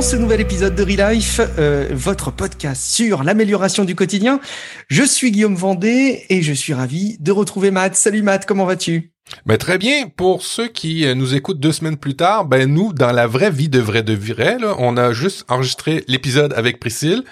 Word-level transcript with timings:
Ce 0.00 0.14
nouvel 0.14 0.40
épisode 0.40 0.76
de 0.76 0.82
Relife, 0.84 1.40
euh, 1.58 1.88
votre 1.90 2.30
podcast 2.30 2.82
sur 2.82 3.24
l'amélioration 3.24 3.84
du 3.84 3.96
quotidien. 3.96 4.38
Je 4.86 5.02
suis 5.02 5.32
Guillaume 5.32 5.56
Vendée 5.56 6.24
et 6.28 6.40
je 6.40 6.52
suis 6.52 6.72
ravi 6.72 7.16
de 7.18 7.32
retrouver 7.32 7.72
Matt. 7.72 7.96
Salut 7.96 8.22
Matt, 8.22 8.46
comment 8.46 8.64
vas-tu? 8.64 9.12
Ben, 9.44 9.58
très 9.58 9.76
bien. 9.76 10.08
Pour 10.08 10.42
ceux 10.42 10.68
qui 10.68 11.04
euh, 11.04 11.16
nous 11.16 11.34
écoutent 11.34 11.58
deux 11.58 11.72
semaines 11.72 11.96
plus 11.96 12.14
tard, 12.14 12.44
ben 12.44 12.72
nous, 12.72 12.92
dans 12.92 13.10
la 13.10 13.26
vraie 13.26 13.50
vie 13.50 13.68
de 13.68 13.80
vrai 13.80 14.04
de 14.04 14.14
vrai, 14.14 14.56
on 14.78 14.96
a 14.96 15.12
juste 15.12 15.44
enregistré 15.48 16.04
l'épisode 16.06 16.54
avec 16.54 16.78
Priscille. 16.78 17.24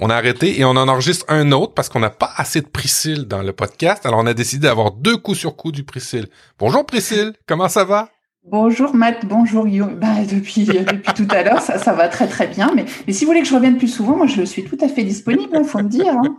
On 0.00 0.08
a 0.08 0.16
arrêté 0.16 0.58
et 0.58 0.64
on 0.64 0.70
en 0.70 0.88
enregistre 0.88 1.26
un 1.28 1.52
autre 1.52 1.74
parce 1.74 1.90
qu'on 1.90 2.00
n'a 2.00 2.10
pas 2.10 2.32
assez 2.36 2.62
de 2.62 2.68
Priscille 2.68 3.26
dans 3.26 3.42
le 3.42 3.52
podcast. 3.52 4.06
Alors 4.06 4.20
on 4.20 4.26
a 4.26 4.34
décidé 4.34 4.66
d'avoir 4.66 4.92
deux 4.92 5.18
coups 5.18 5.38
sur 5.38 5.56
coup 5.56 5.72
du 5.72 5.84
Priscille. 5.84 6.28
Bonjour 6.58 6.86
Priscille, 6.86 7.34
comment 7.46 7.68
ça 7.68 7.84
va? 7.84 8.13
Bonjour 8.46 8.94
Matt, 8.94 9.24
bonjour 9.26 9.66
Guillaume. 9.66 9.98
Bah, 9.98 10.16
depuis, 10.30 10.68
euh, 10.68 10.84
depuis 10.84 11.14
tout 11.14 11.26
à 11.30 11.42
l'heure, 11.42 11.62
ça, 11.62 11.78
ça 11.78 11.94
va 11.94 12.08
très 12.08 12.26
très 12.26 12.46
bien. 12.46 12.70
Mais, 12.76 12.84
mais 13.06 13.14
si 13.14 13.24
vous 13.24 13.30
voulez 13.30 13.40
que 13.40 13.48
je 13.48 13.54
revienne 13.54 13.78
plus 13.78 13.88
souvent, 13.88 14.18
moi 14.18 14.26
je 14.26 14.42
suis 14.42 14.64
tout 14.64 14.76
à 14.82 14.88
fait 14.88 15.02
disponible, 15.02 15.48
il 15.50 15.56
hein, 15.56 15.64
faut 15.64 15.78
me 15.78 15.88
dire. 15.88 16.08
Hein. 16.08 16.36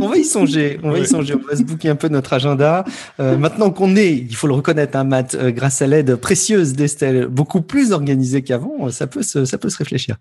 On 0.00 0.06
va 0.06 0.16
y 0.16 0.24
songer, 0.24 0.78
on 0.84 0.92
va 0.92 1.00
y 1.00 1.06
songer, 1.06 1.34
on 1.34 1.44
va 1.44 1.56
se 1.56 1.64
booker 1.64 1.88
un 1.88 1.96
peu 1.96 2.06
notre 2.08 2.32
agenda. 2.32 2.84
Euh, 3.18 3.36
maintenant 3.36 3.70
qu'on 3.70 3.96
est, 3.96 4.14
il 4.14 4.36
faut 4.36 4.46
le 4.46 4.54
reconnaître, 4.54 4.96
hein, 4.96 5.02
Matt, 5.02 5.34
euh, 5.34 5.50
grâce 5.50 5.82
à 5.82 5.88
l'aide 5.88 6.14
précieuse 6.14 6.74
d'Estelle, 6.74 7.26
beaucoup 7.26 7.60
plus 7.60 7.90
organisé 7.90 8.42
qu'avant, 8.42 8.90
ça 8.90 9.08
peut 9.08 9.22
se, 9.22 9.44
ça 9.44 9.58
peut 9.58 9.68
se 9.68 9.78
réfléchir. 9.78 10.16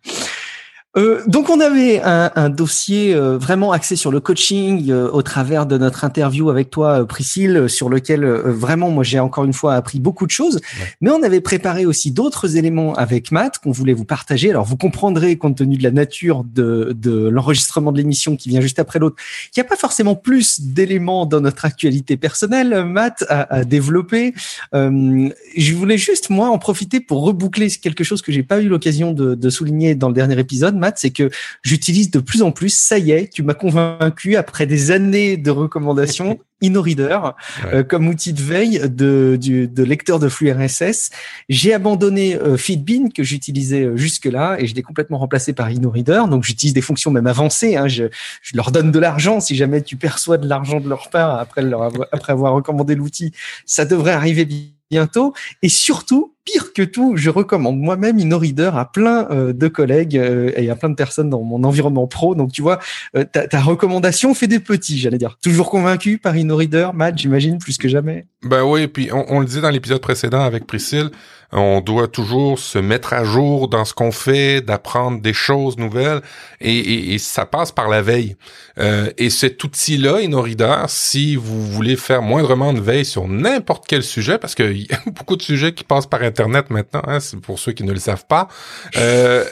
Euh, 0.97 1.21
donc 1.27 1.49
on 1.49 1.59
avait 1.59 2.01
un, 2.01 2.31
un 2.35 2.49
dossier 2.49 3.13
euh, 3.13 3.37
vraiment 3.37 3.71
axé 3.71 3.95
sur 3.95 4.11
le 4.11 4.19
coaching 4.19 4.89
euh, 4.89 5.09
au 5.11 5.21
travers 5.21 5.67
de 5.67 5.77
notre 5.77 6.03
interview 6.03 6.49
avec 6.49 6.71
toi 6.71 7.05
Priscille 7.05 7.65
sur 7.67 7.89
lequel 7.89 8.25
vraiment 8.25 8.89
moi 8.89 9.03
j'ai 9.03 9.19
encore 9.19 9.45
une 9.45 9.53
fois 9.53 9.75
appris 9.75 9.99
beaucoup 9.99 10.25
de 10.25 10.31
choses. 10.31 10.59
Mais 11.01 11.11
on 11.11 11.21
avait 11.21 11.41
préparé 11.41 11.85
aussi 11.85 12.11
d'autres 12.11 12.57
éléments 12.57 12.93
avec 12.95 13.31
Matt 13.31 13.59
qu'on 13.59 13.71
voulait 13.71 13.93
vous 13.93 14.05
partager. 14.05 14.49
Alors 14.49 14.65
vous 14.65 14.77
comprendrez 14.77 15.37
compte 15.37 15.57
tenu 15.57 15.77
de 15.77 15.83
la 15.83 15.91
nature 15.91 16.43
de, 16.43 16.95
de 16.99 17.27
l'enregistrement 17.29 17.91
de 17.91 17.97
l'émission 17.97 18.35
qui 18.35 18.49
vient 18.49 18.61
juste 18.61 18.79
après 18.79 18.97
l'autre 18.97 19.17
qu'il 19.51 19.61
n'y 19.61 19.67
a 19.67 19.69
pas 19.69 19.77
forcément 19.77 20.15
plus 20.15 20.61
d'éléments 20.61 21.25
dans 21.25 21.41
notre 21.41 21.65
actualité 21.65 22.17
personnelle 22.17 22.83
Matt 22.85 23.23
à, 23.29 23.53
à 23.53 23.63
développer. 23.63 24.33
Je 24.73 25.73
voulais 25.75 25.97
juste 25.97 26.29
moi 26.29 26.49
en 26.49 26.57
profiter 26.57 26.99
pour 26.99 27.23
reboucler 27.23 27.69
quelque 27.69 28.03
chose 28.03 28.21
que 28.21 28.31
j'ai 28.31 28.43
pas 28.43 28.61
eu 28.61 28.67
l'occasion 28.67 29.11
de, 29.11 29.35
de 29.35 29.49
souligner 29.49 29.93
dans 29.93 30.07
le 30.07 30.13
dernier 30.13 30.39
épisode 30.39 30.75
c'est 30.95 31.11
que 31.11 31.29
j'utilise 31.63 32.11
de 32.11 32.19
plus 32.19 32.41
en 32.41 32.51
plus, 32.51 32.73
ça 32.73 32.97
y 32.97 33.11
est, 33.11 33.31
tu 33.31 33.43
m'as 33.43 33.53
convaincu 33.53 34.35
après 34.35 34.65
des 34.65 34.91
années 34.91 35.37
de 35.37 35.51
recommandations, 35.51 36.39
InnoReader 36.63 37.19
euh, 37.65 37.83
comme 37.83 38.07
outil 38.07 38.33
de 38.33 38.41
veille 38.41 38.81
de, 38.83 39.37
de 39.39 39.83
lecteur 39.83 40.19
de 40.19 40.27
flux 40.27 40.51
RSS. 40.51 41.11
J'ai 41.49 41.73
abandonné 41.73 42.35
euh, 42.35 42.57
Feedbean 42.57 43.11
que 43.13 43.23
j'utilisais 43.23 43.83
euh, 43.83 43.95
jusque-là 43.95 44.57
et 44.59 44.65
je 44.65 44.73
l'ai 44.73 44.81
complètement 44.81 45.19
remplacé 45.19 45.53
par 45.53 45.67
InnoReader. 45.67 46.23
Donc 46.29 46.43
j'utilise 46.43 46.73
des 46.73 46.81
fonctions 46.81 47.11
même 47.11 47.27
avancées. 47.27 47.75
Hein. 47.75 47.87
Je, 47.87 48.05
je, 48.41 48.55
leur 48.55 48.71
donne 48.71 48.91
de 48.91 48.99
l'argent 48.99 49.39
si 49.39 49.55
jamais 49.55 49.81
tu 49.81 49.97
perçois 49.97 50.37
de 50.37 50.47
l'argent 50.47 50.79
de 50.79 50.89
leur 50.89 51.09
part 51.09 51.39
après, 51.39 51.61
leur 51.61 51.83
avoir, 51.83 52.07
après 52.11 52.33
avoir 52.33 52.53
recommandé 52.53 52.95
l'outil. 52.95 53.33
Ça 53.65 53.85
devrait 53.85 54.13
arriver 54.13 54.47
bientôt. 54.89 55.33
Et 55.61 55.69
surtout, 55.69 56.33
pire 56.47 56.71
que 56.73 56.81
tout, 56.81 57.17
je 57.17 57.29
recommande 57.29 57.77
moi-même 57.77 58.17
InnoReader 58.19 58.71
à 58.73 58.85
plein 58.85 59.27
euh, 59.31 59.53
de 59.53 59.67
collègues 59.67 60.17
euh, 60.17 60.51
et 60.55 60.69
à 60.69 60.75
plein 60.75 60.89
de 60.89 60.95
personnes 60.95 61.29
dans 61.29 61.41
mon 61.41 61.63
environnement 61.63 62.07
pro. 62.07 62.35
Donc, 62.35 62.53
tu 62.53 62.61
vois, 62.61 62.79
euh, 63.15 63.25
ta, 63.25 63.59
recommandation 63.59 64.33
fait 64.33 64.47
des 64.47 64.59
petits, 64.59 64.97
j'allais 64.97 65.17
dire. 65.17 65.37
Toujours 65.43 65.69
convaincu 65.69 66.17
par 66.17 66.35
InnoReader, 66.35 66.89
Matt, 66.93 67.17
j'imagine, 67.17 67.57
plus 67.57 67.77
que 67.77 67.89
jamais. 67.89 68.25
Ben 68.43 68.63
oui, 68.63 68.87
puis 68.87 69.09
on, 69.11 69.39
le 69.39 69.45
disait 69.45 69.61
dans 69.61 69.69
l'épisode 69.69 69.99
précédent 69.99 70.41
avec 70.41 70.65
Priscille, 70.67 71.09
on 71.51 71.81
doit 71.81 72.07
toujours 72.07 72.59
se 72.59 72.77
mettre 72.77 73.13
à 73.13 73.23
jour 73.23 73.67
dans 73.67 73.83
ce 73.83 73.93
qu'on 73.93 74.11
fait, 74.11 74.61
d'apprendre 74.61 75.21
des 75.21 75.33
choses 75.33 75.77
nouvelles, 75.77 76.21
et, 76.61 77.13
et, 77.13 77.17
ça 77.17 77.45
passe 77.45 77.71
par 77.71 77.89
la 77.89 78.01
veille. 78.01 78.35
Et 79.17 79.29
cet 79.31 79.63
outil-là, 79.63 80.17
InnoReader, 80.17 80.85
si 80.87 81.35
vous 81.35 81.65
voulez 81.65 81.95
faire 81.95 82.21
moindrement 82.21 82.73
de 82.73 82.79
veille 82.79 83.05
sur 83.05 83.27
n'importe 83.27 83.85
quel 83.87 84.03
sujet, 84.03 84.37
parce 84.37 84.53
qu'il 84.55 84.83
y 84.83 84.93
a 84.93 84.99
beaucoup 85.07 85.35
de 85.35 85.41
sujets 85.41 85.73
qui 85.73 85.83
passent 85.83 86.05
par 86.05 86.21
Internet 86.21 86.36
maintenant, 86.45 87.01
hein, 87.07 87.17
pour 87.41 87.59
ceux 87.59 87.71
qui 87.71 87.83
ne 87.83 87.91
le 87.91 87.99
savent 87.99 88.25
pas, 88.27 88.47
euh, 88.97 89.43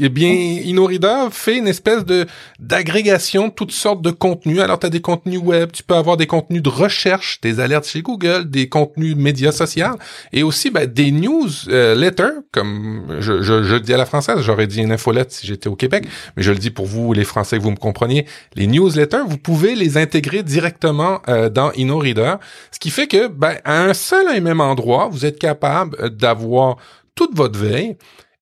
eh 0.00 0.08
bien, 0.08 0.30
InnoReader 0.30 1.28
fait 1.30 1.56
une 1.56 1.68
espèce 1.68 2.04
de 2.04 2.26
d'agrégation 2.58 3.48
de 3.48 3.52
toutes 3.52 3.72
sortes 3.72 4.02
de 4.02 4.10
contenus. 4.10 4.60
Alors, 4.60 4.78
tu 4.78 4.86
as 4.86 4.90
des 4.90 5.00
contenus 5.00 5.40
web, 5.40 5.70
tu 5.72 5.82
peux 5.82 5.94
avoir 5.94 6.16
des 6.16 6.26
contenus 6.26 6.62
de 6.62 6.68
recherche, 6.68 7.40
des 7.40 7.60
alertes 7.60 7.86
chez 7.86 8.02
Google, 8.02 8.50
des 8.50 8.68
contenus 8.68 9.16
médias 9.16 9.52
sociaux, 9.52 9.96
et 10.32 10.42
aussi 10.42 10.70
ben, 10.70 10.86
des 10.86 11.10
news 11.10 11.48
euh, 11.68 11.94
letters, 11.94 12.32
comme 12.52 13.16
je, 13.20 13.42
je, 13.42 13.62
je, 13.62 13.76
dis 13.76 13.94
à 13.94 13.96
la 13.96 14.06
française, 14.06 14.40
j'aurais 14.40 14.66
dit 14.66 14.80
une 14.80 14.92
infolette 14.92 15.32
si 15.32 15.46
j'étais 15.46 15.68
au 15.68 15.76
Québec, 15.76 16.06
mais 16.36 16.42
je 16.42 16.52
le 16.52 16.58
dis 16.58 16.70
pour 16.70 16.86
vous, 16.86 17.12
les 17.12 17.24
Français, 17.24 17.58
que 17.58 17.62
vous 17.62 17.70
me 17.70 17.76
compreniez. 17.76 18.26
Les 18.54 18.66
newsletters, 18.66 19.24
vous 19.26 19.38
pouvez 19.38 19.74
les 19.74 19.96
intégrer 19.96 20.42
directement 20.42 21.22
euh, 21.28 21.48
dans 21.48 21.72
InnoReader, 21.76 22.34
ce 22.70 22.78
qui 22.78 22.90
fait 22.90 23.06
que 23.06 23.28
ben, 23.28 23.56
à 23.64 23.82
un 23.82 23.94
seul 23.94 24.34
et 24.34 24.40
même 24.40 24.60
endroit, 24.60 25.08
vous 25.10 25.24
êtes 25.24 25.38
capable 25.38 25.79
d'avoir 25.86 26.76
toute 27.14 27.34
votre 27.36 27.58
veille. 27.58 27.96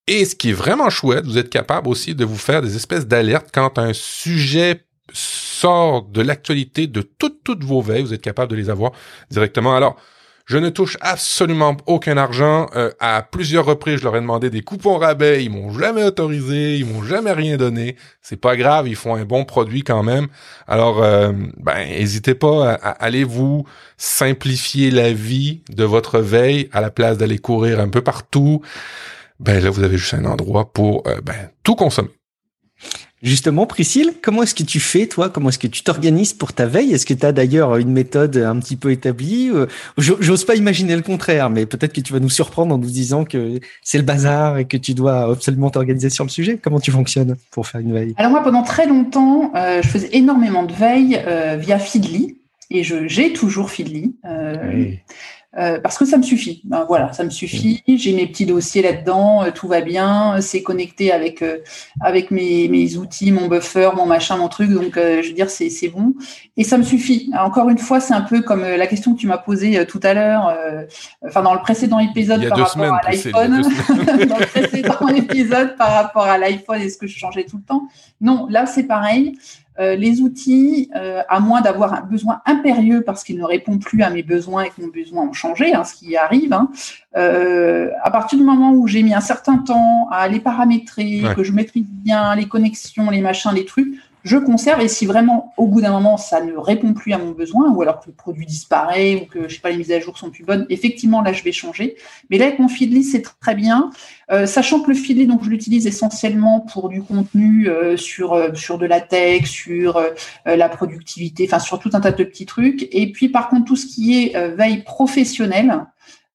Et 0.07 0.25
ce 0.25 0.35
qui 0.35 0.51
est 0.51 0.55
vraiment 0.55 0.89
chouette, 0.89 1.27
vous 1.27 1.39
êtes 1.39 1.51
capable 1.51 1.89
aussi 1.89 2.15
de 2.15 2.25
vous 2.25 2.39
faire 2.39 2.63
des 2.63 2.77
espèces 2.77 3.07
d'alertes 3.07 3.49
quand 3.53 3.79
un 3.79 3.93
sujet 3.93 4.85
sort 5.13 6.03
de 6.03 6.23
l'actualité 6.23 6.87
de 6.87 7.03
toutes, 7.03 7.43
toutes 7.45 7.65
vos 7.65 7.83
veilles, 7.83 8.03
vous 8.03 8.15
êtes 8.15 8.23
capable 8.23 8.51
de 8.51 8.57
les 8.57 8.71
avoir 8.71 8.93
directement. 9.31 9.75
Alors, 9.77 9.97
je 10.49 10.57
ne 10.57 10.71
touche 10.71 10.97
absolument 11.03 11.77
aucun 11.85 12.17
argent. 12.17 12.71
Euh, 12.75 12.91
à 13.01 13.21
plusieurs 13.21 13.67
reprises, 13.67 13.99
je 13.99 14.05
leur 14.05 14.17
ai 14.17 14.21
demandé 14.21 14.49
des 14.49 14.63
coupons 14.63 14.97
rabais. 14.97 15.45
Ils 15.45 15.51
m'ont 15.51 15.79
jamais 15.79 16.03
autorisé. 16.03 16.77
Ils 16.77 16.87
m'ont 16.87 17.03
jamais 17.03 17.33
rien 17.33 17.59
donné. 17.59 17.97
C'est 18.23 18.41
pas 18.41 18.57
grave. 18.57 18.89
Ils 18.89 18.97
font 18.97 19.15
un 19.15 19.27
bon 19.27 19.45
produit 19.45 19.83
quand 19.83 20.03
même. 20.03 20.29
Alors, 20.67 21.03
euh, 21.03 21.33
ben, 21.59 21.87
n'hésitez 21.87 22.35
pas 22.35 22.73
à, 22.73 22.93
aller 22.93 23.25
vous 23.25 23.67
simplifier 23.99 24.91
la 24.91 25.13
vie 25.13 25.61
de 25.69 25.85
votre 25.85 26.19
veille 26.19 26.71
à 26.73 26.81
la 26.81 26.91
place 26.91 27.19
d'aller 27.19 27.39
courir 27.39 27.79
un 27.79 27.91
peu 27.91 28.01
partout. 28.01 28.63
Ben 29.41 29.63
là, 29.63 29.69
vous 29.69 29.83
avez 29.83 29.99
juste 29.99 30.15
un 30.15 30.25
endroit 30.25 30.73
pour 30.73 31.07
euh, 31.09 31.21
ben, 31.23 31.51
tout 31.63 31.75
consommer. 31.75 32.18
Justement, 33.21 33.67
Priscille, 33.67 34.13
comment 34.23 34.45
est-ce 34.45 34.55
que 34.55 34.63
tu 34.63 34.79
fais, 34.79 35.07
toi? 35.07 35.29
Comment 35.29 35.49
est-ce 35.49 35.59
que 35.59 35.67
tu 35.67 35.83
t'organises 35.83 36.33
pour 36.33 36.53
ta 36.53 36.67
veille? 36.67 36.93
Est-ce 36.93 37.05
que 37.05 37.15
tu 37.15 37.27
as 37.27 37.33
d'ailleurs 37.33 37.77
une 37.77 37.91
méthode 37.91 38.37
un 38.37 38.59
petit 38.61 38.77
peu 38.77 38.93
établie? 38.93 39.51
Euh, 39.53 39.67
J'ose 39.97 40.45
pas 40.45 40.55
imaginer 40.55 40.95
le 40.95 41.03
contraire, 41.03 41.51
mais 41.51 41.67
peut-être 41.67 41.93
que 41.93 42.01
tu 42.01 42.13
vas 42.13 42.21
nous 42.21 42.31
surprendre 42.31 42.75
en 42.75 42.79
nous 42.79 42.91
disant 42.91 43.25
que 43.25 43.59
c'est 43.83 43.99
le 43.99 44.05
bazar 44.05 44.59
et 44.59 44.67
que 44.67 44.77
tu 44.77 44.95
dois 44.95 45.33
absolument 45.33 45.71
t'organiser 45.71 46.11
sur 46.11 46.25
le 46.25 46.31
sujet. 46.31 46.59
Comment 46.63 46.79
tu 46.79 46.93
fonctionnes 46.93 47.37
pour 47.51 47.67
faire 47.67 47.81
une 47.81 47.93
veille? 47.93 48.15
Alors 48.19 48.31
moi, 48.31 48.43
pendant 48.43 48.63
très 48.63 48.87
longtemps, 48.87 49.51
euh, 49.57 49.83
je 49.83 49.89
faisais 49.89 50.11
énormément 50.13 50.63
de 50.63 50.73
veille 50.73 51.21
euh, 51.27 51.57
via 51.57 51.81
Feedly, 51.81 52.37
et 52.71 52.85
j'ai 52.85 53.33
toujours 53.33 53.71
Feedly. 53.71 54.15
Oui. 54.73 55.01
Euh, 55.57 55.81
parce 55.81 55.97
que 55.97 56.05
ça 56.05 56.19
me 56.19 56.23
suffit. 56.23 56.61
Ben, 56.65 56.85
voilà, 56.87 57.15
ça 57.15 57.25
me 57.25 57.31
suffit. 57.31 57.83
J'ai 57.89 58.13
mes 58.13 58.27
petits 58.27 58.45
dossiers 58.45 58.83
là-dedans, 58.83 59.45
euh, 59.45 59.51
tout 59.51 59.67
va 59.67 59.81
bien. 59.81 60.43
C'est 60.43 60.63
connecté 60.63 61.11
avec 61.11 61.41
euh, 61.41 61.59
avec 62.03 62.31
mes, 62.31 62.69
mes, 62.69 62.99
outils, 62.99 63.33
mon 63.33 63.49
buffer, 63.49 63.91
mon 63.97 64.05
machin, 64.05 64.37
mon 64.37 64.49
truc. 64.49 64.71
Donc, 64.71 64.93
je 64.97 65.27
veux 65.27 65.35
dire, 65.35 65.49
c'est 65.49 65.71
c'est 65.71 65.89
bon. 65.89 66.15
Et 66.59 66.65
ça 66.65 66.77
me 66.77 66.83
suffit. 66.83 67.31
encore 67.35 67.71
une 67.71 67.79
fois, 67.79 67.99
c'est 67.99 68.13
un 68.13 68.21
peu 68.21 68.43
comme 68.43 68.61
la 68.61 68.87
question 68.87 69.15
que 69.15 69.21
tu 69.21 69.27
m'as 69.27 69.39
posée 69.39 69.87
tout 69.87 70.01
à 70.03 70.13
l'heure. 70.13 70.55
enfin, 71.27 71.43
dans 71.43 71.55
le 71.55 71.61
précédent 71.61 71.99
épisode 71.99 72.47
par 72.47 72.59
rapport 72.59 72.95
à 72.95 73.11
l'iPhone. 73.11 73.63
dans 74.29 74.39
le 74.39 74.47
précédent 74.47 75.09
épisode 75.17 75.77
par 75.77 75.93
rapport 75.93 76.27
à 76.27 76.37
l'iPhone, 76.37 76.83
est-ce 76.83 76.99
que 76.99 77.07
je 77.07 77.19
changeais 77.19 77.45
tout 77.45 77.57
le 77.57 77.63
temps? 77.63 77.89
Non, 78.21 78.47
là, 78.51 78.67
c'est 78.67 78.85
pareil. 78.85 79.39
Euh, 79.81 79.95
les 79.95 80.21
outils, 80.23 80.91
euh, 80.97 81.23
à 81.29 81.39
moins 81.39 81.61
d'avoir 81.61 81.95
un 81.95 82.01
besoin 82.01 82.41
impérieux 82.47 83.03
parce 83.03 83.23
qu'ils 83.23 83.39
ne 83.39 83.45
répondent 83.45 83.81
plus 83.81 84.03
à 84.03 84.11
mes 84.11 84.25
besoins 84.25 84.65
et 84.65 84.71
que 84.71 84.83
mon 84.83 84.89
besoin 84.89 85.29
ont 85.29 85.33
changé, 85.33 85.73
hein, 85.73 85.85
ce 85.85 85.95
qui 85.95 86.17
arrive, 86.17 86.53
hein, 86.53 86.69
euh, 87.17 87.91
à 88.03 88.11
partir 88.11 88.41
du 88.41 88.45
moment 88.45 88.73
où 88.73 88.89
j'ai 88.89 89.05
mis 89.05 89.15
un 89.15 89.21
certain 89.21 89.59
temps 89.59 90.09
à 90.11 90.27
les 90.27 90.41
paramétrer, 90.41 91.23
que 91.37 91.45
je 91.45 91.53
maîtrise 91.53 91.87
bien 91.89 92.35
les 92.35 92.49
connexions, 92.49 93.09
les 93.11 93.21
machins, 93.21 93.53
les 93.55 93.65
trucs, 93.65 93.95
je 94.29 94.37
conserve 94.37 94.81
et 94.83 94.89
si 94.89 95.07
vraiment 95.07 95.55
au 95.57 95.67
bout 95.67 95.81
d'un 95.81 95.91
moment 95.91 96.19
ça 96.19 96.43
ne 96.43 96.53
répond 96.53 96.93
plus 96.93 97.13
à 97.13 97.19
mon 97.19 97.33
besoin 97.33 97.71
ou 97.71 97.81
alors 97.81 97.99
que 98.01 98.07
le 98.09 98.13
produit 98.13 98.45
disparaît 98.45 99.17
ou 99.17 99.27
que 99.27 99.49
je 99.49 99.55
sais 99.55 99.61
pas 99.61 99.71
les 99.71 99.79
mises 99.79 99.91
à 99.91 100.01
jour 100.01 100.19
sont 100.19 100.31
plus 100.31 100.45
bonnes, 100.45 100.67
effectivement 100.69 101.23
là 101.23 101.33
je 101.33 101.43
vais 101.43 101.53
changer. 101.53 101.97
Mais 102.29 102.37
là 102.37 102.47
avec 102.47 102.59
mon 102.59 102.69
Feedly 102.69 103.05
c'est 103.05 103.23
très 103.41 103.55
bien, 103.55 103.91
euh, 104.31 104.47
sachant 104.47 104.81
que 104.81 104.91
le 104.91 104.97
Feedly 104.97 105.27
donc 105.27 105.45
je 105.45 105.51
l'utilise 105.51 105.87
essentiellement 105.87 106.61
pour 106.61 106.91
du 106.91 107.03
contenu 107.03 107.69
euh, 107.69 107.97
sur 107.97 108.35
euh, 108.35 108.53
sur 108.55 108.77
de 108.77 108.85
la 108.85 109.01
tech, 109.01 109.47
sur 109.47 110.01
la 110.45 110.69
productivité, 110.69 111.47
enfin 111.47 111.59
sur 111.59 111.79
tout 111.79 111.91
un 111.95 112.01
tas 112.01 112.13
de 112.13 112.25
petits 112.25 112.47
trucs. 112.47 112.87
Et 112.93 113.11
puis 113.11 113.31
par 113.31 113.49
contre 113.49 113.65
tout 113.65 113.77
ce 113.77 113.87
qui 113.87 114.23
est 114.23 114.55
veille 114.55 114.83
professionnelle, 114.83 115.87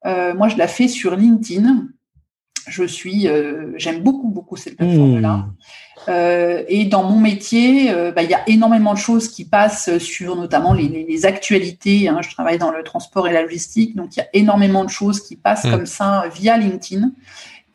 moi 0.04 0.48
je 0.48 0.57
la 0.57 0.68
fais 0.68 0.88
sur 0.88 1.16
LinkedIn. 1.16 1.88
Je 2.68 2.83
suis, 2.83 3.27
j'aime 3.77 4.01
beaucoup 4.01 4.30
beaucoup 4.30 4.56
cette 4.56 4.77
plateforme 4.77 5.19
là. 5.19 5.38
Mmh. 5.38 5.54
Euh, 6.10 6.63
et 6.68 6.86
dans 6.86 7.04
mon 7.04 7.19
métier, 7.19 7.92
euh, 7.92 8.12
bah, 8.12 8.24
il 8.24 8.30
y 8.30 8.33
a 8.33 8.42
énormément 8.48 8.94
de 8.94 9.00
choses 9.00 9.30
qui 9.30 9.45
passent 9.45 9.98
sur 10.00 10.36
notamment 10.36 10.74
les, 10.74 10.89
les, 10.89 11.25
actualités. 11.25 12.10
Hein. 12.10 12.19
Je 12.21 12.30
travaille 12.30 12.57
dans 12.57 12.71
le 12.71 12.83
transport 12.83 13.27
et 13.27 13.31
la 13.31 13.42
logistique, 13.42 13.95
donc 13.95 14.15
il 14.15 14.19
y 14.19 14.21
a 14.21 14.27
énormément 14.33 14.83
de 14.83 14.89
choses 14.89 15.21
qui 15.21 15.36
passent 15.38 15.63
mmh. 15.63 15.71
comme 15.71 15.86
ça 15.86 16.25
via 16.33 16.57
LinkedIn. 16.57 17.12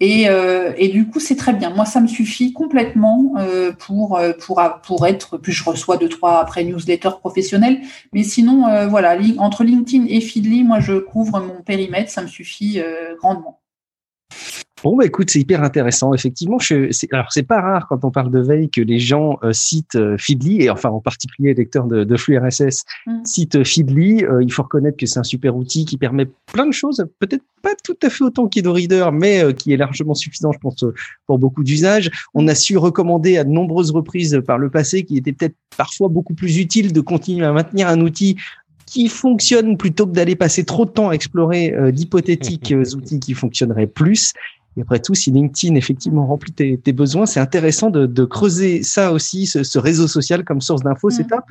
Et, 0.01 0.29
euh, 0.29 0.73
et 0.77 0.89
du 0.89 1.09
coup, 1.09 1.19
c'est 1.19 1.35
très 1.35 1.53
bien. 1.53 1.71
Moi, 1.71 1.85
ça 1.85 2.01
me 2.01 2.07
suffit 2.07 2.53
complètement 2.53 3.33
euh, 3.39 3.73
pour, 3.73 4.17
euh, 4.17 4.33
pour, 4.33 4.63
pour 4.85 5.07
être. 5.07 5.39
Puis 5.39 5.53
je 5.53 5.65
reçois 5.65 5.97
deux, 5.97 6.09
trois 6.09 6.41
après 6.41 6.63
newsletters 6.63 7.19
professionnels. 7.19 7.81
Mais 8.13 8.23
sinon, 8.23 8.69
euh, 8.69 8.87
voilà, 8.87 9.19
entre 9.39 9.65
LinkedIn 9.65 10.07
et 10.09 10.21
Feedly, 10.21 10.63
moi, 10.63 10.79
je 10.79 10.95
couvre 10.95 11.41
mon 11.41 11.63
périmètre. 11.63 12.11
Ça 12.11 12.23
me 12.23 12.29
suffit 12.29 12.81
grandement. 13.19 13.61
Bon, 14.85 14.97
bah 14.97 15.05
écoute, 15.05 15.31
c'est 15.31 15.41
hyper 15.41 15.65
intéressant. 15.65 16.15
Effectivement, 16.15 16.59
je, 16.59 16.91
alors 17.13 17.33
c'est 17.33 17.43
pas 17.43 17.61
rare 17.61 17.87
quand 17.89 18.05
on 18.05 18.11
parle 18.11 18.31
de 18.31 18.39
veille 18.39 18.71
que 18.71 18.81
les 18.81 19.01
gens 19.01 19.39
euh, 19.43 19.53
citent 19.53 19.97
euh, 19.97 20.17
Feedly, 20.19 20.63
et 20.63 20.71
enfin 20.71 20.91
en 20.91 21.01
particulier 21.01 21.49
les 21.49 21.55
lecteurs 21.55 21.87
de, 21.87 22.05
de 22.05 22.17
flux 22.17 22.39
RSS 22.39 22.85
mm. 23.07 23.25
citent 23.25 23.57
euh, 23.57 23.65
Feedly. 23.65 24.25
il 24.41 24.53
faut 24.53 24.63
reconnaître 24.63 24.97
que 24.97 25.07
c'est 25.07 25.19
un 25.19 25.25
super 25.25 25.57
outil 25.57 25.85
qui 25.85 25.97
permet 25.97 26.29
plein 26.53 26.67
de 26.67 26.73
choses, 26.73 27.05
peut-être 27.19 27.43
pas 27.63 27.75
tout 27.83 27.97
à 28.03 28.11
fait 28.11 28.23
autant 28.23 28.47
qu'Edo 28.47 28.75
mais 29.13 29.53
qui 29.55 29.73
est 29.73 29.77
largement 29.77 30.15
suffisant, 30.15 30.53
je 30.53 30.59
pense, 30.59 30.85
pour 31.27 31.39
beaucoup 31.39 31.65
d'usages. 31.65 32.11
On 32.35 32.47
a 32.47 32.55
su 32.55 32.77
recommander 32.77 33.37
à 33.37 33.45
de 33.45 33.51
nombreuses 33.51 33.91
reprises 33.91 34.41
par 34.47 34.59
le 34.59 34.71
passé 34.71 35.05
qu'il 35.05 35.19
était 35.19 35.33
peut-être 35.33 35.57
parfois 35.77 36.09
beaucoup 36.09 36.35
plus 36.35 36.59
utile 36.59 36.93
de 36.93 37.01
continuer 37.01 37.45
à 37.45 37.53
maintenir 37.53 37.89
un 37.89 38.01
outil 38.01 38.37
qui 38.87 39.09
fonctionne 39.09 39.77
plutôt 39.77 40.07
que 40.07 40.13
d'aller 40.13 40.37
passer 40.37 40.65
trop 40.65 40.85
de 40.85 40.91
temps 40.91 41.09
à 41.09 41.13
explorer 41.13 41.75
d'hypothétiques 41.93 42.73
outils 42.95 43.19
qui 43.19 43.35
fonctionneraient 43.35 43.89
plus. 43.89 44.33
Et 44.79 44.83
après 44.83 45.01
tout, 45.01 45.15
si 45.15 45.33
LinkedIn 45.33 45.75
effectivement 45.75 46.25
remplit 46.25 46.53
tes, 46.53 46.93
besoins, 46.93 47.27
c'est 47.27 47.41
intéressant 47.41 47.91
de, 47.91 48.25
creuser 48.25 48.85
ça 48.85 49.13
aussi, 49.13 49.47
ce, 49.47 49.79
réseau 49.79 50.07
social 50.07 50.45
comme 50.45 50.61
source 50.61 50.83
d'infos, 50.83 51.11
c'est 51.11 51.27
top. 51.27 51.45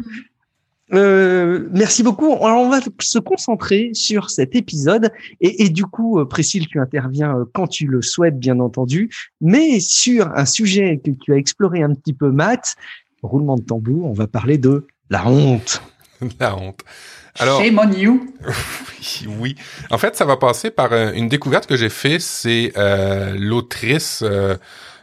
Euh, 0.94 1.68
merci 1.74 2.04
beaucoup. 2.04 2.32
Alors, 2.36 2.62
on 2.62 2.70
va 2.70 2.80
se 3.02 3.20
concentrer 3.20 3.90
sur 3.94 4.30
cet 4.30 4.56
épisode 4.56 5.12
et, 5.42 5.66
et 5.66 5.70
du 5.70 5.84
coup, 5.84 6.20
euh, 6.20 6.26
Priscille, 6.26 6.68
tu 6.68 6.80
interviens 6.80 7.40
euh, 7.40 7.44
quand 7.54 7.68
tu 7.68 7.86
le 7.88 8.02
souhaites, 8.02 8.40
bien 8.40 8.62
entendu, 8.62 9.10
mais 9.42 9.82
sur 9.82 10.32
un 10.34 10.46
sujet 10.46 11.02
que 11.04 11.12
tu 11.12 11.34
as 11.34 11.36
exploré 11.36 11.84
un 11.84 11.94
petit 11.94 12.14
peu, 12.14 12.32
Matt, 12.32 12.78
roulement 13.22 13.58
de 13.58 13.64
tambour, 13.64 14.06
on 14.06 14.14
va 14.14 14.28
parler 14.28 14.58
de 14.58 14.88
la 15.10 15.28
honte. 15.28 15.82
la 16.40 16.56
honte. 16.56 16.80
Alors, 17.40 17.62
Shame 17.62 17.80
on 17.80 17.92
you. 17.92 18.34
oui. 19.40 19.56
En 19.90 19.98
fait, 19.98 20.16
ça 20.16 20.26
va 20.26 20.38
passer 20.38 20.72
par 20.72 20.92
euh, 20.92 21.12
une 21.14 21.30
découverte 21.30 21.68
que 21.68 21.76
j'ai 21.76 21.90
fait. 21.90 22.20
C'est 22.20 22.74
euh, 22.78 23.36
l'autrice, 23.38 24.24
euh, 24.24 24.56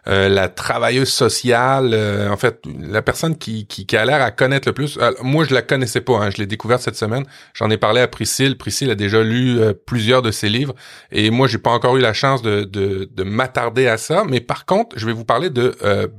la 0.07 0.49
travailleuse 0.49 1.09
sociale, 1.09 1.95
en 2.31 2.37
fait, 2.37 2.61
la 2.81 3.03
personne 3.03 3.39
qui, 3.39 3.67
qui, 3.67 3.87
qui 3.87 3.97
a 3.97 4.05
l'air 4.05 4.21
à 4.21 4.31
connaître 4.31 4.69
le 4.69 4.75
plus. 4.75 4.99
moi, 5.23 5.45
je 5.45 5.55
la 5.55 5.63
connaissais 5.63 6.03
pas. 6.03 6.19
Hein, 6.19 6.31
je 6.31 6.39
l'ai 6.39 6.47
découverte 6.47 6.83
cette 6.83 6.97
semaine. 6.97 7.25
J'en 7.55 7.71
ai 7.71 7.79
parlé 7.79 8.01
à 8.01 8.09
Priscille. 8.09 8.59
Priscille 8.59 8.91
a 8.91 8.97
déjà 8.97 9.23
lu 9.23 9.61
plusieurs 9.87 10.21
de 10.21 10.31
ses 10.31 10.51
livres. 10.51 10.75
Et 11.11 11.31
moi, 11.31 11.47
j'ai 11.47 11.59
pas 11.59 11.71
encore 11.71 11.97
eu 11.97 12.01
la 12.01 12.13
chance 12.13 12.43
de, 12.43 12.65
de, 12.65 13.09
de 13.11 13.23
m'attarder 13.23 13.87
à 13.87 13.97
ça. 13.97 14.25
Mais 14.29 14.41
par 14.41 14.67
contre, 14.67 14.99
je 14.99 15.07
vais 15.07 15.15
vous 15.15 15.25
parler 15.25 15.49
de 15.49 15.75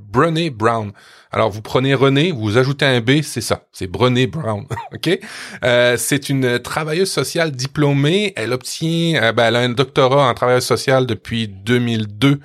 Brené 0.10 0.50
Brown. 0.50 0.92
Alors, 1.32 1.50
vous 1.50 1.62
prenez 1.62 1.94
René, 1.94 2.32
vous 2.32 2.58
ajoutez 2.58 2.86
un 2.86 3.02
B, 3.02 3.22
c'est 3.22 3.42
ça, 3.42 3.64
c'est 3.72 3.88
Brené 3.88 4.28
Brown, 4.28 4.66
ok? 4.94 5.20
Euh, 5.64 5.98
C'est 5.98 6.30
une 6.30 6.60
travailleuse 6.60 7.12
sociale 7.12 7.52
diplômée. 7.52 8.34
Elle 8.36 8.54
obtient, 8.54 9.22
euh, 9.22 9.32
ben, 9.32 9.46
elle 9.46 9.56
a 9.56 9.60
un 9.60 9.70
doctorat 9.70 10.30
en 10.30 10.34
travailleuse 10.34 10.66
sociale 10.66 11.06
depuis 11.06 11.48
2002 11.48 12.40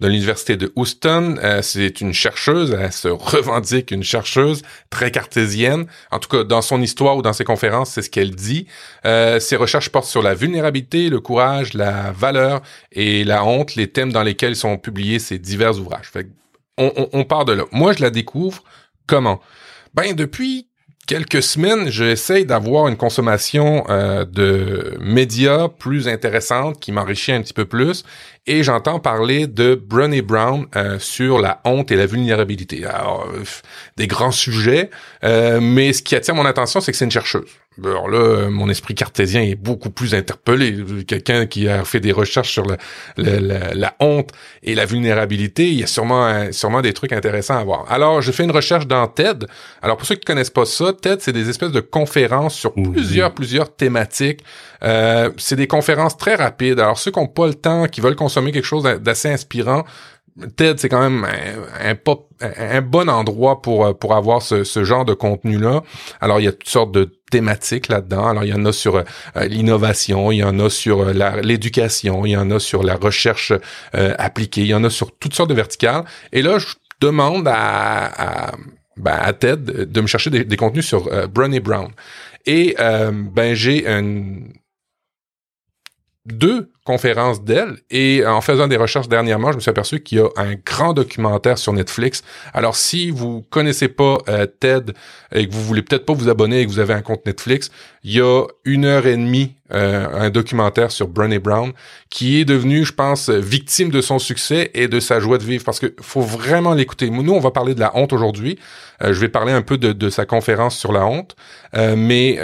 de 0.00 0.06
l'université 0.06 0.56
de 0.56 0.72
Houston. 0.76 1.36
Euh, 1.42 1.62
c'est 1.62 2.00
une 2.00 2.12
chercheuse, 2.12 2.76
elle 2.78 2.92
se 2.92 3.08
revendique 3.08 3.90
une 3.90 4.04
chercheuse 4.04 4.62
très 4.90 5.10
cartésienne. 5.10 5.86
En 6.10 6.18
tout 6.18 6.28
cas, 6.28 6.44
dans 6.44 6.62
son 6.62 6.80
histoire 6.82 7.16
ou 7.16 7.22
dans 7.22 7.32
ses 7.32 7.44
conférences, 7.44 7.90
c'est 7.90 8.02
ce 8.02 8.10
qu'elle 8.10 8.34
dit. 8.34 8.66
ses 9.04 9.56
recherches 9.56 9.88
portent 9.90 10.06
sur 10.06 10.22
la 10.22 10.34
vulnérabilité, 10.34 11.08
le 11.08 11.20
courage, 11.20 11.74
la 11.74 12.12
valeur 12.12 12.62
et 12.92 13.24
la 13.24 13.44
honte, 13.44 13.74
les 13.74 13.88
thèmes 13.88 14.12
dans 14.12 14.22
lesquels 14.22 14.56
sont 14.56 14.76
publiés 14.76 15.18
ces 15.18 15.38
divers 15.38 15.78
ouvrages. 15.78 16.10
On, 16.78 17.08
on, 17.12 17.24
part 17.24 17.44
de 17.44 17.52
là. 17.52 17.64
Moi, 17.72 17.92
je 17.92 18.02
la 18.02 18.10
découvre 18.10 18.62
comment? 19.06 19.40
Ben, 19.94 20.14
depuis 20.14 20.68
quelques 21.06 21.42
semaines, 21.42 21.88
j'essaye 21.88 22.44
d'avoir 22.44 22.88
une 22.88 22.96
consommation 22.96 23.84
euh, 23.88 24.24
de 24.24 24.96
médias 25.00 25.68
plus 25.68 26.08
intéressante 26.08 26.80
qui 26.80 26.92
m'enrichit 26.92 27.32
un 27.32 27.42
petit 27.42 27.54
peu 27.54 27.64
plus 27.64 28.04
et 28.46 28.62
j'entends 28.62 28.98
parler 28.98 29.46
de 29.46 29.74
Brené 29.74 30.20
Brown 30.20 30.66
euh, 30.74 30.98
sur 30.98 31.38
la 31.38 31.60
honte 31.64 31.90
et 31.92 31.96
la 31.96 32.06
vulnérabilité. 32.06 32.84
Alors, 32.84 33.26
euh, 33.32 33.44
des 33.96 34.06
grands 34.06 34.32
sujets, 34.32 34.90
mais 35.22 35.92
ce 35.92 36.02
qui 36.02 36.14
attire 36.14 36.34
mon 36.34 36.44
attention, 36.44 36.80
c'est 36.80 36.92
que 36.92 36.98
c'est 36.98 37.04
une 37.04 37.10
chercheuse. 37.10 37.48
Alors 37.84 38.08
là, 38.08 38.48
mon 38.48 38.68
esprit 38.68 38.94
cartésien 38.94 39.42
est 39.42 39.54
beaucoup 39.54 39.90
plus 39.90 40.14
interpellé. 40.14 40.76
Quelqu'un 41.06 41.46
qui 41.46 41.68
a 41.68 41.84
fait 41.84 42.00
des 42.00 42.12
recherches 42.12 42.50
sur 42.50 42.64
la, 43.16 43.96
honte 44.00 44.30
et 44.62 44.74
la 44.74 44.86
vulnérabilité, 44.86 45.68
il 45.68 45.80
y 45.80 45.82
a 45.82 45.86
sûrement, 45.86 46.52
sûrement 46.52 46.80
des 46.80 46.92
trucs 46.92 47.12
intéressants 47.12 47.58
à 47.58 47.64
voir. 47.64 47.84
Alors, 47.90 48.22
je 48.22 48.32
fais 48.32 48.44
une 48.44 48.50
recherche 48.50 48.86
dans 48.86 49.06
TED. 49.06 49.46
Alors, 49.82 49.96
pour 49.96 50.06
ceux 50.06 50.14
qui 50.14 50.24
connaissent 50.24 50.50
pas 50.50 50.64
ça, 50.64 50.92
TED, 50.92 51.20
c'est 51.20 51.32
des 51.32 51.50
espèces 51.50 51.72
de 51.72 51.80
conférences 51.80 52.54
sur 52.54 52.72
plusieurs, 52.72 53.32
plusieurs 53.34 53.74
thématiques. 53.74 54.42
Euh, 54.82 55.30
c'est 55.36 55.56
des 55.56 55.66
conférences 55.66 56.16
très 56.16 56.34
rapides. 56.34 56.80
Alors, 56.80 56.98
ceux 56.98 57.10
qui 57.10 57.18
n'ont 57.18 57.26
pas 57.26 57.46
le 57.46 57.54
temps, 57.54 57.86
qui 57.88 58.00
veulent 58.00 58.16
consommer 58.16 58.52
quelque 58.52 58.64
chose 58.64 58.84
d'assez 58.84 59.28
inspirant, 59.28 59.84
TED, 60.56 60.78
c'est 60.78 60.88
quand 60.88 61.00
même 61.00 61.24
un, 61.24 61.96
un, 62.40 62.82
bon 62.82 63.08
endroit 63.08 63.62
pour, 63.62 63.98
pour 63.98 64.14
avoir 64.14 64.42
ce, 64.42 64.64
ce 64.64 64.84
genre 64.84 65.04
de 65.04 65.14
contenu-là. 65.14 65.82
Alors, 66.20 66.40
il 66.40 66.44
y 66.44 66.48
a 66.48 66.52
toutes 66.52 66.68
sortes 66.68 66.92
de 66.92 67.10
thématiques 67.30 67.88
là-dedans. 67.88 68.28
Alors, 68.28 68.44
il 68.44 68.50
y 68.50 68.54
en 68.54 68.64
a 68.64 68.72
sur 68.72 68.96
euh, 68.96 69.02
l'innovation, 69.46 70.30
il 70.32 70.38
y 70.38 70.44
en 70.44 70.58
a 70.58 70.70
sur 70.70 71.00
euh, 71.00 71.40
l'éducation, 71.42 72.24
il 72.26 72.32
y 72.32 72.36
en 72.36 72.50
a 72.50 72.58
sur 72.58 72.82
la 72.82 72.96
recherche 72.96 73.52
euh, 73.94 74.14
appliquée, 74.18 74.62
il 74.62 74.68
y 74.68 74.74
en 74.74 74.84
a 74.84 74.90
sur 74.90 75.16
toutes 75.16 75.34
sortes 75.34 75.50
de 75.50 75.54
verticales. 75.54 76.04
Et 76.32 76.42
là, 76.42 76.58
je 76.58 76.74
demande 77.00 77.48
à, 77.48 78.48
à, 78.48 78.52
ben, 78.96 79.18
à 79.20 79.32
TED 79.32 79.64
de 79.64 80.00
me 80.00 80.06
chercher 80.06 80.30
des, 80.30 80.56
contenus 80.56 80.86
sur 80.86 81.08
euh, 81.08 81.26
Brené 81.26 81.60
Brown. 81.60 81.90
Et 82.48 82.76
ben 82.78 83.54
j'ai 83.54 83.88
un 83.88 84.04
deux 86.26 86.70
conférences 86.86 87.42
d'elle 87.42 87.76
et 87.90 88.24
en 88.24 88.40
faisant 88.40 88.68
des 88.68 88.76
recherches 88.76 89.08
dernièrement, 89.08 89.50
je 89.50 89.56
me 89.56 89.60
suis 89.60 89.68
aperçu 89.68 90.00
qu'il 90.00 90.18
y 90.18 90.20
a 90.20 90.28
un 90.36 90.54
grand 90.54 90.94
documentaire 90.94 91.58
sur 91.58 91.72
Netflix. 91.72 92.22
Alors 92.54 92.76
si 92.76 93.10
vous 93.10 93.44
connaissez 93.50 93.88
pas 93.88 94.18
euh, 94.28 94.46
TED 94.46 94.94
et 95.34 95.48
que 95.48 95.52
vous 95.52 95.62
voulez 95.62 95.82
peut-être 95.82 96.06
pas 96.06 96.14
vous 96.14 96.28
abonner 96.28 96.60
et 96.60 96.66
que 96.66 96.70
vous 96.70 96.78
avez 96.78 96.94
un 96.94 97.02
compte 97.02 97.26
Netflix, 97.26 97.70
il 98.04 98.12
y 98.12 98.20
a 98.20 98.44
une 98.64 98.84
heure 98.84 99.06
et 99.06 99.16
demie 99.16 99.56
euh, 99.74 100.06
un 100.12 100.30
documentaire 100.30 100.92
sur 100.92 101.08
Brené 101.08 101.40
Brown 101.40 101.72
qui 102.08 102.40
est 102.40 102.44
devenu, 102.44 102.84
je 102.84 102.92
pense, 102.92 103.30
victime 103.30 103.90
de 103.90 104.00
son 104.00 104.20
succès 104.20 104.70
et 104.74 104.86
de 104.86 105.00
sa 105.00 105.18
joie 105.18 105.38
de 105.38 105.42
vivre 105.42 105.64
parce 105.64 105.80
que 105.80 105.92
faut 106.00 106.20
vraiment 106.20 106.72
l'écouter. 106.72 107.10
Nous, 107.10 107.32
on 107.32 107.40
va 107.40 107.50
parler 107.50 107.74
de 107.74 107.80
la 107.80 107.96
honte 107.96 108.12
aujourd'hui. 108.12 108.60
Euh, 109.02 109.12
je 109.12 109.20
vais 109.20 109.28
parler 109.28 109.52
un 109.52 109.62
peu 109.62 109.76
de, 109.76 109.92
de 109.92 110.08
sa 110.08 110.24
conférence 110.24 110.78
sur 110.78 110.92
la 110.92 111.04
honte, 111.04 111.34
mais 111.74 112.38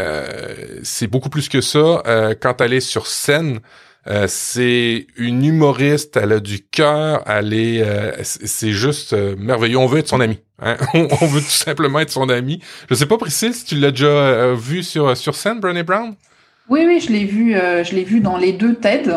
c'est 0.82 1.06
beaucoup 1.06 1.30
plus 1.30 1.48
que 1.48 1.60
ça. 1.60 2.02
quand 2.40 2.60
elle 2.60 2.72
est 2.72 2.80
sur 2.80 3.06
scène, 3.06 3.60
euh, 4.08 4.26
c'est 4.26 5.06
une 5.16 5.44
humoriste, 5.44 6.16
elle 6.16 6.32
a 6.32 6.40
du 6.40 6.60
cœur, 6.60 7.22
elle 7.26 7.54
est, 7.54 7.82
euh, 7.82 8.10
c'est 8.22 8.72
juste 8.72 9.12
euh, 9.12 9.36
merveilleux. 9.38 9.78
On 9.78 9.86
veut 9.86 10.00
être 10.00 10.08
son 10.08 10.20
ami. 10.20 10.40
Hein? 10.60 10.76
on 10.94 11.26
veut 11.26 11.40
tout 11.40 11.46
simplement 11.46 12.00
être 12.00 12.10
son 12.10 12.28
ami. 12.28 12.60
Je 12.90 12.94
sais 12.94 13.06
pas, 13.06 13.16
Priscille, 13.16 13.54
si 13.54 13.64
tu 13.64 13.76
l'as 13.76 13.92
déjà 13.92 14.54
vu 14.54 14.82
sur 14.82 15.16
sur 15.16 15.36
scène, 15.36 15.60
Brené 15.60 15.84
Brown? 15.84 16.14
Oui, 16.68 16.84
oui, 16.86 17.00
je 17.00 17.12
l'ai 17.12 17.24
vu, 17.24 17.52
je 17.52 17.94
l'ai 17.94 18.04
vu 18.04 18.20
dans 18.20 18.36
les 18.36 18.52
deux 18.52 18.74
TED. 18.74 19.12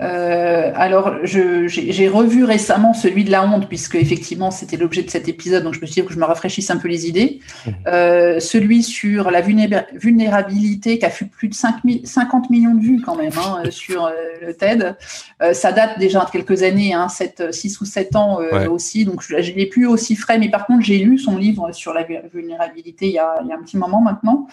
Euh, 0.00 0.72
alors, 0.74 1.14
j'ai 1.24 2.08
revu 2.08 2.44
récemment 2.44 2.94
celui 2.94 3.24
de 3.24 3.30
la 3.30 3.44
honte, 3.44 3.68
puisque 3.68 3.96
effectivement 3.96 4.50
c'était 4.50 4.76
l'objet 4.76 5.02
de 5.02 5.10
cet 5.10 5.28
épisode, 5.28 5.64
donc 5.64 5.74
je 5.74 5.80
me 5.80 5.86
suis 5.86 6.00
dit 6.00 6.06
que 6.06 6.12
je 6.12 6.18
me 6.18 6.24
rafraîchisse 6.24 6.70
un 6.70 6.76
peu 6.76 6.88
les 6.88 7.08
idées. 7.08 7.40
Mmh. 7.66 7.70
Euh, 7.86 8.40
celui 8.40 8.82
sur 8.82 9.30
la 9.30 9.40
vulnérabilité, 9.40 10.98
qui 10.98 11.04
a 11.04 11.10
fait 11.10 11.24
plus 11.24 11.48
de 11.48 11.54
5 11.54 11.76
50 12.04 12.50
millions 12.50 12.74
de 12.74 12.80
vues 12.80 13.00
quand 13.00 13.16
même 13.16 13.32
hein, 13.36 13.62
sur 13.70 14.06
euh, 14.06 14.12
le 14.42 14.54
TED. 14.54 14.96
Euh, 15.42 15.52
ça 15.52 15.72
date 15.72 15.98
déjà 15.98 16.24
de 16.24 16.30
quelques 16.30 16.62
années, 16.62 16.92
hein, 16.92 17.08
7, 17.08 17.52
6 17.52 17.80
ou 17.80 17.84
7 17.84 18.16
ans 18.16 18.40
euh, 18.40 18.68
aussi, 18.68 19.04
donc 19.04 19.22
je 19.22 19.36
ne 19.36 19.40
l'ai 19.40 19.66
plus 19.66 19.86
aussi 19.86 20.16
frais, 20.16 20.38
mais 20.38 20.50
par 20.50 20.66
contre 20.66 20.84
j'ai 20.84 20.98
lu 20.98 21.18
son 21.18 21.36
livre 21.36 21.72
sur 21.72 21.92
la 21.92 22.06
vulnérabilité 22.32 23.06
il 23.06 23.12
y 23.12 23.18
a, 23.18 23.36
il 23.42 23.48
y 23.48 23.52
a 23.52 23.56
un 23.56 23.62
petit 23.62 23.76
moment 23.76 24.00
maintenant. 24.00 24.46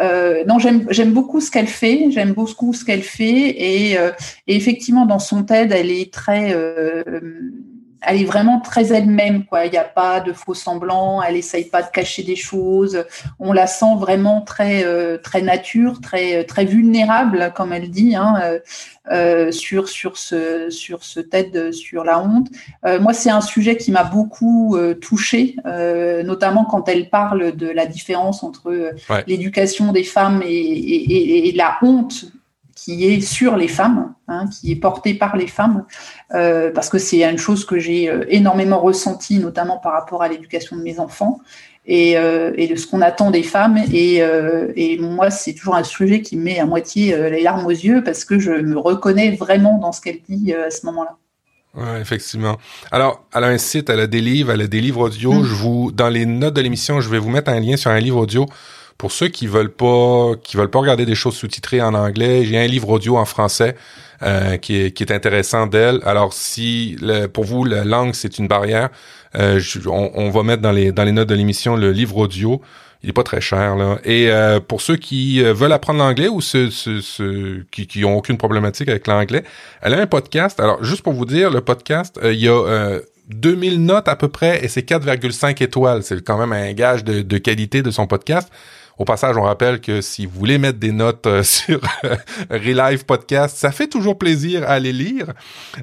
Euh, 0.00 0.44
non, 0.46 0.58
j'aime 0.58 1.12
beaucoup 1.12 1.40
ce 1.40 1.50
qu'elle 1.50 1.66
fait, 1.66 2.10
j'aime 2.10 2.32
beaucoup 2.32 2.72
ce 2.72 2.84
qu'elle 2.84 3.02
fait, 3.02 3.90
et, 3.90 3.98
euh, 3.98 4.10
effectivement, 4.46 5.06
dans 5.06 5.18
son 5.18 5.42
TED, 5.42 5.72
elle 5.72 5.90
est 5.90 6.12
très, 6.12 6.52
euh, 6.54 7.20
elle 8.00 8.20
est 8.20 8.24
vraiment 8.24 8.60
très 8.60 8.92
elle-même, 8.92 9.44
quoi. 9.44 9.66
Il 9.66 9.72
n'y 9.72 9.78
a 9.78 9.84
pas 9.84 10.20
de 10.20 10.32
faux 10.32 10.54
semblants, 10.54 11.22
elle 11.22 11.36
essaye 11.36 11.64
pas 11.64 11.82
de 11.82 11.90
cacher 11.90 12.22
des 12.22 12.36
choses. 12.36 13.04
On 13.38 13.52
la 13.52 13.66
sent 13.66 13.96
vraiment 13.98 14.40
très, 14.40 14.84
euh, 14.84 15.18
très 15.18 15.42
nature, 15.42 16.00
très, 16.00 16.44
très 16.44 16.64
vulnérable, 16.64 17.52
comme 17.56 17.72
elle 17.72 17.90
dit, 17.90 18.14
hein, 18.14 18.34
euh, 18.42 18.58
euh 19.10 19.52
sur 19.52 19.88
sur 19.88 20.18
ce 20.18 20.70
sur 20.70 21.02
ce 21.02 21.20
TED 21.20 21.72
sur 21.72 22.04
la 22.04 22.20
honte. 22.20 22.48
Euh, 22.86 23.00
moi, 23.00 23.12
c'est 23.12 23.30
un 23.30 23.40
sujet 23.40 23.76
qui 23.76 23.90
m'a 23.90 24.04
beaucoup 24.04 24.76
euh, 24.76 24.94
touchée, 24.94 25.56
notamment 26.24 26.64
quand 26.64 26.88
elle 26.88 27.10
parle 27.10 27.56
de 27.56 27.68
la 27.68 27.86
différence 27.86 28.42
entre 28.42 28.92
l'éducation 29.26 29.92
des 29.92 30.04
femmes 30.04 30.42
et, 30.44 30.48
et, 30.48 31.48
et, 31.48 31.52
la 31.52 31.78
honte 31.82 32.26
qui 32.78 33.06
est 33.06 33.20
sur 33.20 33.56
les 33.56 33.66
femmes, 33.66 34.14
hein, 34.28 34.44
qui 34.48 34.70
est 34.70 34.76
porté 34.76 35.14
par 35.14 35.36
les 35.36 35.48
femmes, 35.48 35.84
euh, 36.32 36.70
parce 36.72 36.88
que 36.88 36.98
c'est 36.98 37.24
une 37.24 37.38
chose 37.38 37.64
que 37.64 37.78
j'ai 37.78 38.08
euh, 38.08 38.24
énormément 38.28 38.78
ressentie, 38.78 39.40
notamment 39.40 39.78
par 39.78 39.92
rapport 39.92 40.22
à 40.22 40.28
l'éducation 40.28 40.76
de 40.76 40.82
mes 40.82 41.00
enfants 41.00 41.40
et, 41.86 42.14
de 42.14 42.76
ce 42.76 42.86
qu'on 42.86 43.00
attend 43.00 43.30
des 43.30 43.42
femmes. 43.42 43.78
Et, 43.92 44.16
et 44.76 44.98
moi, 44.98 45.30
c'est 45.30 45.54
toujours 45.54 45.74
un 45.74 45.84
sujet 45.84 46.20
qui 46.20 46.36
me 46.36 46.44
met 46.44 46.58
à 46.58 46.66
moitié 46.66 47.16
les 47.30 47.42
larmes 47.42 47.64
aux 47.64 47.70
yeux 47.70 48.04
parce 48.04 48.26
que 48.26 48.38
je 48.38 48.52
me 48.52 48.78
reconnais 48.78 49.30
vraiment 49.30 49.78
dans 49.78 49.92
ce 49.92 50.02
qu'elle 50.02 50.20
dit 50.28 50.52
à 50.52 50.70
ce 50.70 50.84
moment-là. 50.84 51.16
Ouais, 51.74 52.00
effectivement. 52.00 52.56
Alors, 52.90 53.24
elle 53.34 53.44
a 53.44 53.48
un 53.48 53.58
site, 53.58 53.88
elle 53.88 54.00
a 54.00 54.06
des 54.06 54.20
livres, 54.20 54.52
elle 54.52 54.62
a 54.62 54.66
des 54.66 54.80
livres 54.80 55.02
audio. 55.02 55.32
Mm. 55.32 55.44
Je 55.44 55.54
vous, 55.54 55.92
dans 55.92 56.08
les 56.08 56.26
notes 56.26 56.54
de 56.54 56.60
l'émission, 56.60 57.00
je 57.00 57.08
vais 57.08 57.18
vous 57.18 57.30
mettre 57.30 57.50
un 57.50 57.60
lien 57.60 57.76
sur 57.76 57.90
un 57.90 58.00
livre 58.00 58.18
audio 58.18 58.46
pour 58.98 59.12
ceux 59.12 59.28
qui 59.28 59.46
veulent 59.46 59.72
pas, 59.72 60.32
qui 60.42 60.56
veulent 60.56 60.70
pas 60.70 60.80
regarder 60.80 61.06
des 61.06 61.14
choses 61.14 61.36
sous-titrées 61.36 61.80
en 61.80 61.94
anglais. 61.94 62.44
J'ai 62.44 62.58
un 62.58 62.66
livre 62.66 62.90
audio 62.90 63.16
en 63.16 63.24
français 63.24 63.76
euh, 64.22 64.56
qui, 64.56 64.76
est, 64.76 64.90
qui 64.90 65.04
est 65.04 65.12
intéressant 65.12 65.66
d'elle. 65.66 66.00
Alors, 66.04 66.32
si 66.32 66.96
pour 67.32 67.44
vous 67.44 67.64
la 67.64 67.84
langue 67.84 68.14
c'est 68.14 68.38
une 68.38 68.48
barrière, 68.48 68.90
euh, 69.36 69.60
on, 69.86 70.10
on, 70.14 70.30
va 70.30 70.42
mettre 70.42 70.62
dans 70.62 70.72
les 70.72 70.90
dans 70.90 71.04
les 71.04 71.12
notes 71.12 71.28
de 71.28 71.34
l'émission 71.34 71.76
le 71.76 71.92
livre 71.92 72.16
audio. 72.16 72.60
Il 73.02 73.10
est 73.10 73.12
pas 73.12 73.22
très 73.22 73.40
cher 73.40 73.76
là. 73.76 73.98
Et 74.04 74.30
euh, 74.30 74.58
pour 74.58 74.80
ceux 74.80 74.96
qui 74.96 75.42
euh, 75.42 75.52
veulent 75.52 75.72
apprendre 75.72 76.00
l'anglais 76.00 76.26
ou 76.26 76.40
ceux, 76.40 76.70
ceux, 76.70 77.64
qui, 77.70 77.86
qui 77.86 78.04
ont 78.04 78.16
aucune 78.16 78.38
problématique 78.38 78.88
avec 78.88 79.06
l'anglais, 79.06 79.44
elle 79.82 79.94
a 79.94 80.00
un 80.00 80.06
podcast. 80.06 80.58
Alors 80.58 80.82
juste 80.82 81.02
pour 81.02 81.12
vous 81.12 81.24
dire, 81.24 81.50
le 81.50 81.60
podcast, 81.60 82.18
euh, 82.22 82.32
il 82.32 82.40
y 82.40 82.48
a 82.48 82.98
2000 83.28 83.84
notes 83.84 84.08
à 84.08 84.16
peu 84.16 84.28
près 84.28 84.64
et 84.64 84.68
c'est 84.68 84.88
4,5 84.88 85.62
étoiles. 85.62 86.02
C'est 86.02 86.24
quand 86.24 86.38
même 86.38 86.52
un 86.52 86.72
gage 86.72 87.04
de, 87.04 87.22
de 87.22 87.38
qualité 87.38 87.82
de 87.82 87.90
son 87.92 88.08
podcast. 88.08 88.50
Au 88.98 89.04
passage, 89.04 89.36
on 89.36 89.42
rappelle 89.42 89.80
que 89.80 90.00
si 90.00 90.26
vous 90.26 90.38
voulez 90.38 90.58
mettre 90.58 90.78
des 90.78 90.90
notes 90.90 91.26
euh, 91.26 91.42
sur 91.44 91.80
euh, 92.04 92.16
Relive 92.50 93.04
Podcast, 93.04 93.56
ça 93.56 93.70
fait 93.70 93.86
toujours 93.86 94.18
plaisir 94.18 94.68
à 94.68 94.78
les 94.80 94.92
lire. 94.92 95.26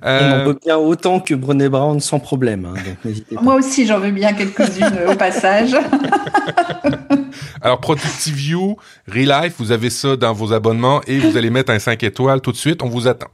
Euh... 0.03 0.41
on 0.41 0.47
veut 0.47 0.59
bien 0.63 0.77
autant 0.77 1.19
que 1.21 1.33
Brené 1.33 1.69
Brown 1.69 1.99
sans 2.01 2.19
problème. 2.19 2.65
Hein, 2.65 2.73
donc 3.05 3.41
Moi 3.41 3.55
aussi, 3.55 3.87
j'en 3.87 3.99
veux 3.99 4.11
bien 4.11 4.33
quelques-unes 4.33 4.99
au 5.09 5.15
passage. 5.15 5.75
Alors, 7.61 7.79
Productive 7.79 8.35
View, 8.35 8.77
Relife, 9.07 9.55
vous 9.57 9.71
avez 9.71 9.89
ça 9.89 10.15
dans 10.15 10.33
vos 10.33 10.53
abonnements 10.53 11.01
et 11.07 11.19
vous 11.19 11.37
allez 11.37 11.49
mettre 11.49 11.71
un 11.71 11.79
5 11.79 12.03
étoiles 12.03 12.41
tout 12.41 12.51
de 12.51 12.57
suite. 12.57 12.83
On 12.83 12.89
vous 12.89 13.07
attend. 13.07 13.27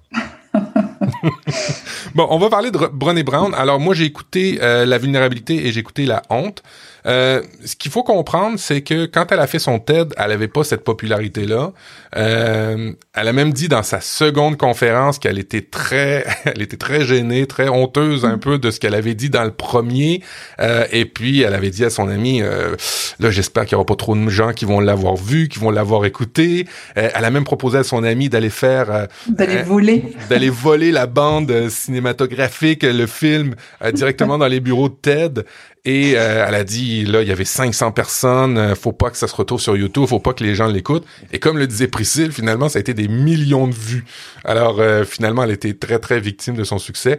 bon, 2.16 2.28
on 2.30 2.38
va 2.38 2.50
parler 2.50 2.72
de 2.72 2.78
Brené 2.78 3.24
Brown. 3.24 3.54
Alors, 3.54 3.80
moi, 3.80 3.94
j'ai 3.94 4.06
écouté 4.06 4.60
euh, 4.62 4.86
La 4.86 4.98
vulnérabilité 4.98 5.68
et 5.68 5.72
j'ai 5.72 5.80
écouté 5.80 6.06
La 6.06 6.22
honte. 6.30 6.64
Euh, 7.08 7.42
ce 7.66 7.76
qu'il 7.76 7.92
faut 7.92 8.04
comprendre, 8.04 8.60
c'est 8.60 8.82
que 8.82 9.06
quand 9.06 9.32
elle 9.32 9.40
a 9.40 9.48
fait 9.48 9.60
son 9.60 9.80
TED, 9.80 10.14
elle 10.18 10.32
avait 10.32 10.48
pas 10.48 10.64
cette 10.64 10.84
popularité-là. 10.84 11.72
Euh, 12.16 12.94
elle 13.14 13.28
a 13.28 13.34
même 13.34 13.54
dit 13.54 13.68
dans 13.68 13.84
sa 13.84 14.02
seconde 14.02 14.58
conférence 14.58 15.18
qu'elle 15.18 15.40
était 15.40 15.62
très, 15.62 16.26
elle 16.46 16.62
était 16.62 16.78
très 16.78 17.04
gênée, 17.04 17.48
très 17.48 17.70
honteuse 17.70 18.26
un 18.26 18.38
peu 18.38 18.58
de 18.58 18.72
ce 18.72 18.80
qu'elle 18.80 18.96
avait 18.96 19.16
dit 19.16 19.30
dans 19.30 19.44
le 19.44 19.52
premier. 19.52 20.22
Euh, 20.60 20.86
et 20.92 21.06
puis 21.06 21.42
elle 21.42 21.54
avait 21.54 21.70
dit 21.70 21.86
à 21.86 21.90
son 21.90 22.08
ami, 22.08 22.42
euh, 22.42 22.76
là 23.20 23.32
j'espère 23.32 23.66
qu'il 23.66 23.74
y 23.74 23.76
aura 23.76 23.86
pas 23.86 23.96
trop 23.96 24.16
de 24.16 24.30
gens 24.30 24.54
qui 24.54 24.66
vont 24.66 24.80
l'avoir 24.80 25.16
vu, 25.16 25.48
qui 25.48 25.60
vont 25.60 25.72
l'avoir 25.72 26.06
écouté. 26.06 26.68
Euh, 26.98 27.10
elle 27.14 27.26
a 27.26 27.32
même 27.32 27.44
proposé 27.44 27.80
à 27.80 27.84
son 27.84 28.04
ami 28.04 28.30
d'aller 28.30 28.50
faire, 28.50 28.92
euh, 28.92 29.06
d'aller 29.28 29.64
voler, 29.64 30.04
d'aller 30.30 30.50
voler 30.50 30.92
la 30.92 31.08
bande 31.12 31.70
cinématographique, 31.70 32.84
le 32.84 33.06
film 33.08 33.56
directement 33.94 34.38
dans 34.38 34.48
les 34.48 34.60
bureaux 34.60 34.90
de 34.90 34.96
TED. 34.96 35.46
Et 35.84 36.14
euh, 36.16 36.46
elle 36.48 36.54
a 36.54 36.64
dit, 36.64 37.06
là, 37.06 37.24
il 37.24 37.28
y 37.28 37.32
avait 37.32 37.46
500 37.46 37.92
personnes, 37.92 38.58
euh, 38.58 38.76
faut 38.76 38.92
pas 38.92 39.10
que 39.10 39.18
ça 39.18 39.28
se 39.28 39.36
retrouve 39.36 39.60
sur 39.60 39.76
YouTube, 39.76 40.06
faut 40.06 40.20
pas 40.20 40.34
que 40.34 40.44
les 40.44 40.54
gens 40.54 40.68
l'écoutent. 40.68 41.06
Et 41.32 41.40
comme 41.40 41.58
le 41.58 41.66
disait 41.66 41.88
Priscille, 41.88 42.32
finalement, 42.32 42.70
ça 42.70 42.78
a 42.78 42.82
été 42.82 42.94
des 42.94 43.08
millions 43.08 43.68
de 43.68 43.74
vues. 43.74 44.06
Alors, 44.44 44.80
euh, 44.80 45.06
finalement, 45.06 45.44
elle 45.44 45.52
était 45.52 45.74
très, 45.74 45.98
très 45.98 46.20
victime 46.20 46.56
de 46.56 46.64
son 46.64 46.78
succès. 46.78 47.18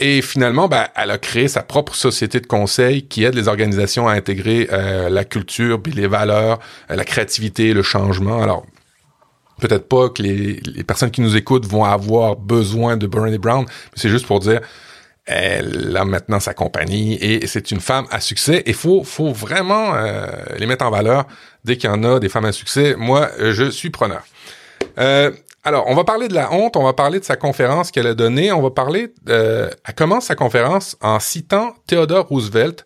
Et 0.00 0.22
finalement, 0.22 0.66
ben, 0.66 0.88
elle 0.96 1.12
a 1.12 1.18
créé 1.18 1.46
sa 1.46 1.62
propre 1.62 1.94
société 1.94 2.40
de 2.40 2.46
conseil 2.46 3.02
qui 3.02 3.22
aide 3.22 3.34
les 3.34 3.46
organisations 3.46 4.08
à 4.08 4.14
intégrer 4.14 4.66
la 5.10 5.24
culture, 5.26 5.78
les 5.94 6.06
valeurs, 6.06 6.58
la 6.88 7.04
créativité, 7.04 7.74
le 7.74 7.82
changement. 7.82 8.42
Alors, 8.42 8.64
peut-être 9.60 9.88
pas 9.88 10.08
que 10.08 10.22
les, 10.22 10.84
personnes 10.84 11.10
qui 11.10 11.20
nous 11.20 11.36
écoutent 11.36 11.66
vont 11.66 11.84
avoir 11.84 12.36
besoin 12.36 12.96
de 12.96 13.06
Bernie 13.06 13.38
Brown, 13.38 13.64
mais 13.68 13.92
c'est 13.94 14.08
juste 14.08 14.26
pour 14.26 14.40
dire, 14.40 14.60
elle 15.26 15.96
a 15.96 16.04
maintenant 16.04 16.40
sa 16.40 16.54
compagnie 16.54 17.14
et 17.14 17.46
c'est 17.46 17.70
une 17.70 17.80
femme 17.80 18.06
à 18.10 18.20
succès. 18.20 18.62
Il 18.66 18.74
faut, 18.74 19.04
faut 19.04 19.32
vraiment 19.32 19.94
euh, 19.94 20.26
les 20.58 20.66
mettre 20.66 20.84
en 20.84 20.90
valeur 20.90 21.24
dès 21.64 21.76
qu'il 21.76 21.88
y 21.88 21.92
en 21.92 22.02
a 22.02 22.18
des 22.18 22.28
femmes 22.28 22.46
à 22.46 22.52
succès. 22.52 22.96
Moi, 22.98 23.30
je 23.38 23.70
suis 23.70 23.90
preneur. 23.90 24.24
Euh, 24.98 25.30
alors, 25.62 25.84
on 25.88 25.94
va 25.94 26.04
parler 26.04 26.26
de 26.26 26.34
la 26.34 26.52
honte, 26.52 26.76
on 26.76 26.82
va 26.82 26.94
parler 26.94 27.20
de 27.20 27.24
sa 27.24 27.36
conférence 27.36 27.90
qu'elle 27.90 28.06
a 28.06 28.14
donnée, 28.14 28.50
on 28.50 28.62
va 28.62 28.70
parler... 28.70 29.12
Euh, 29.28 29.70
elle 29.86 29.94
commence 29.94 30.24
sa 30.24 30.34
conférence 30.34 30.96
en 31.02 31.20
citant 31.20 31.74
Theodore 31.86 32.26
Roosevelt, 32.26 32.84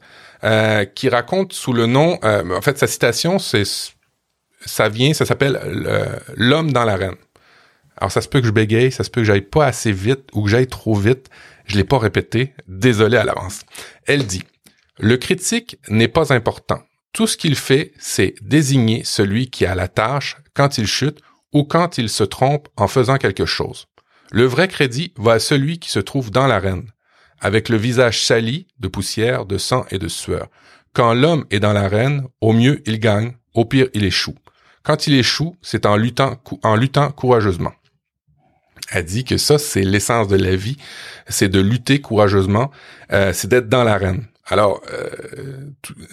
qui 0.94 1.08
raconte 1.08 1.54
sous 1.54 1.72
le 1.72 1.86
nom... 1.86 2.18
en 2.22 2.60
fait, 2.60 2.76
sa 2.76 2.86
citation, 2.86 3.38
c'est 3.38 3.64
ça 4.66 4.88
vient, 4.88 5.14
ça 5.14 5.26
s'appelle 5.26 5.60
L'homme 6.36 6.72
dans 6.72 6.84
l'arène. 6.84 7.16
Alors, 7.96 8.10
ça 8.10 8.20
se 8.20 8.28
peut 8.28 8.40
que 8.40 8.46
je 8.46 8.52
bégaye, 8.52 8.90
ça 8.90 9.04
se 9.04 9.10
peut 9.10 9.20
que 9.20 9.26
j'aille 9.26 9.40
pas 9.40 9.66
assez 9.66 9.92
vite 9.92 10.28
ou 10.32 10.42
que 10.42 10.50
j'aille 10.50 10.66
trop 10.66 10.94
vite. 10.94 11.28
Je 11.66 11.76
l'ai 11.76 11.84
pas 11.84 11.98
répété, 11.98 12.52
désolé 12.66 13.16
à 13.16 13.24
l'avance. 13.24 13.60
Elle 14.06 14.26
dit, 14.26 14.42
le 14.98 15.16
critique 15.16 15.78
n'est 15.88 16.08
pas 16.08 16.32
important. 16.32 16.82
Tout 17.12 17.26
ce 17.26 17.36
qu'il 17.36 17.54
fait, 17.54 17.92
c'est 17.98 18.34
désigner 18.42 19.02
celui 19.04 19.48
qui 19.48 19.64
a 19.66 19.74
la 19.74 19.88
tâche 19.88 20.36
quand 20.54 20.78
il 20.78 20.86
chute 20.86 21.20
ou 21.52 21.64
quand 21.64 21.98
il 21.98 22.08
se 22.08 22.24
trompe 22.24 22.68
en 22.76 22.88
faisant 22.88 23.16
quelque 23.16 23.46
chose. 23.46 23.86
Le 24.32 24.44
vrai 24.44 24.66
crédit 24.66 25.12
va 25.16 25.34
à 25.34 25.38
celui 25.38 25.78
qui 25.78 25.90
se 25.90 26.00
trouve 26.00 26.32
dans 26.32 26.48
l'arène, 26.48 26.90
avec 27.40 27.68
le 27.68 27.76
visage 27.76 28.24
sali 28.24 28.66
de 28.80 28.88
poussière, 28.88 29.46
de 29.46 29.58
sang 29.58 29.86
et 29.90 29.98
de 29.98 30.08
sueur. 30.08 30.48
Quand 30.92 31.14
l'homme 31.14 31.44
est 31.50 31.60
dans 31.60 31.72
l'arène, 31.72 32.26
au 32.40 32.52
mieux 32.52 32.82
il 32.86 32.98
gagne, 32.98 33.36
au 33.54 33.64
pire 33.64 33.88
il 33.94 34.04
échoue. 34.04 34.34
Quand 34.84 35.06
il 35.06 35.14
échoue, 35.14 35.56
c'est 35.62 35.86
en 35.86 35.96
luttant, 35.96 36.38
en 36.62 36.76
luttant 36.76 37.10
courageusement. 37.10 37.72
Elle 38.90 39.06
dit 39.06 39.24
que 39.24 39.38
ça, 39.38 39.58
c'est 39.58 39.82
l'essence 39.82 40.28
de 40.28 40.36
la 40.36 40.54
vie, 40.56 40.76
c'est 41.26 41.48
de 41.48 41.58
lutter 41.58 42.00
courageusement, 42.00 42.70
euh, 43.12 43.32
c'est 43.32 43.48
d'être 43.48 43.68
dans 43.68 43.82
l'arène. 43.82 44.26
Alors, 44.46 44.82
euh, 44.92 45.08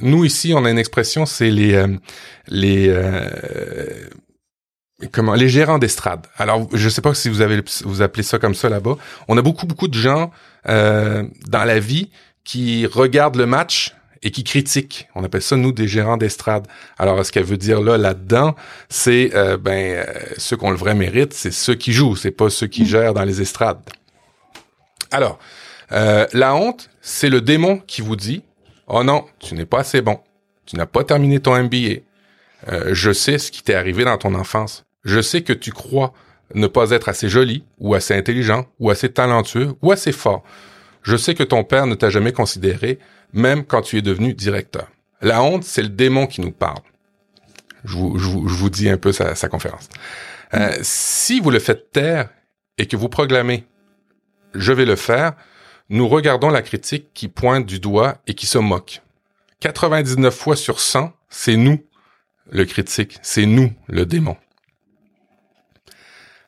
nous 0.02 0.24
ici, 0.24 0.54
on 0.56 0.64
a 0.64 0.72
une 0.72 0.78
expression, 0.80 1.26
c'est 1.26 1.52
les 1.52 1.74
euh, 1.74 1.98
les 2.48 2.96
comment 5.12 5.34
les 5.34 5.50
gérants 5.50 5.80
d'estrade. 5.80 6.28
Alors, 6.38 6.70
je 6.74 6.88
sais 6.88 7.02
pas 7.02 7.14
si 7.14 7.28
vous 7.28 7.42
avez 7.42 7.62
vous 7.84 8.02
appelez 8.02 8.24
ça 8.24 8.40
comme 8.40 8.56
ça 8.56 8.70
là-bas. 8.70 8.96
On 9.28 9.38
a 9.38 9.42
beaucoup 9.42 9.66
beaucoup 9.66 9.90
de 9.90 9.98
gens 9.98 10.32
dans 10.66 11.66
la 11.66 11.80
vie 11.80 12.10
qui 12.46 12.86
regardent 12.86 13.36
le 13.36 13.46
match 13.46 13.96
et 14.24 14.32
qui 14.32 14.44
critiquent. 14.44 15.08
On 15.16 15.24
appelle 15.24 15.42
ça, 15.42 15.56
nous, 15.56 15.72
des 15.72 15.88
gérants 15.88 16.18
d'estrade. 16.18 16.68
Alors, 16.98 17.26
ce 17.26 17.32
qu'elle 17.32 17.44
veut 17.44 17.58
dire 17.58 17.82
là, 17.82 17.98
là-dedans, 17.98 18.56
c'est, 18.90 19.32
euh, 19.36 19.58
ben, 19.58 19.96
euh, 19.96 20.06
ceux 20.38 20.58
qui 20.58 20.66
ont 20.66 20.72
le 20.72 20.78
vrai 20.78 20.94
mérite, 20.94 21.34
c'est 21.34 21.52
ceux 21.52 21.76
qui 21.76 21.92
jouent, 21.92 22.16
c'est 22.16 22.32
pas 22.32 22.50
ceux 22.50 22.68
qui 22.68 22.84
mm. 22.84 22.88
gèrent 22.88 23.14
dans 23.14 23.24
les 23.24 23.42
estrades. 23.42 23.80
Alors, 25.10 25.40
euh, 25.92 26.28
la 26.34 26.56
honte, 26.56 26.90
c'est 27.02 27.30
le 27.30 27.42
démon 27.42 27.82
qui 27.86 28.02
vous 28.02 28.16
dit, 28.16 28.44
oh 28.88 29.04
non, 29.04 29.26
tu 29.40 29.56
n'es 29.56 29.66
pas 29.66 29.80
assez 29.80 30.02
bon, 30.02 30.20
tu 30.66 30.76
n'as 30.76 30.86
pas 30.86 31.04
terminé 31.04 31.40
ton 31.40 31.62
MBA, 31.62 32.02
je 32.92 33.12
sais 33.12 33.40
ce 33.40 33.52
qui 33.52 33.64
t'est 33.64 33.74
arrivé 33.74 34.06
dans 34.06 34.18
ton 34.18 34.36
enfance, 34.36 34.86
je 35.04 35.20
sais 35.20 35.42
que 35.42 35.52
tu 35.52 35.72
crois 35.72 36.14
ne 36.54 36.68
pas 36.68 36.92
être 36.92 37.10
assez 37.10 37.28
joli, 37.28 37.64
ou 37.80 37.94
assez 37.96 38.14
intelligent, 38.14 38.66
ou 38.80 38.90
assez 38.90 39.10
talentueux, 39.10 39.74
ou 39.82 39.92
assez 39.92 40.12
fort. 40.12 40.44
Je 41.04 41.18
sais 41.18 41.34
que 41.34 41.44
ton 41.44 41.64
père 41.64 41.88
ne 41.88 41.96
t'a 41.96 42.10
jamais 42.10 42.32
considéré, 42.32 43.00
même 43.34 43.66
quand 43.66 43.82
tu 43.82 43.98
es 43.98 44.02
devenu 44.02 44.34
directeur. 44.34 44.88
La 45.22 45.42
honte, 45.44 45.64
c'est 45.64 45.84
le 45.84 45.90
démon 45.90 46.28
qui 46.28 46.42
nous 46.42 46.52
parle. 46.52 46.82
Je 47.84 47.96
vous, 47.96 48.18
je 48.18 48.28
vous, 48.28 48.70
dis 48.70 48.90
un 48.90 48.98
peu 48.98 49.12
sa, 49.12 49.34
conférence. 49.48 49.90
Euh, 50.54 50.78
si 50.82 51.40
vous 51.40 51.50
le 51.50 51.60
faites 51.60 51.92
taire 51.92 52.30
et 52.78 52.86
que 52.86 52.96
vous 52.96 53.10
proclamez 53.10 53.66
«je 54.54 54.72
vais 54.72 54.86
le 54.86 54.96
faire», 54.96 55.34
nous 55.90 56.08
regardons 56.08 56.50
la 56.50 56.62
critique 56.62 57.10
qui 57.14 57.28
pointe 57.28 57.66
du 57.66 57.80
doigt 57.80 58.18
et 58.28 58.34
qui 58.34 58.46
se 58.46 58.58
moque. 58.58 59.02
99 59.60 60.34
fois 60.34 60.56
sur 60.56 60.80
100, 60.80 61.12
c'est 61.30 61.58
nous, 61.58 61.84
le 62.50 62.66
critique, 62.66 63.18
c'est 63.22 63.46
nous, 63.46 63.74
le 63.88 64.06
démon. 64.06 64.38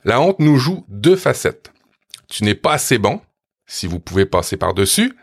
La 0.06 0.22
honte 0.22 0.40
nous 0.40 0.58
joue 0.58 0.86
deux 0.88 1.16
facettes. 1.16 1.72
Tu 2.28 2.44
n'es 2.44 2.56
pas 2.56 2.74
assez 2.74 2.98
bon, 2.98 3.22
si 3.66 3.88
vous 3.88 4.00
pouvez 4.00 4.26
passer 4.26 4.58
par-dessus, 4.58 5.16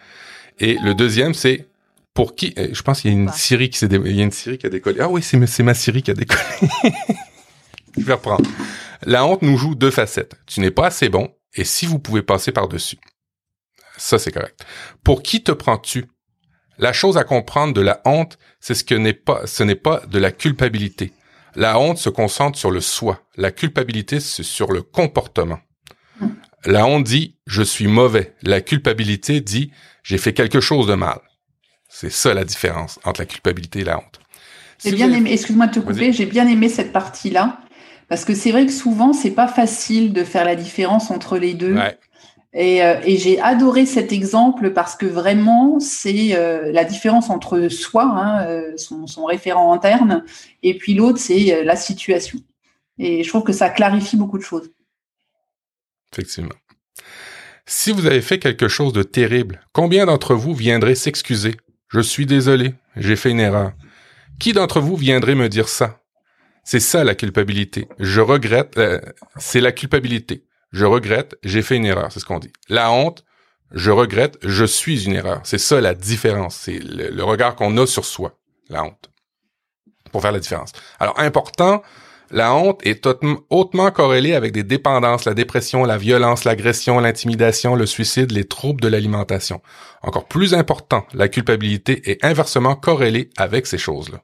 et 0.60 0.76
le 0.82 0.94
deuxième, 0.94 1.34
c'est 1.34 1.68
pour 2.14 2.34
qui 2.34 2.54
euh, 2.58 2.68
Je 2.72 2.82
pense 2.82 3.00
qu'il 3.00 3.10
y 3.10 3.14
a 3.14 3.16
une 3.16 3.32
Syrie 3.32 3.70
qui 3.70 3.78
s'est 3.78 3.86
il 3.86 4.16
y 4.16 4.20
a 4.20 4.24
une 4.24 4.30
Syrie 4.30 4.58
qui 4.58 4.66
a 4.66 4.70
décollé. 4.70 5.00
Ah 5.00 5.08
oui, 5.08 5.22
c'est 5.22 5.62
ma 5.62 5.74
Syrie 5.74 6.02
qui 6.02 6.10
a 6.10 6.14
décollé. 6.14 6.40
Je 7.96 8.04
vais 8.04 8.12
reprendre. 8.12 8.48
La 9.02 9.24
honte 9.24 9.42
nous 9.42 9.56
joue 9.56 9.74
deux 9.74 9.90
facettes. 9.90 10.34
Tu 10.46 10.60
n'es 10.60 10.70
pas 10.70 10.86
assez 10.86 11.08
bon 11.08 11.34
et 11.54 11.64
si 11.64 11.86
vous 11.86 11.98
pouvez 11.98 12.22
passer 12.22 12.52
par-dessus. 12.52 12.98
Ça 13.96 14.18
c'est 14.18 14.32
correct. 14.32 14.60
Pour 15.02 15.22
qui 15.22 15.42
te 15.42 15.52
prends-tu? 15.52 16.06
La 16.78 16.92
chose 16.92 17.18
à 17.18 17.24
comprendre 17.24 17.74
de 17.74 17.80
la 17.80 18.00
honte, 18.04 18.38
c'est 18.60 18.74
ce 18.74 18.84
que 18.84 18.94
n'est 18.94 19.12
pas 19.14 19.46
ce 19.46 19.62
n'est 19.62 19.74
pas 19.74 20.02
de 20.06 20.18
la 20.18 20.30
culpabilité. 20.30 21.12
La 21.56 21.78
honte 21.78 21.98
se 21.98 22.10
concentre 22.10 22.58
sur 22.58 22.70
le 22.70 22.80
soi. 22.80 23.22
La 23.36 23.50
culpabilité, 23.50 24.20
c'est 24.20 24.44
sur 24.44 24.72
le 24.72 24.82
comportement. 24.82 25.58
La 26.66 26.86
honte 26.86 27.04
dit 27.04 27.36
je 27.46 27.62
suis 27.62 27.86
mauvais. 27.86 28.34
La 28.42 28.60
culpabilité 28.60 29.40
dit 29.40 29.70
j'ai 30.02 30.18
fait 30.18 30.32
quelque 30.32 30.60
chose 30.60 30.86
de 30.86 30.94
mal. 30.94 31.20
C'est 31.88 32.10
ça 32.10 32.34
la 32.34 32.44
différence 32.44 32.98
entre 33.04 33.20
la 33.20 33.26
culpabilité 33.26 33.80
et 33.80 33.84
la 33.84 33.98
honte. 33.98 34.20
J'ai 34.82 34.92
bien 34.92 35.12
aimé, 35.12 35.32
excuse-moi 35.32 35.66
de 35.66 35.74
te 35.74 35.80
couper, 35.80 36.12
j'ai 36.12 36.24
bien 36.24 36.46
aimé 36.46 36.68
cette 36.68 36.92
partie-là 36.92 37.58
parce 38.08 38.24
que 38.24 38.34
c'est 38.34 38.50
vrai 38.50 38.64
que 38.64 38.72
souvent 38.72 39.12
c'est 39.12 39.32
pas 39.32 39.48
facile 39.48 40.12
de 40.12 40.24
faire 40.24 40.44
la 40.44 40.56
différence 40.56 41.10
entre 41.10 41.36
les 41.36 41.54
deux. 41.54 41.74
Ouais. 41.74 41.98
Et, 42.52 42.82
euh, 42.82 42.96
et 43.04 43.16
j'ai 43.16 43.40
adoré 43.40 43.86
cet 43.86 44.12
exemple 44.12 44.72
parce 44.72 44.96
que 44.96 45.06
vraiment, 45.06 45.78
c'est 45.78 46.34
euh, 46.34 46.72
la 46.72 46.84
différence 46.84 47.30
entre 47.30 47.68
soi, 47.68 48.04
hein, 48.04 48.44
euh, 48.46 48.72
son, 48.76 49.06
son, 49.06 49.24
référent 49.24 49.72
interne, 49.72 50.24
et 50.64 50.76
puis 50.76 50.94
l'autre, 50.94 51.18
c'est 51.18 51.62
la 51.64 51.76
situation. 51.76 52.40
Et 52.98 53.22
je 53.22 53.28
trouve 53.28 53.44
que 53.44 53.52
ça 53.52 53.70
clarifie 53.70 54.16
beaucoup 54.16 54.36
de 54.36 54.42
choses. 54.42 54.70
Effectivement. 56.12 56.54
Si 57.66 57.92
vous 57.92 58.06
avez 58.06 58.20
fait 58.20 58.38
quelque 58.38 58.68
chose 58.68 58.92
de 58.92 59.02
terrible, 59.02 59.60
combien 59.72 60.06
d'entre 60.06 60.34
vous 60.34 60.54
viendraient 60.54 60.94
s'excuser? 60.94 61.56
Je 61.88 62.00
suis 62.00 62.26
désolé, 62.26 62.74
j'ai 62.96 63.16
fait 63.16 63.30
une 63.30 63.40
erreur. 63.40 63.72
Qui 64.38 64.52
d'entre 64.52 64.80
vous 64.80 64.96
viendrait 64.96 65.34
me 65.34 65.48
dire 65.48 65.68
ça? 65.68 66.00
C'est 66.64 66.80
ça 66.80 67.04
la 67.04 67.14
culpabilité. 67.14 67.88
Je 67.98 68.20
regrette, 68.20 68.80
c'est 69.36 69.60
la 69.60 69.72
culpabilité 69.72 70.44
je 70.72 70.84
regrette, 70.84 71.36
j'ai 71.42 71.62
fait 71.62 71.76
une 71.76 71.86
erreur, 71.86 72.12
c'est 72.12 72.20
ce 72.20 72.24
qu'on 72.24 72.38
dit. 72.38 72.52
La 72.68 72.90
honte, 72.90 73.24
je 73.72 73.90
regrette, 73.90 74.38
je 74.42 74.64
suis 74.64 75.04
une 75.04 75.14
erreur. 75.14 75.40
C'est 75.44 75.58
ça 75.58 75.80
la 75.80 75.94
différence, 75.94 76.56
c'est 76.56 76.78
le, 76.78 77.22
regard 77.22 77.56
qu'on 77.56 77.76
a 77.76 77.86
sur 77.86 78.04
soi, 78.04 78.38
la 78.68 78.84
honte, 78.84 79.10
pour 80.12 80.22
faire 80.22 80.32
la 80.32 80.40
différence. 80.40 80.72
Alors, 80.98 81.18
important, 81.18 81.82
la 82.30 82.54
honte 82.54 82.80
est 82.86 83.08
hautement 83.50 83.90
corrélée 83.90 84.34
avec 84.34 84.52
des 84.52 84.62
dépendances, 84.62 85.24
la 85.24 85.34
dépression, 85.34 85.84
la 85.84 85.98
violence, 85.98 86.44
l'agression, 86.44 87.00
l'intimidation, 87.00 87.74
le 87.74 87.86
suicide, 87.86 88.30
les 88.30 88.44
troubles 88.44 88.80
de 88.80 88.88
l'alimentation. 88.88 89.60
Encore 90.02 90.28
plus 90.28 90.54
important, 90.54 91.06
la 91.12 91.28
culpabilité 91.28 92.08
est 92.10 92.24
inversement 92.24 92.76
corrélée 92.76 93.30
avec 93.36 93.66
ces 93.66 93.78
choses-là. 93.78 94.22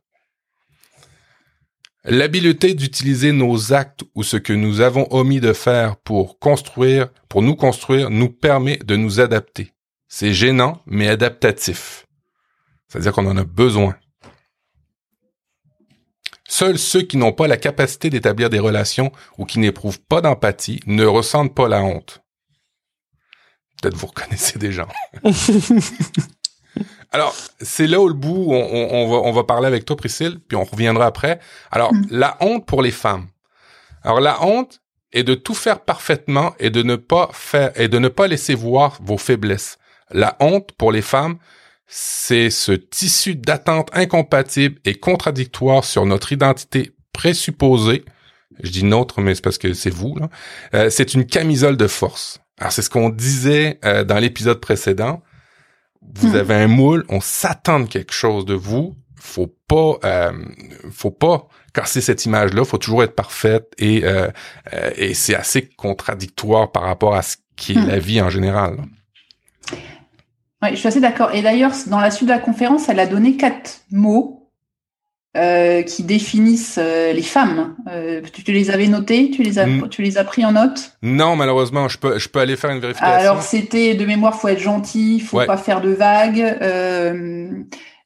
L'habileté 2.04 2.74
d'utiliser 2.74 3.32
nos 3.32 3.72
actes 3.72 4.04
ou 4.14 4.22
ce 4.22 4.36
que 4.36 4.52
nous 4.52 4.80
avons 4.80 5.08
omis 5.12 5.40
de 5.40 5.52
faire 5.52 5.96
pour 5.96 6.38
construire, 6.38 7.08
pour 7.28 7.42
nous 7.42 7.56
construire, 7.56 8.10
nous 8.10 8.28
permet 8.28 8.76
de 8.76 8.94
nous 8.94 9.18
adapter. 9.18 9.72
C'est 10.06 10.32
gênant, 10.32 10.80
mais 10.86 11.08
adaptatif. 11.08 12.06
C'est-à-dire 12.86 13.12
qu'on 13.12 13.26
en 13.26 13.36
a 13.36 13.42
besoin. 13.42 13.96
Seuls 16.48 16.78
ceux 16.78 17.02
qui 17.02 17.16
n'ont 17.16 17.32
pas 17.32 17.48
la 17.48 17.56
capacité 17.56 18.10
d'établir 18.10 18.50
des 18.50 18.58
relations 18.58 19.12
ou 19.38 19.44
qui 19.44 19.58
n'éprouvent 19.58 20.00
pas 20.00 20.20
d'empathie 20.20 20.80
ne 20.86 21.04
ressentent 21.04 21.54
pas 21.54 21.68
la 21.68 21.82
honte. 21.82 22.22
Peut-être 23.80 23.96
vous 23.96 24.06
reconnaissez 24.06 24.58
des 24.58 24.72
gens. 24.72 24.88
Alors, 27.12 27.34
c'est 27.60 27.86
là 27.86 28.00
où 28.00 28.08
le 28.08 28.14
bout, 28.14 28.46
on, 28.50 28.54
on, 28.54 29.08
va, 29.08 29.16
on 29.16 29.32
va 29.32 29.44
parler 29.44 29.66
avec 29.66 29.84
toi, 29.84 29.96
Priscille, 29.96 30.38
puis 30.46 30.56
on 30.56 30.64
reviendra 30.64 31.06
après. 31.06 31.40
Alors, 31.70 31.94
mm. 31.94 32.06
la 32.10 32.36
honte 32.40 32.66
pour 32.66 32.82
les 32.82 32.90
femmes. 32.90 33.28
Alors, 34.02 34.20
la 34.20 34.44
honte 34.44 34.80
est 35.12 35.24
de 35.24 35.34
tout 35.34 35.54
faire 35.54 35.80
parfaitement 35.80 36.54
et 36.58 36.70
de 36.70 36.82
ne 36.82 36.96
pas 36.96 37.30
faire, 37.32 37.72
et 37.80 37.88
de 37.88 37.98
ne 37.98 38.08
pas 38.08 38.26
laisser 38.26 38.54
voir 38.54 38.98
vos 39.02 39.18
faiblesses. 39.18 39.78
La 40.10 40.36
honte 40.40 40.72
pour 40.72 40.92
les 40.92 41.02
femmes, 41.02 41.38
c'est 41.86 42.50
ce 42.50 42.72
tissu 42.72 43.36
d'attente 43.36 43.90
incompatible 43.92 44.80
et 44.84 44.94
contradictoire 44.94 45.84
sur 45.84 46.06
notre 46.06 46.32
identité 46.32 46.92
présupposée. 47.12 48.04
Je 48.62 48.70
dis 48.70 48.84
notre, 48.84 49.20
mais 49.20 49.34
c'est 49.34 49.42
parce 49.42 49.58
que 49.58 49.72
c'est 49.72 49.90
vous. 49.90 50.16
Là. 50.16 50.28
Euh, 50.74 50.90
c'est 50.90 51.14
une 51.14 51.26
camisole 51.26 51.76
de 51.76 51.86
force. 51.86 52.40
Alors 52.58 52.72
c'est 52.72 52.82
ce 52.82 52.90
qu'on 52.90 53.10
disait 53.10 53.78
euh, 53.84 54.04
dans 54.04 54.18
l'épisode 54.18 54.60
précédent 54.60 55.22
vous 56.14 56.30
hmm. 56.30 56.36
avez 56.36 56.54
un 56.54 56.68
moule, 56.68 57.04
on 57.08 57.20
s'attend 57.20 57.80
de 57.80 57.86
quelque 57.86 58.12
chose 58.12 58.44
de 58.44 58.54
vous. 58.54 58.96
Faut 59.16 59.54
pas, 59.66 59.98
euh, 60.04 60.32
faut 60.92 61.10
pas 61.10 61.48
casser 61.72 62.00
cette 62.00 62.24
image-là. 62.26 62.64
Faut 62.64 62.78
toujours 62.78 63.02
être 63.02 63.14
parfaite 63.14 63.72
et 63.78 64.04
euh, 64.04 64.28
euh, 64.72 64.90
et 64.96 65.14
c'est 65.14 65.34
assez 65.34 65.68
contradictoire 65.68 66.70
par 66.70 66.84
rapport 66.84 67.14
à 67.14 67.22
ce 67.22 67.36
qui 67.56 67.72
est 67.72 67.76
hmm. 67.76 67.88
la 67.88 67.98
vie 67.98 68.20
en 68.20 68.30
général. 68.30 68.76
Oui, 70.66 70.74
je 70.74 70.80
suis 70.80 70.88
assez 70.88 71.00
d'accord. 71.00 71.34
Et 71.34 71.42
d'ailleurs, 71.42 71.72
dans 71.86 72.00
la 72.00 72.10
suite 72.10 72.28
de 72.28 72.34
la 72.34 72.38
conférence, 72.38 72.88
elle 72.88 73.00
a 73.00 73.06
donné 73.06 73.36
quatre 73.36 73.80
mots 73.90 74.36
euh, 75.36 75.82
qui 75.82 76.02
définissent 76.02 76.78
euh, 76.80 77.12
les 77.12 77.22
femmes. 77.22 77.76
Euh, 77.90 78.22
tu, 78.32 78.42
tu, 78.42 78.52
les 78.52 78.70
avais 78.70 78.86
notés 78.86 79.30
Tu 79.30 79.42
les 79.42 79.58
as, 79.58 79.66
mm. 79.66 79.88
tu 79.90 80.00
les 80.00 80.16
as 80.16 80.24
pris 80.24 80.44
en 80.46 80.52
note? 80.52 80.92
Non, 81.02 81.36
malheureusement, 81.36 81.88
je 81.88 81.98
peux, 81.98 82.18
je 82.18 82.28
peux 82.28 82.38
aller 82.38 82.56
faire 82.56 82.70
une 82.70 82.80
vérification. 82.80 83.14
Alors, 83.14 83.42
c'était 83.42 83.94
de 83.94 84.06
mémoire, 84.06 84.40
faut 84.40 84.48
être 84.48 84.60
gentil, 84.60 85.20
faut 85.20 85.44
pas 85.44 85.58
faire 85.58 85.82
de 85.82 85.90
vagues. 85.90 86.56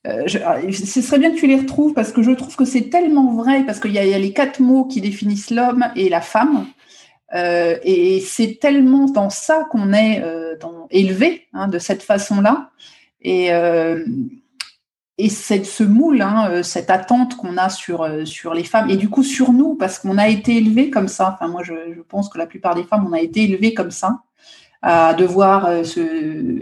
Je, 0.05 0.39
ah, 0.45 0.57
ce 0.73 1.03
serait 1.03 1.19
bien 1.19 1.31
que 1.31 1.37
tu 1.37 1.47
les 1.47 1.57
retrouves 1.57 1.93
parce 1.93 2.11
que 2.11 2.23
je 2.23 2.33
trouve 2.33 2.57
que 2.57 2.65
c'est 2.65 2.89
tellement 2.91 3.35
vrai 3.35 3.65
parce 3.65 3.79
qu'il 3.79 3.93
y, 3.93 3.95
y, 3.95 4.15
a 4.15 4.19
les 4.19 4.33
quatre 4.33 4.59
mots 4.59 4.87
qui 4.87 5.01
définissent 5.01 5.51
l'homme 5.51 5.85
et 5.95 6.09
la 6.09 6.23
femme. 6.23 6.67
Et 7.33 8.21
c'est 8.27 8.59
tellement 8.61 9.07
dans 9.07 9.31
ça 9.31 9.67
qu'on 9.71 9.93
est 9.93 10.23
dans, 10.61 10.89
élevé 10.91 11.47
hein, 11.53 11.69
de 11.69 11.79
cette 11.79 12.03
façon-là. 12.03 12.71
Et 13.23 13.53
c'est 15.29 15.65
ce 15.65 15.85
moule, 15.85 16.23
hein, 16.23 16.49
euh, 16.51 16.63
cette 16.63 16.89
attente 16.89 17.37
qu'on 17.37 17.59
a 17.59 17.69
sur, 17.69 18.01
euh, 18.01 18.25
les 18.55 18.65
femmes, 18.65 18.89
et 18.89 18.97
du 18.97 19.11
coup 19.11 19.23
sur 19.23 19.53
nous, 19.53 19.75
parce 19.75 19.99
qu'on 19.99 20.17
a 20.17 20.29
été 20.29 20.57
élevés 20.57 20.89
comme 20.89 21.09
ça. 21.09 21.35
Enfin, 21.35 21.51
moi, 21.51 21.63
je, 21.63 21.75
pense 22.09 22.31
que 22.31 22.39
la 22.39 22.47
plupart 22.47 22.75
des 22.75 22.85
femmes, 22.85 23.07
on 23.07 23.13
a 23.13 23.21
été 23.21 23.43
élevés 23.43 23.75
comme 23.75 23.91
ça 23.91 24.23
à 24.83 25.13
devoir 25.13 25.67
euh, 25.67 25.85
se, 25.85 26.01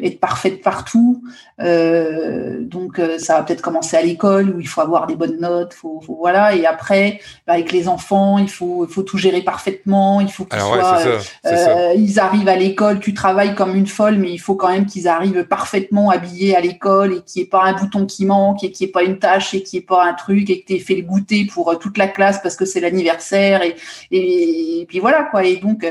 être 0.04 0.18
parfaite 0.18 0.60
partout. 0.62 1.22
Euh, 1.60 2.58
donc 2.60 2.98
euh, 2.98 3.18
ça 3.18 3.36
va 3.36 3.42
peut-être 3.44 3.62
commencer 3.62 3.96
à 3.96 4.02
l'école 4.02 4.50
où 4.50 4.60
il 4.60 4.66
faut 4.66 4.80
avoir 4.80 5.06
des 5.06 5.14
bonnes 5.14 5.38
notes, 5.40 5.72
faut, 5.72 6.00
faut 6.04 6.16
voilà. 6.16 6.54
Et 6.56 6.66
après, 6.66 7.20
bah, 7.46 7.52
avec 7.52 7.70
les 7.70 7.86
enfants, 7.86 8.38
il 8.38 8.50
faut, 8.50 8.86
faut 8.88 9.04
tout 9.04 9.18
gérer 9.18 9.42
parfaitement. 9.42 10.20
Il 10.20 10.32
faut 10.32 10.44
qu'ils 10.44 10.60
soient, 10.60 10.98
euh, 11.46 11.94
ils 11.96 12.18
arrivent 12.18 12.48
à 12.48 12.56
l'école, 12.56 12.98
tu 12.98 13.14
travailles 13.14 13.54
comme 13.54 13.76
une 13.76 13.86
folle, 13.86 14.16
mais 14.16 14.32
il 14.32 14.38
faut 14.38 14.56
quand 14.56 14.68
même 14.68 14.86
qu'ils 14.86 15.06
arrivent 15.06 15.44
parfaitement 15.44 16.10
habillés 16.10 16.56
à 16.56 16.60
l'école 16.60 17.12
et 17.12 17.22
qu'il 17.22 17.42
n'y 17.42 17.46
ait 17.46 17.50
pas 17.50 17.64
un 17.64 17.74
bouton 17.74 18.04
qui 18.04 18.26
manque 18.26 18.64
et 18.64 18.72
qu'il 18.72 18.86
n'y 18.86 18.90
ait 18.90 18.92
pas 18.92 19.04
une 19.04 19.20
tâche 19.20 19.54
et 19.54 19.62
qu'il 19.62 19.78
n'y 19.78 19.84
ait 19.84 19.86
pas 19.86 20.04
un 20.04 20.14
truc 20.14 20.50
et 20.50 20.60
que 20.60 20.66
tu 20.66 20.74
aies 20.74 20.80
fait 20.80 20.96
le 20.96 21.02
goûter 21.02 21.46
pour 21.46 21.78
toute 21.78 21.96
la 21.98 22.08
classe 22.08 22.40
parce 22.42 22.56
que 22.56 22.64
c'est 22.64 22.80
l'anniversaire 22.80 23.62
et, 23.62 23.76
et, 24.10 24.80
et, 24.80 24.86
puis 24.86 24.98
voilà 24.98 25.22
quoi. 25.24 25.44
Et 25.44 25.56
donc 25.56 25.86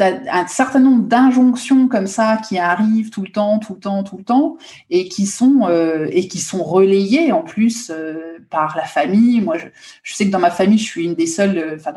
un 0.00 0.46
certain 0.48 0.80
nombre 0.80 1.04
d'injonctions 1.04 1.86
comme 1.88 2.06
ça 2.06 2.38
qui 2.48 2.58
arrivent 2.58 3.10
tout 3.10 3.22
le 3.22 3.30
temps, 3.30 3.58
tout 3.58 3.74
le 3.74 3.80
temps, 3.80 4.02
tout 4.02 4.16
le 4.16 4.24
temps, 4.24 4.56
et 4.90 5.08
qui 5.08 5.26
sont 5.26 5.66
euh, 5.68 6.08
et 6.10 6.26
qui 6.28 6.38
sont 6.38 6.62
relayées 6.64 7.32
en 7.32 7.42
plus 7.42 7.90
euh, 7.90 8.38
par 8.50 8.76
la 8.76 8.84
famille. 8.84 9.40
Moi, 9.40 9.58
je, 9.58 9.66
je, 10.02 10.14
sais 10.14 10.26
que 10.26 10.30
dans 10.30 10.40
ma 10.40 10.50
famille, 10.50 10.78
je 10.78 10.84
suis 10.84 11.04
une 11.04 11.14
des 11.14 11.26
seules, 11.26 11.58
euh, 11.58 11.76
enfin, 11.76 11.92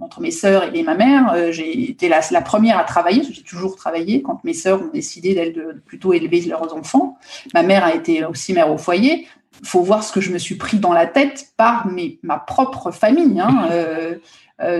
entre 0.00 0.20
mes 0.20 0.30
sœurs 0.30 0.74
et 0.74 0.82
ma 0.82 0.94
mère, 0.94 1.52
j'ai 1.52 1.90
été 1.90 2.08
la, 2.08 2.20
la, 2.30 2.40
première 2.40 2.78
à 2.78 2.84
travailler. 2.84 3.22
J'ai 3.30 3.42
toujours 3.42 3.76
travaillé 3.76 4.22
quand 4.22 4.42
mes 4.44 4.54
sœurs 4.54 4.82
ont 4.82 4.90
décidé 4.92 5.34
d'elles 5.34 5.52
de 5.52 5.82
plutôt 5.86 6.12
élever 6.12 6.40
leurs 6.42 6.74
enfants. 6.74 7.18
Ma 7.54 7.62
mère 7.62 7.84
a 7.84 7.94
été 7.94 8.24
aussi 8.24 8.52
mère 8.52 8.70
au 8.70 8.78
foyer. 8.78 9.26
Faut 9.64 9.82
voir 9.82 10.02
ce 10.02 10.12
que 10.12 10.20
je 10.20 10.32
me 10.32 10.38
suis 10.38 10.56
pris 10.56 10.78
dans 10.78 10.92
la 10.92 11.06
tête 11.06 11.52
par 11.56 11.86
mes, 11.86 12.18
ma 12.22 12.38
propre 12.38 12.90
famille. 12.90 13.38
Hein, 13.40 13.68
euh, 13.70 14.16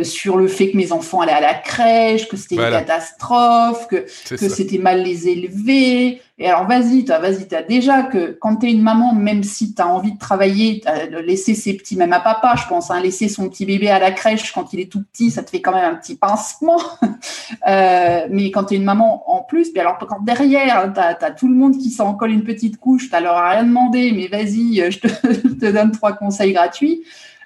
sur 0.03 0.37
le 0.37 0.49
fait 0.49 0.71
que 0.71 0.77
mes 0.77 0.93
enfants 0.93 1.21
allaient 1.21 1.33
à 1.33 1.41
la 1.41 1.55
crèche, 1.55 2.29
que 2.29 2.37
c'était 2.37 2.57
une 2.57 2.71
catastrophe, 2.71 3.89
que, 3.89 4.07
que 4.29 4.49
c'était 4.49 4.79
mal 4.79 5.03
les 5.03 5.29
élever. 5.29 6.21
Et 6.43 6.49
alors, 6.49 6.67
vas-y, 6.67 7.05
t'as, 7.05 7.21
vas-y, 7.21 7.47
t'as 7.47 7.63
déjà 7.63 8.03
que 8.03 8.37
quand 8.41 8.57
t'es 8.57 8.73
une 8.73 8.83
maman, 8.83 9.15
même 9.15 9.45
si 9.45 9.75
t'as 9.75 9.87
envie 9.87 10.13
de 10.13 10.19
travailler, 10.19 10.83
de 11.11 11.19
laisser 11.19 11.55
ses 11.55 11.75
petits, 11.75 11.95
même 11.95 12.13
à 12.13 12.19
papa, 12.19 12.55
je 12.57 12.67
pense, 12.67 12.91
hein, 12.91 13.01
laisser 13.01 13.29
son 13.29 13.49
petit 13.49 13.65
bébé 13.65 13.91
à 13.91 14.01
la 14.01 14.11
crèche 14.11 14.51
quand 14.51 14.73
il 14.73 14.81
est 14.81 14.91
tout 14.91 15.05
petit, 15.05 15.31
ça 15.31 15.45
te 15.45 15.51
fait 15.51 15.61
quand 15.61 15.73
même 15.73 15.95
un 15.95 15.95
petit 15.95 16.17
pincement. 16.17 16.81
euh, 17.69 18.27
mais 18.29 18.51
quand 18.51 18.65
t'es 18.65 18.75
une 18.75 18.83
maman 18.83 19.23
en 19.31 19.43
plus, 19.43 19.73
bien 19.73 19.83
alors 19.83 19.99
quand 19.99 20.21
derrière, 20.25 20.91
t'as, 20.93 21.17
as 21.21 21.31
tout 21.31 21.47
le 21.47 21.55
monde 21.55 21.79
qui 21.79 21.91
s'en 21.91 22.15
colle 22.15 22.33
une 22.33 22.45
petite 22.45 22.79
couche, 22.79 23.09
t'as 23.09 23.21
leur 23.21 23.37
rien 23.37 23.63
demandé, 23.63 24.11
mais 24.11 24.27
vas-y, 24.27 24.91
je 24.91 24.99
te, 24.99 25.09
je 25.25 25.55
te 25.55 25.71
donne 25.71 25.93
trois 25.93 26.15
conseils 26.15 26.53
gratuits 26.53 27.05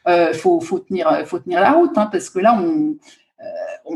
euh, 0.09 0.33
faut, 0.33 0.61
faut, 0.61 0.79
tenir, 0.79 1.23
faut 1.27 1.39
tenir 1.39 1.61
la 1.61 1.73
route, 1.73 1.97
hein, 1.97 2.09
parce 2.11 2.31
que 2.31 2.39
là, 2.39 2.59
on, 2.59 2.97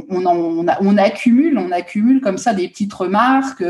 on, 0.08 0.66
on, 0.80 0.96
accumule, 0.98 1.58
on 1.58 1.72
accumule 1.72 2.20
comme 2.20 2.38
ça 2.38 2.52
des 2.52 2.68
petites 2.68 2.92
remarques. 2.92 3.64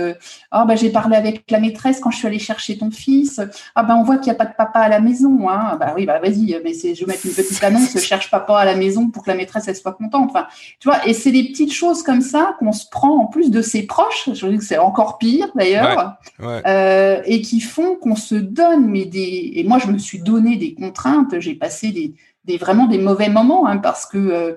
ah 0.51 0.65
ben 0.67 0.77
j'ai 0.77 0.91
parlé 0.91 1.17
avec 1.17 1.45
la 1.51 1.61
maîtresse 1.61 2.01
quand 2.01 2.11
je 2.11 2.19
suis 2.19 2.27
allée 2.27 2.39
chercher 2.39 2.77
ton 2.77 2.91
fils. 2.91 3.41
Ah 3.75 3.83
ben 3.83 3.97
on 3.97 4.03
voit 4.03 4.17
qu'il 4.17 4.27
n'y 4.27 4.33
a 4.33 4.35
pas 4.35 4.47
de 4.47 4.55
papa 4.57 4.81
à 4.81 4.89
la 4.89 5.01
maison. 5.01 5.49
Hein. 5.49 5.77
Bah 5.79 5.93
oui, 5.97 6.07
bah 6.07 6.19
vas-y, 6.19 6.61
mais 6.65 6.73
je 6.73 7.01
vais 7.01 7.07
mettre 7.07 7.27
une 7.27 7.33
petite 7.33 7.63
annonce, 7.63 7.99
cherche 7.99 8.31
papa 8.31 8.59
à 8.59 8.65
la 8.65 8.75
maison 8.75 9.09
pour 9.09 9.25
que 9.25 9.31
la 9.31 9.37
maîtresse 9.37 9.69
elle 9.69 9.77
soit 9.77 9.93
contente. 9.93 10.31
Enfin, 10.31 10.47
tu 10.79 10.89
vois, 10.89 11.07
et 11.07 11.15
c'est 11.15 11.33
des 11.33 11.45
petites 11.45 11.73
choses 11.73 12.03
comme 12.03 12.21
ça 12.21 12.57
qu'on 12.59 12.73
se 12.73 12.89
prend 12.91 13.17
en 13.19 13.27
plus 13.27 13.51
de 13.51 13.63
ses 13.63 13.85
proches. 13.85 14.31
Je 14.33 14.47
dis 14.47 14.59
que 14.59 14.65
c'est 14.65 14.79
encore 14.79 15.19
pire 15.19 15.51
d'ailleurs, 15.55 16.17
euh, 16.41 17.23
et 17.25 17.41
qui 17.41 17.61
font 17.61 17.95
qu'on 17.97 18.17
se 18.17 18.35
donne 18.35 18.87
mais 18.91 19.05
des. 19.05 19.53
Et 19.55 19.65
moi 19.65 19.79
je 19.79 19.87
me 19.87 19.99
suis 19.99 20.21
donné 20.21 20.57
des 20.57 20.75
contraintes. 20.75 21.39
J'ai 21.39 21.55
passé 21.55 21.93
des, 21.93 22.15
des 22.45 22.57
vraiment 22.57 22.87
des 22.87 22.99
mauvais 22.99 23.29
moments 23.29 23.67
hein, 23.67 23.79
parce 23.79 24.07
que 24.07 24.19
euh, 24.19 24.55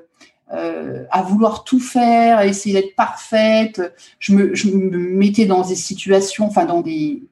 euh, 0.51 1.05
à 1.09 1.23
vouloir 1.23 1.63
tout 1.63 1.79
faire, 1.79 2.37
à 2.37 2.45
essayer 2.45 2.79
d'être 2.79 2.95
parfaite. 2.95 3.81
Je 4.19 4.33
me, 4.33 4.97
mettais 4.97 5.45
dans 5.45 5.67
des 5.67 5.75
situations, 5.75 6.45
enfin 6.45 6.65
dans 6.65 6.81
des, 6.81 7.23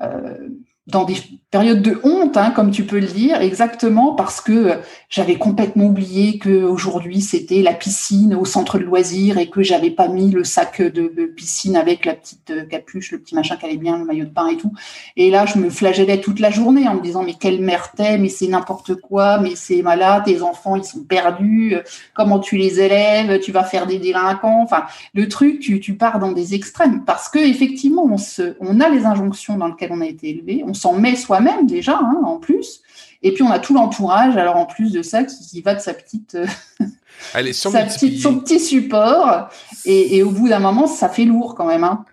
euh, 0.00 0.48
dans 0.88 1.04
des 1.04 1.16
période 1.50 1.80
de 1.80 1.98
honte, 2.02 2.36
hein, 2.36 2.50
comme 2.50 2.70
tu 2.70 2.84
peux 2.84 2.98
le 2.98 3.06
dire, 3.06 3.40
exactement 3.40 4.14
parce 4.14 4.42
que 4.42 4.74
j'avais 5.08 5.36
complètement 5.36 5.86
oublié 5.86 6.38
que 6.38 6.62
aujourd'hui 6.62 7.22
c'était 7.22 7.62
la 7.62 7.72
piscine 7.72 8.34
au 8.34 8.44
centre 8.44 8.78
de 8.78 8.84
loisirs 8.84 9.38
et 9.38 9.48
que 9.48 9.62
j'avais 9.62 9.90
pas 9.90 10.08
mis 10.08 10.30
le 10.30 10.44
sac 10.44 10.82
de 10.82 11.24
piscine 11.34 11.76
avec 11.76 12.04
la 12.04 12.14
petite 12.14 12.50
euh, 12.50 12.66
capuche, 12.66 13.12
le 13.12 13.18
petit 13.18 13.34
machin 13.34 13.56
qui 13.56 13.64
allait 13.64 13.78
bien, 13.78 13.96
le 13.96 14.04
maillot 14.04 14.26
de 14.26 14.30
bain 14.30 14.48
et 14.48 14.58
tout. 14.58 14.72
Et 15.16 15.30
là, 15.30 15.46
je 15.46 15.58
me 15.58 15.70
flagellais 15.70 16.20
toute 16.20 16.38
la 16.38 16.50
journée 16.50 16.86
en 16.86 16.96
me 16.96 17.00
disant 17.00 17.22
mais 17.22 17.34
quelle 17.34 17.62
mère 17.62 17.92
t'es, 17.92 18.18
mais 18.18 18.28
c'est 18.28 18.48
n'importe 18.48 18.96
quoi, 18.96 19.38
mais 19.38 19.56
c'est 19.56 19.80
malade, 19.80 20.24
tes 20.26 20.42
enfants 20.42 20.76
ils 20.76 20.84
sont 20.84 21.04
perdus, 21.04 21.76
comment 22.12 22.40
tu 22.40 22.58
les 22.58 22.78
élèves, 22.78 23.40
tu 23.40 23.52
vas 23.52 23.64
faire 23.64 23.86
des 23.86 23.98
délinquants. 23.98 24.62
Enfin, 24.62 24.84
le 25.14 25.28
truc, 25.28 25.60
tu, 25.60 25.80
tu 25.80 25.94
pars 25.94 26.18
dans 26.18 26.32
des 26.32 26.54
extrêmes 26.54 27.04
parce 27.06 27.30
que 27.30 27.38
effectivement, 27.38 28.04
on 28.04 28.18
se, 28.18 28.54
on 28.60 28.80
a 28.80 28.90
les 28.90 29.06
injonctions 29.06 29.56
dans 29.56 29.68
lesquelles 29.68 29.92
on 29.92 30.02
a 30.02 30.06
été 30.06 30.28
élevé, 30.28 30.62
on 30.66 30.74
s'en 30.78 30.94
met 30.94 31.16
soi 31.16 31.40
même 31.40 31.66
déjà, 31.66 31.98
hein, 31.98 32.20
en 32.24 32.38
plus. 32.38 32.80
Et 33.22 33.32
puis 33.32 33.42
on 33.42 33.50
a 33.50 33.58
tout 33.58 33.74
l'entourage, 33.74 34.36
alors 34.36 34.56
en 34.56 34.66
plus 34.66 34.92
de 34.92 35.02
ça, 35.02 35.24
qui, 35.24 35.60
va 35.60 35.74
de 35.74 35.80
sa 35.80 35.92
petite, 35.92 36.36
son 37.52 38.40
petit 38.40 38.60
support. 38.60 39.48
Et, 39.84 40.22
au 40.22 40.30
bout 40.30 40.48
d'un 40.48 40.60
moment, 40.60 40.86
ça 40.86 41.08
fait 41.08 41.24
lourd 41.24 41.54
quand 41.54 41.66
même. 41.66 41.84
Hein. 41.84 42.04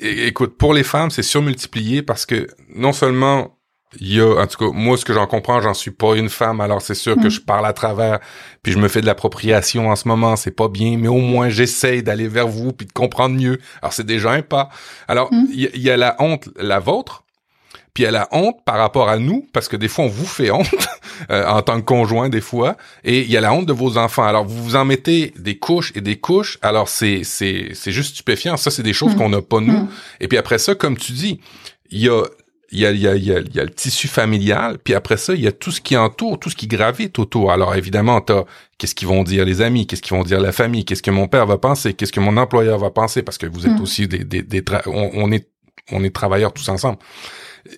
écoute, 0.00 0.56
pour 0.56 0.74
les 0.74 0.82
femmes, 0.82 1.10
c'est 1.10 1.22
surmultiplié 1.22 2.02
parce 2.02 2.26
que 2.26 2.48
non 2.74 2.92
seulement 2.92 3.58
il 4.00 4.14
y 4.14 4.20
a, 4.20 4.40
en 4.40 4.46
tout 4.46 4.58
cas, 4.58 4.70
moi, 4.74 4.96
ce 4.96 5.04
que 5.04 5.14
j'en 5.14 5.26
comprends, 5.26 5.60
j'en 5.60 5.74
suis 5.74 5.90
pas 5.90 6.14
une 6.14 6.28
femme, 6.28 6.60
alors 6.60 6.82
c'est 6.82 6.94
sûr 6.94 7.16
que 7.16 7.26
mm. 7.26 7.30
je 7.30 7.40
parle 7.40 7.66
à 7.66 7.72
travers, 7.72 8.18
puis 8.62 8.72
je 8.72 8.78
me 8.78 8.88
fais 8.88 9.00
de 9.00 9.06
l'appropriation 9.06 9.88
en 9.88 9.96
ce 9.96 10.06
moment, 10.08 10.36
c'est 10.36 10.50
pas 10.50 10.68
bien, 10.68 10.98
mais 10.98 11.08
au 11.08 11.20
moins 11.20 11.48
j'essaye 11.48 12.02
d'aller 12.02 12.28
vers 12.28 12.48
vous 12.48 12.72
puis 12.72 12.86
de 12.86 12.92
comprendre 12.92 13.36
mieux. 13.36 13.58
Alors 13.80 13.92
c'est 13.92 14.06
déjà 14.06 14.32
un 14.32 14.42
pas. 14.42 14.68
Alors 15.06 15.32
mm. 15.32 15.46
il 15.52 15.82
y, 15.82 15.90
a 15.90 15.96
la 15.96 16.16
honte, 16.18 16.48
la 16.56 16.80
vôtre, 16.80 17.24
puis 17.98 18.04
elle 18.04 18.14
a 18.14 18.28
honte 18.30 18.62
par 18.64 18.76
rapport 18.76 19.08
à 19.08 19.18
nous, 19.18 19.44
parce 19.52 19.66
que 19.66 19.74
des 19.74 19.88
fois 19.88 20.04
on 20.04 20.08
vous 20.08 20.24
fait 20.24 20.52
honte 20.52 20.68
euh, 21.32 21.44
en 21.48 21.62
tant 21.62 21.80
que 21.80 21.84
conjoint 21.84 22.28
des 22.28 22.40
fois, 22.40 22.76
et 23.02 23.22
il 23.22 23.28
y 23.28 23.36
a 23.36 23.40
la 23.40 23.52
honte 23.52 23.66
de 23.66 23.72
vos 23.72 23.98
enfants. 23.98 24.22
Alors 24.22 24.44
vous 24.44 24.62
vous 24.62 24.76
en 24.76 24.84
mettez 24.84 25.34
des 25.36 25.58
couches 25.58 25.90
et 25.96 26.00
des 26.00 26.14
couches, 26.14 26.58
alors 26.62 26.88
c'est 26.88 27.24
c'est 27.24 27.70
c'est 27.72 27.90
juste 27.90 28.10
stupéfiant. 28.14 28.56
Ça 28.56 28.70
c'est 28.70 28.84
des 28.84 28.92
choses 28.92 29.16
mm. 29.16 29.18
qu'on 29.18 29.30
n'a 29.30 29.42
pas 29.42 29.58
nous. 29.58 29.72
Mm. 29.72 29.88
Et 30.20 30.28
puis 30.28 30.38
après 30.38 30.58
ça, 30.58 30.76
comme 30.76 30.96
tu 30.96 31.10
dis, 31.10 31.40
il 31.90 31.98
y 31.98 32.08
a 32.08 32.22
il 32.70 32.78
y 32.78 32.86
a, 32.86 32.92
il 32.92 33.00
y, 33.00 33.08
a, 33.08 33.16
il 33.16 33.24
y, 33.24 33.32
a, 33.32 33.40
il 33.40 33.56
y 33.56 33.58
a 33.58 33.64
le 33.64 33.70
tissu 33.70 34.06
familial, 34.06 34.78
puis 34.78 34.94
après 34.94 35.16
ça, 35.16 35.34
il 35.34 35.40
y 35.40 35.48
a 35.48 35.52
tout 35.52 35.72
ce 35.72 35.80
qui 35.80 35.96
entoure, 35.96 36.38
tout 36.38 36.50
ce 36.50 36.54
qui 36.54 36.68
gravite 36.68 37.18
autour. 37.18 37.50
Alors 37.50 37.74
évidemment, 37.74 38.20
t'as 38.20 38.44
qu'est-ce 38.76 38.94
qu'ils 38.94 39.08
vont 39.08 39.24
dire 39.24 39.44
les 39.44 39.60
amis, 39.60 39.88
qu'est-ce 39.88 40.02
qu'ils 40.02 40.16
vont 40.16 40.22
dire 40.22 40.40
la 40.40 40.52
famille, 40.52 40.84
qu'est-ce 40.84 41.02
que 41.02 41.10
mon 41.10 41.26
père 41.26 41.46
va 41.46 41.58
penser, 41.58 41.94
qu'est-ce 41.94 42.12
que 42.12 42.20
mon 42.20 42.36
employeur 42.36 42.78
va 42.78 42.90
penser, 42.90 43.24
parce 43.24 43.38
que 43.38 43.46
vous 43.46 43.66
êtes 43.66 43.76
mm. 43.76 43.82
aussi 43.82 44.06
des, 44.06 44.22
des, 44.22 44.42
des 44.42 44.62
on, 44.86 45.10
on, 45.14 45.32
est 45.32 45.48
on 45.90 46.04
est 46.04 46.14
travailleurs 46.14 46.52
tous 46.52 46.68
ensemble. 46.68 46.98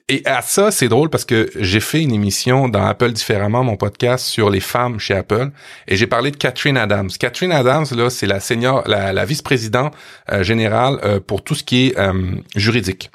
Et 0.08 0.22
à 0.24 0.42
ça, 0.42 0.70
c'est 0.70 0.88
drôle 0.88 1.10
parce 1.10 1.24
que 1.24 1.50
j'ai 1.56 1.80
fait 1.80 2.02
une 2.02 2.12
émission 2.12 2.68
dans 2.68 2.84
Apple 2.84 3.12
différemment, 3.12 3.64
mon 3.64 3.76
podcast 3.76 4.26
sur 4.26 4.50
les 4.50 4.60
femmes 4.60 4.98
chez 4.98 5.14
Apple, 5.14 5.50
et 5.88 5.96
j'ai 5.96 6.06
parlé 6.06 6.30
de 6.30 6.36
Catherine 6.36 6.76
Adams. 6.76 7.10
Catherine 7.18 7.52
Adams, 7.52 7.86
là, 7.92 8.10
c'est 8.10 8.26
la 8.26 8.40
senior, 8.40 8.82
la, 8.86 9.24
vice-présidente 9.24 9.94
euh, 10.30 10.42
générale 10.42 10.98
euh, 11.04 11.20
pour 11.20 11.42
tout 11.42 11.54
ce 11.54 11.64
qui 11.64 11.88
est 11.88 11.98
euh, 11.98 12.12
juridique. 12.56 13.10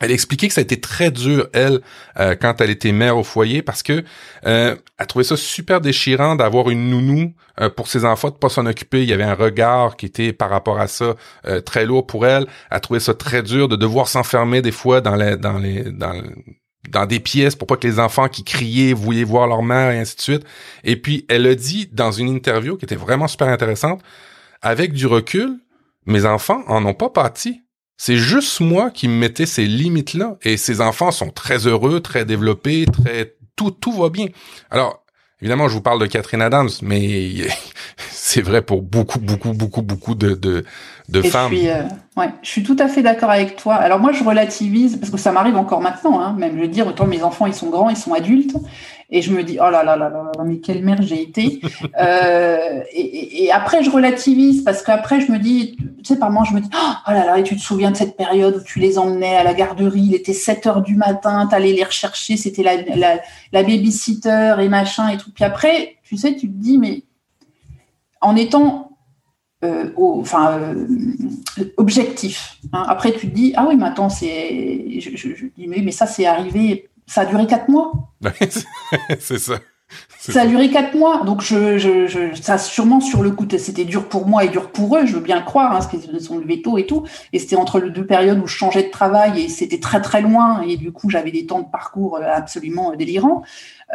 Elle 0.00 0.10
expliquait 0.10 0.48
que 0.48 0.54
ça 0.54 0.60
a 0.60 0.62
été 0.62 0.80
très 0.80 1.10
dur, 1.10 1.48
elle, 1.52 1.80
euh, 2.18 2.34
quand 2.34 2.60
elle 2.60 2.70
était 2.70 2.92
mère 2.92 3.16
au 3.18 3.22
foyer, 3.22 3.62
parce 3.62 3.82
que 3.82 4.02
euh, 4.46 4.74
elle 4.98 5.06
trouvait 5.06 5.24
ça 5.24 5.36
super 5.36 5.80
déchirant 5.80 6.36
d'avoir 6.36 6.70
une 6.70 6.90
nounou 6.90 7.34
euh, 7.60 7.68
pour 7.68 7.88
ses 7.88 8.04
enfants, 8.04 8.30
de 8.30 8.34
pas 8.34 8.48
s'en 8.48 8.66
occuper. 8.66 9.02
Il 9.02 9.08
y 9.08 9.12
avait 9.12 9.24
un 9.24 9.34
regard 9.34 9.96
qui 9.96 10.06
était 10.06 10.32
par 10.32 10.50
rapport 10.50 10.80
à 10.80 10.88
ça 10.88 11.14
euh, 11.46 11.60
très 11.60 11.84
lourd 11.84 12.06
pour 12.06 12.26
elle. 12.26 12.46
Elle 12.70 12.80
trouvait 12.80 13.00
ça 13.00 13.14
très 13.14 13.42
dur 13.42 13.68
de 13.68 13.76
devoir 13.76 14.08
s'enfermer 14.08 14.62
des 14.62 14.72
fois 14.72 15.00
dans 15.00 15.16
les 15.16 15.36
dans 15.36 15.58
les 15.58 15.84
dans 15.84 16.22
dans 16.88 17.06
des 17.06 17.20
pièces 17.20 17.56
pour 17.56 17.66
pas 17.66 17.76
que 17.76 17.86
les 17.86 17.98
enfants 17.98 18.28
qui 18.28 18.44
criaient 18.44 18.94
voulaient 18.94 19.24
voir 19.24 19.46
leur 19.46 19.62
mère 19.62 19.90
et 19.90 19.98
ainsi 19.98 20.16
de 20.16 20.22
suite. 20.22 20.44
Et 20.84 20.96
puis 20.96 21.26
elle 21.28 21.46
a 21.46 21.54
dit 21.54 21.88
dans 21.92 22.12
une 22.12 22.28
interview 22.28 22.76
qui 22.76 22.86
était 22.86 22.96
vraiment 22.96 23.28
super 23.28 23.48
intéressante, 23.48 24.02
avec 24.62 24.92
du 24.92 25.06
recul, 25.06 25.58
mes 26.06 26.24
enfants 26.24 26.62
en 26.66 26.84
ont 26.86 26.94
pas 26.94 27.10
pâti 27.10 27.62
c'est 28.02 28.16
juste 28.16 28.60
moi 28.60 28.88
qui 28.90 29.08
me 29.08 29.14
mettais 29.14 29.44
ces 29.44 29.66
limites-là. 29.66 30.38
Et 30.40 30.56
ces 30.56 30.80
enfants 30.80 31.10
sont 31.10 31.28
très 31.28 31.66
heureux, 31.66 32.00
très 32.00 32.24
développés, 32.24 32.86
très 32.90 33.34
tout 33.56 33.72
tout 33.72 33.92
va 33.92 34.08
bien. 34.08 34.24
Alors 34.70 35.04
évidemment, 35.42 35.68
je 35.68 35.74
vous 35.74 35.82
parle 35.82 36.00
de 36.00 36.06
Catherine 36.06 36.40
Adams, 36.40 36.70
mais 36.80 37.30
c'est 38.10 38.40
vrai 38.40 38.62
pour 38.62 38.80
beaucoup 38.80 39.20
beaucoup 39.20 39.52
beaucoup 39.52 39.82
beaucoup 39.82 40.14
de 40.14 40.30
de, 40.32 40.64
de 41.10 41.20
femmes. 41.20 41.52
Je 41.52 41.56
suis, 41.58 41.68
euh, 41.68 41.82
ouais, 42.16 42.30
je 42.40 42.48
suis 42.48 42.62
tout 42.62 42.76
à 42.78 42.88
fait 42.88 43.02
d'accord 43.02 43.28
avec 43.28 43.56
toi. 43.56 43.74
Alors 43.74 43.98
moi, 43.98 44.12
je 44.12 44.24
relativise 44.24 44.96
parce 44.96 45.10
que 45.10 45.18
ça 45.18 45.30
m'arrive 45.30 45.58
encore 45.58 45.82
maintenant. 45.82 46.20
Hein, 46.22 46.34
même 46.38 46.56
je 46.56 46.62
veux 46.62 46.68
dire, 46.68 46.86
autant 46.86 47.06
mes 47.06 47.22
enfants, 47.22 47.44
ils 47.44 47.54
sont 47.54 47.68
grands, 47.68 47.90
ils 47.90 47.98
sont 47.98 48.14
adultes, 48.14 48.56
et 49.12 49.22
je 49.22 49.32
me 49.32 49.42
dis, 49.42 49.58
oh 49.60 49.70
là 49.70 49.82
là 49.82 49.96
là 49.96 50.08
là, 50.08 50.30
mais 50.44 50.58
quelle 50.58 50.84
mère 50.84 51.02
j'ai 51.02 51.20
été. 51.22 51.60
euh, 52.00 52.80
et, 52.92 53.44
et, 53.44 53.52
après, 53.52 53.82
je 53.82 53.90
relativise 53.90 54.62
parce 54.62 54.82
qu'après, 54.82 55.20
je 55.20 55.32
me 55.32 55.38
dis, 55.38 55.76
tu 55.76 56.04
sais, 56.04 56.16
par 56.16 56.30
moi, 56.30 56.44
je 56.48 56.54
me 56.54 56.60
dis, 56.60 56.68
oh 56.72 57.10
là 57.10 57.26
là, 57.26 57.38
et 57.38 57.42
tu 57.42 57.56
te 57.56 57.60
souviens 57.60 57.90
de 57.90 57.96
cette 57.96 58.16
période 58.16 58.56
où 58.56 58.62
tu 58.64 58.78
les 58.78 58.98
emmenais 58.98 59.36
à 59.36 59.42
la 59.42 59.54
garderie, 59.54 60.02
il 60.02 60.14
était 60.14 60.32
7 60.32 60.66
heures 60.66 60.82
du 60.82 60.94
matin, 60.94 61.46
tu 61.48 61.54
allais 61.54 61.72
les 61.72 61.84
rechercher, 61.84 62.36
c'était 62.36 62.62
la, 62.62 62.76
la, 62.82 63.20
la 63.52 63.62
babysitter 63.62 64.56
et 64.60 64.68
machin 64.68 65.08
et 65.08 65.16
tout. 65.16 65.32
Puis 65.34 65.44
après, 65.44 65.96
tu 66.04 66.16
sais, 66.16 66.36
tu 66.36 66.48
te 66.48 66.56
dis, 66.56 66.78
mais 66.78 67.02
en 68.20 68.36
étant 68.36 68.90
euh, 69.62 69.90
au, 69.96 70.20
enfin, 70.20 70.58
euh, 70.58 70.86
objectif. 71.76 72.56
Hein. 72.72 72.84
Après, 72.88 73.12
tu 73.12 73.28
te 73.28 73.34
dis, 73.34 73.52
ah 73.56 73.66
oui, 73.68 73.76
mais 73.76 73.86
attends, 73.86 74.08
c'est. 74.08 74.98
Je, 75.00 75.10
je, 75.16 75.34
je, 75.34 75.46
dis, 75.54 75.66
mais, 75.66 75.82
mais 75.82 75.92
ça, 75.92 76.06
c'est 76.06 76.24
arrivé 76.24 76.88
ça 77.10 77.22
a 77.22 77.26
duré 77.26 77.46
quatre 77.46 77.68
mois. 77.68 77.92
c'est 79.18 79.38
ça. 79.38 79.58
Ça 80.20 80.42
a 80.42 80.46
duré 80.46 80.70
quatre 80.70 80.94
mois, 80.94 81.24
donc 81.24 81.40
je, 81.40 81.76
je, 81.76 82.06
je, 82.06 82.40
ça 82.40 82.56
sûrement 82.56 83.00
sur 83.00 83.24
le 83.24 83.32
coup, 83.32 83.44
c'était 83.58 83.84
dur 83.84 84.08
pour 84.08 84.28
moi 84.28 84.44
et 84.44 84.48
dur 84.48 84.70
pour 84.70 84.96
eux, 84.96 85.06
je 85.06 85.14
veux 85.14 85.20
bien 85.20 85.36
le 85.36 85.44
croire, 85.44 85.72
hein, 85.72 85.80
parce 85.80 85.88
qu'ils 85.88 86.20
sont 86.20 86.38
le 86.38 86.46
veto 86.46 86.78
et 86.78 86.86
tout. 86.86 87.04
Et 87.32 87.40
c'était 87.40 87.56
entre 87.56 87.80
les 87.80 87.90
deux 87.90 88.06
périodes 88.06 88.38
où 88.38 88.46
je 88.46 88.54
changeais 88.54 88.84
de 88.84 88.90
travail 88.90 89.42
et 89.42 89.48
c'était 89.48 89.80
très 89.80 90.00
très 90.00 90.22
loin, 90.22 90.60
et 90.60 90.76
du 90.76 90.92
coup 90.92 91.10
j'avais 91.10 91.32
des 91.32 91.46
temps 91.46 91.60
de 91.60 91.68
parcours 91.68 92.18
euh, 92.18 92.30
absolument 92.32 92.94
délirants. 92.94 93.42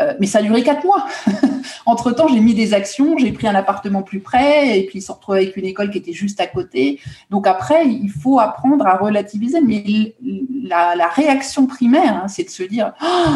Euh, 0.01 0.13
mais 0.19 0.27
ça 0.27 0.39
a 0.39 0.41
duré 0.41 0.63
quatre 0.63 0.83
mois. 0.85 1.05
Entre 1.85 2.11
temps, 2.11 2.27
j'ai 2.27 2.39
mis 2.39 2.53
des 2.53 2.73
actions, 2.73 3.17
j'ai 3.17 3.31
pris 3.31 3.47
un 3.47 3.55
appartement 3.55 4.01
plus 4.01 4.19
près, 4.19 4.79
et 4.79 4.85
puis 4.85 5.01
se 5.01 5.11
retrouver 5.11 5.39
avec 5.39 5.57
une 5.57 5.65
école 5.65 5.89
qui 5.89 5.97
était 5.97 6.13
juste 6.13 6.39
à 6.41 6.47
côté. 6.47 6.99
Donc 7.29 7.47
après, 7.47 7.87
il 7.87 8.09
faut 8.09 8.39
apprendre 8.39 8.85
à 8.87 8.97
relativiser. 8.97 9.61
Mais 9.61 10.15
la, 10.63 10.95
la 10.95 11.07
réaction 11.07 11.67
primaire, 11.67 12.21
hein, 12.23 12.27
c'est 12.27 12.43
de 12.43 12.49
se 12.49 12.63
dire. 12.63 12.93
Oh, 13.01 13.29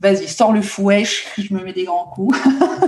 vas-y, 0.00 0.28
sors 0.28 0.52
le 0.52 0.62
fouet, 0.62 1.04
je 1.04 1.52
me 1.52 1.62
mets 1.62 1.72
des 1.72 1.84
grands 1.84 2.06
coups. 2.06 2.38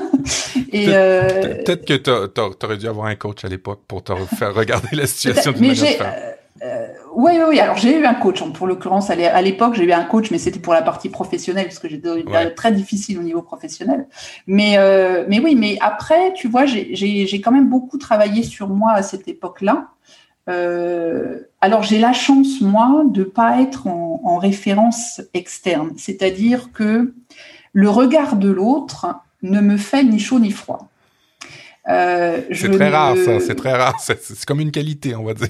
et 0.72 0.86
euh... 0.88 1.56
Peut-être 1.64 1.84
que 1.84 1.94
tu 1.94 2.66
aurais 2.66 2.76
dû 2.76 2.86
avoir 2.86 3.06
un 3.06 3.16
coach 3.16 3.44
à 3.44 3.48
l'époque 3.48 3.80
pour 3.86 4.02
te 4.02 4.12
faire 4.36 4.54
regarder 4.54 4.96
la 4.96 5.06
situation 5.08 5.52
d'une 5.52 5.66
manière 5.68 6.38
euh, 6.62 6.88
oui, 7.14 7.32
oui, 7.36 7.44
oui. 7.48 7.60
Alors 7.60 7.76
j'ai 7.76 7.98
eu 7.98 8.04
un 8.04 8.14
coach. 8.14 8.42
Pour 8.52 8.66
l'occurrence, 8.66 9.10
à 9.10 9.42
l'époque, 9.42 9.74
j'ai 9.74 9.84
eu 9.84 9.92
un 9.92 10.04
coach, 10.04 10.30
mais 10.30 10.38
c'était 10.38 10.58
pour 10.58 10.72
la 10.72 10.82
partie 10.82 11.08
professionnelle, 11.08 11.64
parce 11.64 11.78
que 11.78 11.88
j'étais 11.88 12.10
ouais. 12.10 12.54
très 12.54 12.72
difficile 12.72 13.18
au 13.18 13.22
niveau 13.22 13.42
professionnel. 13.42 14.06
Mais, 14.46 14.76
euh, 14.76 15.24
mais 15.28 15.40
oui, 15.40 15.54
mais 15.54 15.78
après, 15.80 16.32
tu 16.34 16.48
vois, 16.48 16.66
j'ai 16.66 17.40
quand 17.40 17.52
même 17.52 17.68
beaucoup 17.68 17.98
travaillé 17.98 18.42
sur 18.42 18.68
moi 18.68 18.92
à 18.92 19.02
cette 19.02 19.26
époque-là. 19.28 19.88
Euh, 20.48 21.40
alors 21.60 21.82
j'ai 21.82 21.98
la 21.98 22.12
chance, 22.12 22.60
moi, 22.60 23.04
de 23.06 23.24
pas 23.24 23.60
être 23.60 23.86
en, 23.86 24.20
en 24.24 24.38
référence 24.38 25.20
externe. 25.34 25.92
C'est-à-dire 25.96 26.72
que 26.72 27.14
le 27.72 27.88
regard 27.88 28.36
de 28.36 28.50
l'autre 28.50 29.06
ne 29.42 29.60
me 29.60 29.76
fait 29.76 30.02
ni 30.02 30.18
chaud 30.18 30.40
ni 30.40 30.50
froid. 30.50 30.88
Euh, 31.88 32.42
c'est 32.52 32.70
très 32.70 32.90
rare, 32.90 33.16
ça. 33.16 33.40
C'est 33.40 33.54
très 33.54 33.72
rare. 33.72 33.98
C'est 34.00 34.44
comme 34.44 34.60
une 34.60 34.70
qualité, 34.70 35.14
on 35.14 35.24
va 35.24 35.34
dire. 35.34 35.48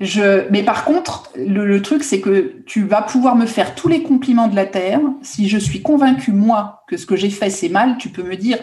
Je, 0.00 0.48
mais 0.50 0.62
par 0.62 0.84
contre, 0.84 1.30
le, 1.36 1.80
truc, 1.80 2.04
c'est 2.04 2.20
que 2.20 2.62
tu 2.66 2.84
vas 2.84 3.02
pouvoir 3.02 3.36
me 3.36 3.46
faire 3.46 3.74
tous 3.74 3.88
les 3.88 4.02
compliments 4.02 4.48
de 4.48 4.56
la 4.56 4.66
terre. 4.66 5.00
Si 5.22 5.48
je 5.48 5.58
suis 5.58 5.82
convaincu 5.82 6.32
moi, 6.32 6.84
que 6.86 6.96
ce 6.96 7.06
que 7.06 7.16
j'ai 7.16 7.30
fait, 7.30 7.50
c'est 7.50 7.68
mal, 7.68 7.96
tu 7.98 8.10
peux 8.10 8.22
me 8.22 8.36
dire, 8.36 8.58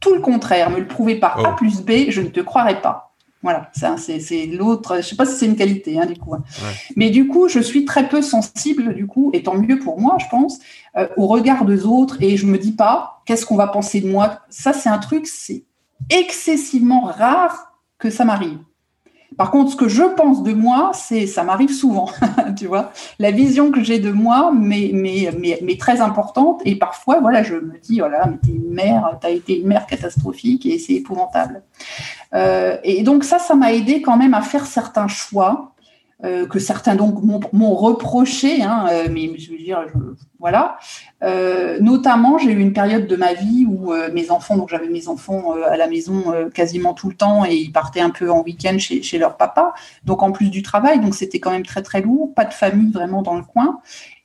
tout 0.00 0.14
le 0.14 0.20
contraire, 0.20 0.70
me 0.70 0.78
le 0.78 0.86
prouver 0.86 1.16
par 1.16 1.44
A 1.44 1.50
oh. 1.52 1.56
plus 1.56 1.82
B, 1.82 2.10
je 2.10 2.20
ne 2.22 2.28
te 2.28 2.40
croirais 2.40 2.80
pas. 2.80 3.08
Voilà, 3.42 3.70
c'est 3.72 4.46
l'autre. 4.46 4.96
Je 4.96 5.02
sais 5.02 5.16
pas 5.16 5.24
si 5.24 5.36
c'est 5.36 5.46
une 5.46 5.54
qualité, 5.56 6.00
hein, 6.00 6.06
du 6.06 6.16
coup. 6.16 6.34
Hein. 6.34 6.42
Mais 6.96 7.10
du 7.10 7.28
coup, 7.28 7.48
je 7.48 7.60
suis 7.60 7.84
très 7.84 8.08
peu 8.08 8.20
sensible, 8.20 8.94
du 8.94 9.06
coup, 9.06 9.30
et 9.32 9.42
tant 9.42 9.54
mieux 9.54 9.78
pour 9.78 10.00
moi, 10.00 10.16
je 10.18 10.26
pense, 10.28 10.58
euh, 10.96 11.06
au 11.16 11.28
regard 11.28 11.64
des 11.64 11.86
autres. 11.86 12.16
Et 12.20 12.36
je 12.36 12.46
me 12.46 12.58
dis 12.58 12.72
pas, 12.72 13.22
qu'est-ce 13.26 13.46
qu'on 13.46 13.56
va 13.56 13.68
penser 13.68 14.00
de 14.00 14.08
moi? 14.08 14.40
Ça, 14.48 14.72
c'est 14.72 14.88
un 14.88 14.98
truc, 14.98 15.26
c'est 15.26 15.64
excessivement 16.10 17.02
rare 17.02 17.74
que 17.98 18.10
ça 18.10 18.24
m'arrive. 18.24 18.58
Par 19.38 19.52
contre, 19.52 19.70
ce 19.70 19.76
que 19.76 19.88
je 19.88 20.02
pense 20.02 20.42
de 20.42 20.52
moi, 20.52 20.90
c'est 20.92 21.28
ça 21.28 21.44
m'arrive 21.44 21.72
souvent, 21.72 22.10
tu 22.58 22.66
vois. 22.66 22.90
La 23.20 23.30
vision 23.30 23.70
que 23.70 23.84
j'ai 23.84 24.00
de 24.00 24.10
moi, 24.10 24.52
mais, 24.52 24.90
mais, 24.92 25.30
mais, 25.62 25.76
très 25.76 26.00
importante. 26.00 26.60
Et 26.64 26.74
parfois, 26.74 27.20
voilà, 27.20 27.44
je 27.44 27.54
me 27.54 27.78
dis, 27.78 28.00
voilà, 28.00 28.26
mais 28.26 28.36
t'es 28.44 28.50
une 28.50 28.74
mère, 28.74 29.16
t'as 29.20 29.30
été 29.30 29.60
une 29.60 29.68
mère 29.68 29.86
catastrophique 29.86 30.66
et 30.66 30.80
c'est 30.80 30.94
épouvantable. 30.94 31.62
Euh, 32.34 32.78
et 32.82 33.04
donc 33.04 33.22
ça, 33.22 33.38
ça 33.38 33.54
m'a 33.54 33.72
aidé 33.72 34.02
quand 34.02 34.16
même 34.16 34.34
à 34.34 34.42
faire 34.42 34.66
certains 34.66 35.08
choix 35.08 35.72
euh, 36.24 36.48
que 36.48 36.58
certains 36.58 36.96
donc 36.96 37.22
m'ont 37.52 37.74
reproché, 37.74 38.60
hein, 38.60 38.86
euh, 38.90 39.08
mais 39.08 39.38
je 39.38 39.52
veux 39.52 39.56
dire, 39.56 39.86
voilà. 40.40 40.76
Euh, 41.22 41.78
notamment, 41.80 42.38
j'ai 42.38 42.50
eu 42.50 42.58
une 42.58 42.72
période 42.72 43.06
de 43.06 43.14
ma 43.14 43.34
vie 43.34 43.64
où 43.68 43.92
mes 44.12 44.32
enfants, 44.32 44.56
donc 44.56 44.68
j'avais 44.68 44.88
mes 44.88 45.06
enfants 45.06 45.52
à 45.52 45.76
la 45.76 45.86
maison 45.86 46.24
quasiment 46.52 46.92
tout 46.92 47.08
le 47.08 47.14
temps 47.14 47.44
et 47.44 47.54
ils 47.54 47.70
partaient 47.70 48.00
un 48.00 48.10
peu 48.10 48.32
en 48.32 48.42
week-end 48.42 48.78
chez, 48.78 49.00
chez 49.00 49.18
leur 49.18 49.36
papa, 49.36 49.74
donc 50.04 50.24
en 50.24 50.32
plus 50.32 50.50
du 50.50 50.62
travail, 50.62 50.98
donc 50.98 51.14
c'était 51.14 51.38
quand 51.38 51.52
même 51.52 51.66
très 51.66 51.82
très 51.82 52.00
lourd, 52.00 52.34
pas 52.34 52.44
de 52.44 52.54
famille 52.54 52.90
vraiment 52.90 53.22
dans 53.22 53.36
le 53.36 53.44
coin. 53.44 53.80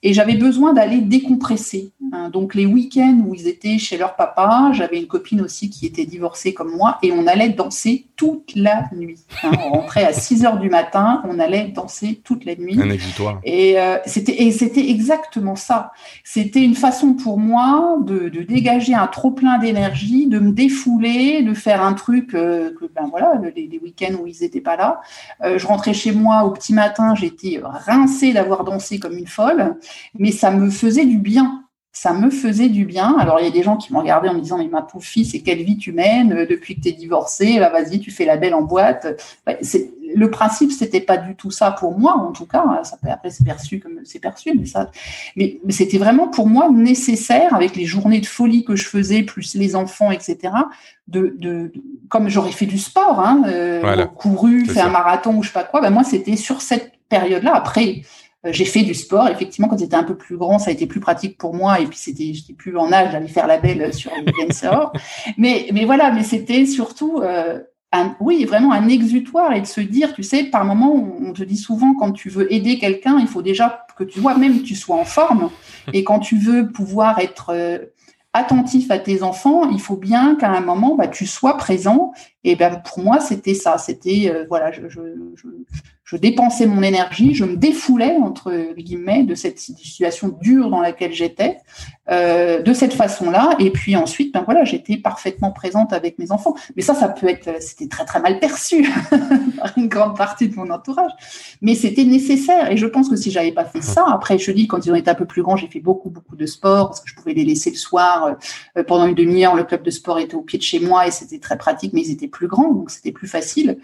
Et 0.05 0.13
j'avais 0.13 0.35
besoin 0.35 0.73
d'aller 0.73 0.99
décompresser. 0.99 1.93
Hein. 2.11 2.29
Donc 2.29 2.55
les 2.55 2.65
week-ends 2.65 3.23
où 3.25 3.35
ils 3.35 3.47
étaient 3.47 3.77
chez 3.77 3.97
leur 3.97 4.15
papa, 4.15 4.71
j'avais 4.73 4.97
une 4.99 5.07
copine 5.07 5.41
aussi 5.41 5.69
qui 5.69 5.85
était 5.85 6.05
divorcée 6.05 6.53
comme 6.53 6.75
moi, 6.75 6.97
et 7.03 7.11
on 7.11 7.25
allait 7.27 7.49
danser 7.49 8.07
toute 8.15 8.53
la 8.55 8.83
nuit. 8.95 9.19
Hein. 9.43 9.51
On 9.65 9.71
rentrait 9.71 10.05
à 10.05 10.13
6 10.13 10.45
heures 10.45 10.59
du 10.59 10.69
matin, 10.69 11.23
on 11.27 11.39
allait 11.39 11.69
danser 11.69 12.21
toute 12.23 12.45
la 12.45 12.55
nuit. 12.55 12.79
Un 12.81 12.89
exutoire. 12.89 13.39
Et 13.43 13.79
euh, 13.79 13.97
c'était 14.05 14.43
et 14.43 14.51
c'était 14.51 14.89
exactement 14.89 15.55
ça. 15.55 15.91
C'était 16.23 16.63
une 16.63 16.75
façon 16.75 17.13
pour 17.13 17.37
moi 17.37 17.97
de, 18.05 18.29
de 18.29 18.41
dégager 18.41 18.93
un 18.93 19.07
trop 19.07 19.31
plein 19.31 19.57
d'énergie, 19.57 20.27
de 20.27 20.39
me 20.39 20.51
défouler, 20.51 21.41
de 21.43 21.53
faire 21.53 21.83
un 21.83 21.93
truc 21.93 22.33
euh, 22.33 22.71
que 22.79 22.85
ben 22.85 23.07
voilà, 23.09 23.39
les, 23.55 23.67
les 23.67 23.79
week-ends 23.79 24.15
où 24.21 24.27
ils 24.27 24.37
n'étaient 24.41 24.61
pas 24.61 24.75
là. 24.75 25.01
Euh, 25.43 25.57
je 25.57 25.67
rentrais 25.67 25.93
chez 25.93 26.11
moi 26.11 26.43
au 26.43 26.51
petit 26.51 26.73
matin, 26.73 27.15
j'étais 27.15 27.61
rincée 27.63 28.33
d'avoir 28.33 28.63
dansé 28.63 28.99
comme 28.99 29.17
une 29.17 29.27
folle 29.27 29.75
mais 30.17 30.31
ça 30.31 30.51
me 30.51 30.69
faisait 30.69 31.05
du 31.05 31.17
bien. 31.17 31.62
Ça 31.95 32.11
me 32.11 32.31
faisait 32.31 32.69
du 32.69 32.85
bien. 32.85 33.15
Alors, 33.19 33.39
il 33.39 33.45
y 33.45 33.47
a 33.47 33.51
des 33.51 33.61
gens 33.61 33.77
qui 33.77 33.93
m'ont 33.93 33.99
regardé 33.99 34.27
en 34.27 34.33
me 34.33 34.41
disant, 34.41 34.57
mais 34.57 34.67
ma 34.67 34.81
pauvre 34.81 35.05
fille, 35.05 35.25
c'est 35.25 35.41
quelle 35.41 35.61
vie 35.61 35.77
tu 35.77 35.91
mènes 35.91 36.33
euh, 36.33 36.45
depuis 36.47 36.75
que 36.75 36.81
tu 36.81 36.89
es 36.89 36.91
divorcée 36.91 37.59
Là, 37.59 37.69
vas-y, 37.69 37.99
tu 37.99 38.09
fais 38.09 38.25
la 38.25 38.35
belle 38.35 38.55
en 38.55 38.63
boîte. 38.63 39.05
le 39.45 40.31
principe, 40.31 40.71
c'était 40.71 41.01
pas 41.01 41.17
du 41.17 41.35
tout 41.35 41.51
ça 41.51 41.69
pour 41.69 41.99
moi, 41.99 42.17
en 42.17 42.31
tout 42.31 42.47
cas. 42.47 42.81
Ça 42.83 42.97
peut, 42.99 43.09
après, 43.11 43.29
c'est 43.29 43.43
perçu 43.43 43.79
comme 43.79 43.99
c'est 44.05 44.17
perçu, 44.17 44.53
mais 44.57 44.65
ça, 44.65 44.89
mais, 45.35 45.59
c'était 45.69 45.99
vraiment 45.99 46.27
pour 46.27 46.47
moi 46.47 46.67
nécessaire, 46.71 47.53
avec 47.53 47.75
les 47.75 47.85
journées 47.85 48.21
de 48.21 48.25
folie 48.25 48.65
que 48.65 48.75
je 48.75 48.87
faisais, 48.87 49.21
plus 49.21 49.53
les 49.53 49.75
enfants, 49.75 50.09
etc., 50.09 50.51
de, 51.07 51.35
de, 51.37 51.71
comme 52.09 52.27
j'aurais 52.27 52.53
fait 52.53 52.65
du 52.65 52.79
sport, 52.79 53.19
hein, 53.19 53.43
euh, 53.45 54.05
couru, 54.07 54.65
fait 54.65 54.81
un 54.81 54.89
marathon 54.89 55.35
ou 55.37 55.43
je 55.43 55.49
sais 55.49 55.53
pas 55.53 55.63
quoi, 55.63 55.79
ben 55.79 55.91
moi, 55.91 56.03
c'était 56.03 56.37
sur 56.37 56.61
cette 56.61 56.93
période-là. 57.09 57.53
Après, 57.53 58.01
j'ai 58.45 58.65
fait 58.65 58.81
du 58.81 58.93
sport. 58.93 59.29
Effectivement, 59.29 59.67
quand 59.67 59.77
c'était 59.77 59.95
un 59.95 60.03
peu 60.03 60.15
plus 60.15 60.37
grand, 60.37 60.59
ça 60.59 60.69
a 60.69 60.73
été 60.73 60.85
plus 60.85 60.99
pratique 60.99 61.37
pour 61.37 61.53
moi. 61.53 61.79
Et 61.79 61.85
puis, 61.85 61.97
c'était, 61.97 62.33
j'étais 62.33 62.53
plus 62.53 62.77
en 62.77 62.91
âge 62.91 63.13
d'aller 63.13 63.27
faire 63.27 63.47
la 63.47 63.57
belle 63.57 63.93
sur 63.93 64.11
le 64.15 64.45
dancers. 64.45 64.91
mais, 65.37 65.67
mais 65.71 65.85
voilà, 65.85 66.11
mais 66.11 66.23
c'était 66.23 66.65
surtout, 66.65 67.21
euh, 67.21 67.59
un, 67.93 68.15
oui, 68.19 68.43
vraiment 68.43 68.73
un 68.73 68.87
exutoire 68.89 69.53
et 69.53 69.61
de 69.61 69.65
se 69.65 69.79
dire, 69.79 70.13
tu 70.13 70.23
sais, 70.23 70.45
par 70.45 70.65
moment, 70.65 70.93
on 70.93 71.31
te 71.31 71.43
dit 71.43 71.57
souvent, 71.57 71.93
quand 71.93 72.11
tu 72.11 72.29
veux 72.29 72.51
aider 72.51 72.79
quelqu'un, 72.79 73.17
il 73.19 73.27
faut 73.27 73.43
déjà 73.43 73.85
que 73.95 74.03
tu 74.03 74.19
vois 74.19 74.35
même 74.35 74.63
tu 74.63 74.75
sois 74.75 74.97
en 74.97 75.05
forme. 75.05 75.49
Et 75.93 76.03
quand 76.03 76.19
tu 76.19 76.37
veux 76.37 76.71
pouvoir 76.71 77.19
être 77.19 77.51
euh, 77.51 77.77
attentif 78.33 78.89
à 78.89 78.97
tes 78.97 79.21
enfants, 79.21 79.69
il 79.69 79.79
faut 79.79 79.95
bien 79.95 80.35
qu'à 80.35 80.49
un 80.49 80.61
moment, 80.61 80.95
bah, 80.95 81.07
tu 81.07 81.27
sois 81.27 81.55
présent. 81.55 82.11
Et 82.43 82.55
ben 82.55 82.81
pour 82.83 83.03
moi, 83.03 83.19
c'était 83.19 83.53
ça. 83.53 83.77
C'était 83.77 84.33
voilà, 84.49 84.71
je, 84.71 84.89
je, 84.89 85.01
je, 85.35 85.47
je 86.03 86.17
dépensais 86.17 86.65
mon 86.65 86.83
énergie, 86.83 87.33
je 87.33 87.45
me 87.45 87.55
défoulais 87.55 88.17
entre 88.21 88.73
guillemets 88.77 89.23
de 89.23 89.35
cette 89.35 89.59
situation 89.59 90.37
dure 90.41 90.69
dans 90.69 90.81
laquelle 90.81 91.13
j'étais, 91.13 91.59
euh, 92.11 92.61
de 92.61 92.73
cette 92.73 92.93
façon-là. 92.93 93.55
Et 93.59 93.71
puis 93.71 93.95
ensuite, 93.95 94.33
ben 94.33 94.43
voilà, 94.43 94.65
j'étais 94.65 94.97
parfaitement 94.97 95.51
présente 95.51 95.93
avec 95.93 96.19
mes 96.19 96.33
enfants. 96.33 96.55
Mais 96.75 96.81
ça, 96.81 96.93
ça 96.93 97.07
peut 97.07 97.29
être, 97.29 97.61
c'était 97.61 97.87
très 97.87 98.03
très 98.03 98.19
mal 98.19 98.39
perçu 98.39 98.85
par 99.57 99.71
une 99.77 99.87
grande 99.87 100.17
partie 100.17 100.49
de 100.49 100.55
mon 100.55 100.69
entourage. 100.69 101.11
Mais 101.61 101.75
c'était 101.75 102.03
nécessaire. 102.03 102.69
Et 102.69 102.75
je 102.75 102.85
pense 102.85 103.07
que 103.07 103.15
si 103.15 103.31
j'avais 103.31 103.53
pas 103.53 103.63
fait 103.63 103.81
ça, 103.81 104.03
après, 104.09 104.37
je 104.37 104.51
dis 104.51 104.67
quand 104.67 104.85
ils 104.85 104.91
ont 104.91 104.95
été 104.95 105.09
un 105.09 105.15
peu 105.15 105.25
plus 105.25 105.41
grands, 105.41 105.55
j'ai 105.55 105.67
fait 105.67 105.79
beaucoup 105.79 106.09
beaucoup 106.09 106.35
de 106.35 106.45
sport 106.45 106.89
parce 106.89 106.99
que 106.99 107.09
je 107.09 107.15
pouvais 107.15 107.33
les 107.33 107.45
laisser 107.45 107.69
le 107.69 107.77
soir 107.77 108.35
euh, 108.77 108.83
pendant 108.83 109.07
une 109.07 109.15
demi-heure. 109.15 109.55
Le 109.55 109.63
club 109.63 109.83
de 109.83 109.91
sport 109.91 110.19
était 110.19 110.35
au 110.35 110.41
pied 110.41 110.59
de 110.59 110.63
chez 110.63 110.81
moi 110.81 111.07
et 111.07 111.11
c'était 111.11 111.39
très 111.39 111.57
pratique, 111.57 111.93
mais 111.93 112.01
ils 112.01 112.11
étaient 112.11 112.27
plus 112.27 112.47
grands, 112.47 112.73
donc 112.73 112.89
c'était 112.91 113.13
plus 113.13 113.29
facile. 113.29 113.77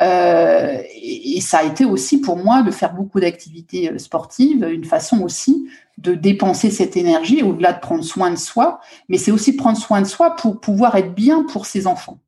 Euh, 0.00 0.78
et, 0.94 1.38
et 1.38 1.40
ça 1.40 1.63
a 1.64 1.70
été 1.70 1.84
aussi 1.84 2.20
pour 2.20 2.36
moi 2.36 2.62
de 2.62 2.70
faire 2.70 2.94
beaucoup 2.94 3.20
d'activités 3.20 3.90
euh, 3.90 3.98
sportives, 3.98 4.64
une 4.64 4.84
façon 4.84 5.22
aussi 5.22 5.68
de 5.98 6.14
dépenser 6.14 6.70
cette 6.70 6.96
énergie 6.96 7.42
au-delà 7.42 7.72
de 7.72 7.80
prendre 7.80 8.04
soin 8.04 8.30
de 8.30 8.36
soi, 8.36 8.80
mais 9.08 9.18
c'est 9.18 9.30
aussi 9.30 9.54
prendre 9.54 9.78
soin 9.78 10.00
de 10.00 10.06
soi 10.06 10.34
pour 10.36 10.60
pouvoir 10.60 10.96
être 10.96 11.14
bien 11.14 11.44
pour 11.44 11.66
ses 11.66 11.86
enfants. 11.86 12.20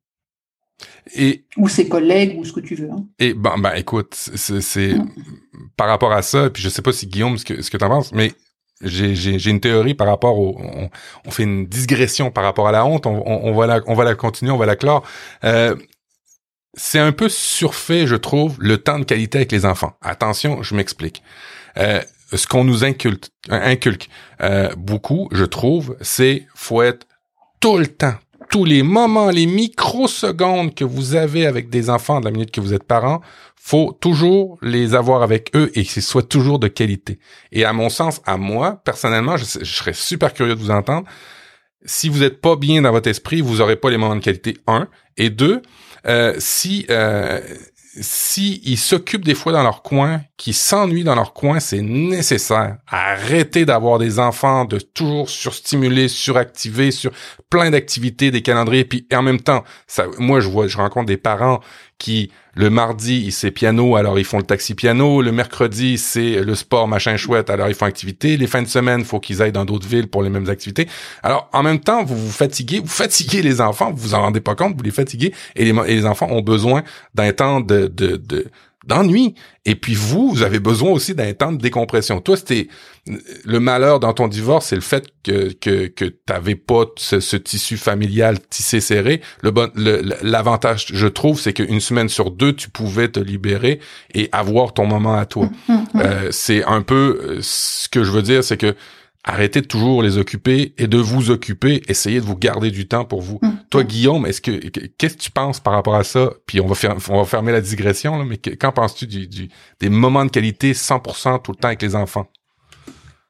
Et, 1.14 1.44
ou 1.57 1.68
ses 1.68 1.88
collègues 1.88 2.38
ou 2.38 2.44
ce 2.44 2.53
que 2.53 2.61
tu 2.61 2.75
veux. 2.75 2.90
Hein. 2.90 3.07
Et 3.18 3.33
ben, 3.33 3.57
ben 3.59 3.72
écoute, 3.75 4.14
c'est 4.14 4.94
mm. 4.94 5.09
par 5.77 5.88
rapport 5.88 6.12
à 6.12 6.22
ça, 6.22 6.51
puis 6.51 6.62
je 6.62 6.68
sais 6.68 6.83
pas 6.83 6.92
si 6.92 7.07
Guillaume 7.07 7.38
ce 7.38 7.44
que 7.44 7.62
ce 7.62 7.70
que 7.70 7.77
t'en 7.77 7.88
penses, 7.88 8.12
mais 8.12 8.33
j'ai 8.83 9.51
une 9.51 9.61
théorie 9.61 9.94
par 9.94 10.07
rapport 10.07 10.38
au 10.38 10.61
on, 11.25 11.31
fait 11.31 11.44
une 11.44 11.66
digression 11.66 12.31
par 12.31 12.44
rapport 12.44 12.68
à 12.68 12.72
la 12.72 12.85
honte 12.85 13.07
on, 13.07 13.22
on, 13.27 13.55
va 13.55 13.66
la 13.66 13.81
on 13.87 13.94
va 13.94 14.05
la 14.05 14.14
continuer 14.14 14.53
on 14.53 14.59
va 14.59 14.66
la 14.66 14.77
clore 14.77 15.03
euh, 15.44 15.75
c'est 16.76 16.98
un 16.98 17.12
peu 17.12 17.28
surfait, 17.28 18.06
je 18.06 18.16
trouve, 18.16 18.56
le 18.58 18.78
temps 18.78 18.98
de 18.98 19.04
qualité 19.04 19.38
avec 19.38 19.52
les 19.52 19.64
enfants. 19.64 19.96
Attention, 20.02 20.62
je 20.62 20.74
m'explique. 20.74 21.22
Euh, 21.78 22.02
ce 22.32 22.46
qu'on 22.46 22.64
nous 22.64 22.84
inculte, 22.84 23.30
inculque 23.48 24.08
euh, 24.42 24.70
beaucoup, 24.76 25.28
je 25.32 25.44
trouve, 25.44 25.96
c'est 26.00 26.46
faut 26.54 26.82
être 26.82 27.06
tout 27.60 27.78
le 27.78 27.86
temps, 27.86 28.14
tous 28.50 28.64
les 28.64 28.82
moments, 28.82 29.30
les 29.30 29.46
microsecondes 29.46 30.74
que 30.74 30.84
vous 30.84 31.14
avez 31.14 31.46
avec 31.46 31.68
des 31.70 31.90
enfants 31.90 32.20
de 32.20 32.26
la 32.26 32.30
minute 32.30 32.50
que 32.50 32.60
vous 32.60 32.74
êtes 32.74 32.84
parent, 32.84 33.20
faut 33.56 33.96
toujours 34.00 34.58
les 34.62 34.94
avoir 34.94 35.22
avec 35.22 35.50
eux 35.56 35.70
et 35.74 35.84
que 35.84 35.90
ce 35.90 36.00
soit 36.00 36.22
toujours 36.22 36.58
de 36.58 36.68
qualité. 36.68 37.18
Et 37.52 37.64
à 37.64 37.72
mon 37.72 37.88
sens, 37.88 38.20
à 38.24 38.36
moi, 38.36 38.80
personnellement, 38.84 39.36
je, 39.36 39.44
serais 39.44 39.92
super 39.92 40.32
curieux 40.32 40.54
de 40.54 40.60
vous 40.60 40.70
entendre. 40.70 41.06
Si 41.84 42.08
vous 42.08 42.20
n'êtes 42.20 42.40
pas 42.40 42.56
bien 42.56 42.82
dans 42.82 42.92
votre 42.92 43.08
esprit, 43.08 43.40
vous 43.40 43.60
aurez 43.60 43.76
pas 43.76 43.90
les 43.90 43.96
moments 43.96 44.16
de 44.16 44.20
qualité, 44.20 44.56
un. 44.66 44.88
Et 45.16 45.30
deux, 45.30 45.62
euh, 46.06 46.34
si 46.38 46.86
euh, 46.90 47.40
si 48.00 48.60
ils 48.64 48.78
s'occupent 48.78 49.24
des 49.24 49.34
fois 49.34 49.52
dans 49.52 49.62
leur 49.62 49.82
coin, 49.82 50.22
qui 50.36 50.52
s'ennuient 50.52 51.04
dans 51.04 51.14
leur 51.14 51.32
coin, 51.32 51.60
c'est 51.60 51.80
nécessaire. 51.80 52.76
Arrêtez 52.88 53.64
d'avoir 53.64 53.98
des 53.98 54.18
enfants, 54.18 54.64
de 54.64 54.78
toujours 54.78 55.30
surstimuler, 55.30 56.08
suractiver, 56.08 56.90
sur 56.90 57.12
plein 57.48 57.70
d'activités, 57.70 58.30
des 58.30 58.42
calendriers, 58.42 58.84
puis 58.84 59.06
en 59.12 59.22
même 59.22 59.40
temps, 59.40 59.64
ça, 59.86 60.06
moi 60.18 60.40
je 60.40 60.48
vois, 60.48 60.66
je 60.66 60.76
rencontre 60.76 61.06
des 61.06 61.16
parents 61.16 61.60
qui 61.98 62.30
le 62.54 62.70
mardi 62.70 63.32
c'est 63.32 63.50
piano, 63.50 63.96
alors 63.96 64.18
ils 64.18 64.24
font 64.24 64.38
le 64.38 64.44
taxi 64.44 64.74
piano, 64.74 65.22
le 65.22 65.32
mercredi 65.32 65.98
c'est 65.98 66.42
le 66.42 66.54
sport 66.54 66.88
machin 66.88 67.16
chouette, 67.16 67.50
alors 67.50 67.68
ils 67.68 67.74
font 67.74 67.87
activité, 67.87 68.37
les 68.37 68.46
fins 68.46 68.62
de 68.62 68.68
semaine 68.68 69.04
faut 69.04 69.20
qu'ils 69.20 69.42
aillent 69.42 69.52
dans 69.52 69.64
d'autres 69.64 69.88
villes 69.88 70.09
pour 70.09 70.22
les 70.22 70.30
mêmes 70.30 70.48
activités. 70.48 70.88
Alors 71.22 71.48
en 71.52 71.62
même 71.62 71.80
temps 71.80 72.04
vous 72.04 72.16
vous 72.16 72.32
fatiguez, 72.32 72.80
vous 72.80 72.87
fatiguez 72.87 73.42
les 73.42 73.61
enfants, 73.61 73.90
vous 73.90 74.09
vous 74.09 74.14
en 74.14 74.22
rendez 74.22 74.40
pas 74.40 74.54
compte, 74.54 74.76
vous 74.76 74.82
les 74.82 74.90
fatiguez 74.90 75.32
et 75.54 75.64
les, 75.72 76.06
enfants 76.06 76.28
ont 76.30 76.42
besoin 76.42 76.82
d'un 77.14 77.32
temps 77.32 77.61
de, 77.61 77.87
de, 77.87 78.16
de 78.16 78.46
d'ennui. 78.87 79.35
Et 79.64 79.74
puis 79.74 79.94
vous, 79.94 80.30
vous 80.30 80.42
avez 80.42 80.61
besoin 80.61 80.90
aussi 80.90 81.14
d'un 81.14 81.32
temps 81.35 81.52
de 81.52 81.59
décompression. 81.59 82.20
Toi, 82.20 82.37
c'était 82.37 82.68
le 83.44 83.60
malheur 83.60 84.00
dans 84.00 84.12
ton 84.12 84.26
divorce, 84.26 84.66
c'est 84.66 84.74
le 84.74 84.80
fait 84.80 85.06
que 85.22 85.52
que 85.52 85.86
que 85.86 86.04
t'avais 86.04 86.56
pas 86.56 86.86
ce, 86.96 87.36
tissu 87.36 87.76
familial 87.76 88.38
tissé 88.50 88.80
serré. 88.80 89.20
Le 89.42 89.52
bon, 89.52 89.70
l'avantage, 90.22 90.86
je 90.92 91.06
trouve, 91.06 91.40
c'est 91.40 91.52
qu'une 91.52 91.80
semaine 91.80 92.08
sur 92.08 92.30
deux, 92.30 92.52
tu 92.52 92.68
pouvais 92.68 93.08
te 93.08 93.20
libérer 93.20 93.80
et 94.12 94.28
avoir 94.32 94.74
ton 94.74 94.86
moment 94.86 95.14
à 95.14 95.26
toi. 95.26 95.48
Euh, 95.94 96.28
c'est 96.30 96.62
un 96.64 96.82
peu 96.82 97.20
euh, 97.22 97.38
ce 97.40 97.88
que 97.88 98.04
je 98.04 98.10
veux 98.10 98.20
dire, 98.20 98.44
c'est 98.44 98.58
que 98.58 98.74
arrêtez 99.24 99.60
de 99.60 99.66
toujours 99.66 100.02
les 100.02 100.18
occuper 100.18 100.74
et 100.76 100.86
de 100.86 100.98
vous 100.98 101.30
occuper, 101.30 101.82
essayez 101.88 102.20
de 102.20 102.24
vous 102.24 102.36
garder 102.36 102.70
du 102.70 102.86
temps 102.86 103.04
pour 103.04 103.22
vous. 103.22 103.38
Hum. 103.42 103.56
Toi, 103.70 103.84
Guillaume, 103.84 104.26
est-ce 104.26 104.40
que 104.40 104.50
qu'est-ce 104.98 105.14
que 105.14 105.22
tu 105.22 105.30
penses 105.30 105.60
par 105.60 105.72
rapport 105.72 105.96
à 105.96 106.04
ça? 106.04 106.30
Puis 106.46 106.60
on 106.60 106.66
va 106.66 106.74
faire, 106.74 106.96
on 107.08 107.18
va 107.18 107.24
fermer 107.24 107.52
la 107.52 107.60
digression 107.60 108.18
là, 108.18 108.24
mais 108.24 108.36
qu'en 108.36 108.72
penses-tu 108.72 109.06
du, 109.06 109.48
des 109.80 109.88
moments 109.88 110.24
de 110.24 110.30
qualité 110.30 110.72
100% 110.72 111.42
tout 111.42 111.52
le 111.52 111.56
temps 111.56 111.68
avec 111.68 111.82
les 111.82 111.94
enfants? 111.94 112.26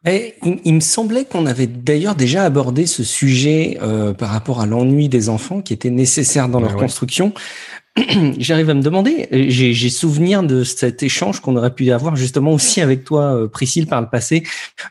Et 0.08 0.34
il, 0.64 0.74
me 0.74 0.80
semblait 0.80 1.24
qu'on 1.24 1.46
avait 1.46 1.66
d'ailleurs 1.66 2.14
déjà 2.14 2.44
abordé 2.44 2.86
ce 2.86 3.02
sujet 3.02 3.76
euh, 3.82 4.12
par 4.12 4.30
rapport 4.30 4.60
à 4.60 4.66
l'ennui 4.66 5.08
des 5.08 5.28
enfants 5.28 5.60
qui 5.62 5.72
était 5.72 5.90
nécessaire 5.90 6.48
dans 6.48 6.60
leur 6.60 6.76
construction. 6.76 7.32
J'arrive 8.38 8.68
à 8.68 8.74
me 8.74 8.82
demander, 8.82 9.26
j'ai 9.30 9.90
souvenir 9.90 10.42
de 10.42 10.64
cet 10.64 11.02
échange 11.02 11.40
qu'on 11.40 11.56
aurait 11.56 11.74
pu 11.74 11.90
avoir 11.90 12.14
justement 12.14 12.52
aussi 12.52 12.82
avec 12.82 13.04
toi, 13.04 13.34
euh, 13.34 13.48
Priscille, 13.48 13.86
par 13.86 14.02
le 14.02 14.08
passé, 14.08 14.42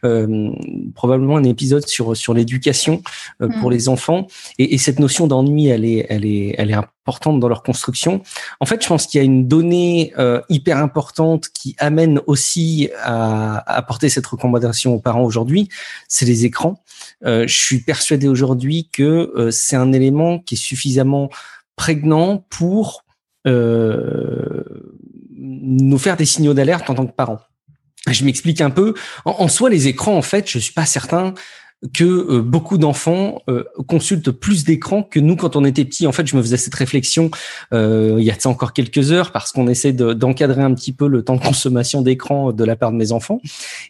euh, 0.03 0.49
probablement 0.95 1.37
un 1.37 1.43
épisode 1.43 1.87
sur 1.87 2.17
sur 2.17 2.33
l'éducation 2.33 3.03
euh, 3.41 3.49
pour 3.59 3.69
mm. 3.69 3.73
les 3.73 3.89
enfants 3.89 4.27
et, 4.57 4.73
et 4.73 4.77
cette 4.79 4.99
notion 4.99 5.27
d'ennui, 5.27 5.67
elle 5.67 5.85
est 5.85 6.07
elle 6.09 6.25
est 6.25 6.55
elle 6.57 6.71
est 6.71 6.75
importante 6.75 7.39
dans 7.39 7.47
leur 7.47 7.61
construction. 7.61 8.23
En 8.59 8.65
fait, 8.65 8.81
je 8.81 8.87
pense 8.87 9.05
qu'il 9.05 9.19
y 9.19 9.21
a 9.21 9.25
une 9.25 9.47
donnée 9.47 10.11
euh, 10.17 10.41
hyper 10.49 10.77
importante 10.77 11.49
qui 11.49 11.75
amène 11.77 12.19
aussi 12.25 12.89
à, 13.03 13.57
à, 13.57 13.77
apporter 13.77 14.09
cette 14.09 14.25
recommandation 14.25 14.95
aux 14.95 14.99
parents 14.99 15.23
aujourd'hui, 15.23 15.69
c'est 16.07 16.25
les 16.25 16.45
écrans. 16.45 16.81
je 17.23 17.45
suis 17.47 17.81
persuadé 17.81 18.27
aujourd'hui 18.27 18.89
que 18.91 19.49
c'est 19.51 19.75
un 19.75 19.93
élément 19.93 20.39
qui 20.39 20.55
est 20.55 20.57
suffisamment 20.57 21.29
prégnant 21.75 22.45
pour 22.49 23.03
euh, 23.47 24.63
nous 25.37 25.97
faire 25.97 26.17
des 26.17 26.25
signaux 26.25 26.53
d'alerte 26.53 26.89
en 26.89 26.95
tant 26.95 27.05
que 27.05 27.13
parents. 27.13 27.41
Je 28.09 28.23
m'explique 28.23 28.61
un 28.61 28.69
peu. 28.69 28.93
En, 29.25 29.31
en, 29.39 29.47
soi, 29.47 29.69
les 29.69 29.87
écrans, 29.87 30.15
en 30.15 30.21
fait, 30.21 30.49
je 30.49 30.59
suis 30.59 30.73
pas 30.73 30.85
certain 30.85 31.33
que 31.93 32.03
euh, 32.03 32.41
beaucoup 32.41 32.77
d'enfants 32.77 33.41
euh, 33.49 33.63
consultent 33.87 34.31
plus 34.31 34.63
d'écrans 34.63 35.03
que 35.03 35.19
nous 35.19 35.35
quand 35.35 35.55
on 35.55 35.65
était 35.65 35.85
petits. 35.85 36.07
En 36.07 36.11
fait, 36.11 36.25
je 36.25 36.35
me 36.35 36.41
faisais 36.41 36.57
cette 36.57 36.73
réflexion 36.75 37.29
euh, 37.73 38.15
il 38.17 38.25
y 38.25 38.31
a 38.31 38.35
encore 38.45 38.73
quelques 38.73 39.11
heures 39.11 39.31
parce 39.31 39.51
qu'on 39.51 39.67
essaie 39.67 39.91
d'encadrer 39.91 40.61
un 40.61 40.73
petit 40.73 40.93
peu 40.93 41.07
le 41.07 41.23
temps 41.23 41.35
de 41.35 41.41
consommation 41.41 42.01
d'écran 42.01 42.51
de 42.51 42.63
la 42.63 42.75
part 42.75 42.91
de 42.91 42.97
mes 42.97 43.11
enfants. 43.11 43.41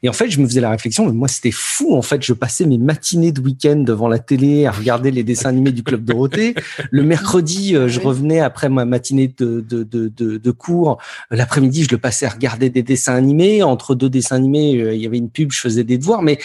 Et 0.01 0.09
en 0.09 0.13
fait, 0.13 0.29
je 0.29 0.39
me 0.39 0.47
faisais 0.47 0.61
la 0.61 0.69
réflexion, 0.69 1.05
mais 1.05 1.11
moi 1.11 1.27
c'était 1.27 1.51
fou. 1.51 1.95
En 1.95 2.01
fait, 2.01 2.23
je 2.23 2.33
passais 2.33 2.65
mes 2.65 2.77
matinées 2.77 3.31
de 3.31 3.41
week-end 3.41 3.77
devant 3.77 4.07
la 4.07 4.19
télé 4.19 4.65
à 4.65 4.71
regarder 4.71 5.11
les 5.11 5.23
dessins 5.23 5.49
animés 5.49 5.71
du 5.71 5.83
club 5.83 6.05
Dorothée. 6.05 6.55
Le 6.91 7.03
mercredi, 7.03 7.75
je 7.87 7.99
revenais 7.99 8.39
après 8.39 8.69
ma 8.69 8.85
matinée 8.85 9.33
de, 9.37 9.59
de, 9.61 9.83
de, 9.83 10.07
de, 10.07 10.37
de 10.37 10.51
cours. 10.51 10.99
L'après-midi, 11.31 11.83
je 11.83 11.89
le 11.91 11.97
passais 11.97 12.25
à 12.25 12.29
regarder 12.29 12.69
des 12.69 12.83
dessins 12.83 13.15
animés. 13.15 13.63
Entre 13.63 13.95
deux 13.95 14.09
dessins 14.09 14.37
animés, 14.37 14.71
il 14.71 15.01
y 15.01 15.05
avait 15.05 15.17
une 15.17 15.29
pub, 15.29 15.51
je 15.51 15.59
faisais 15.59 15.83
des 15.83 15.97
devoirs. 15.97 16.21
Mais 16.21 16.39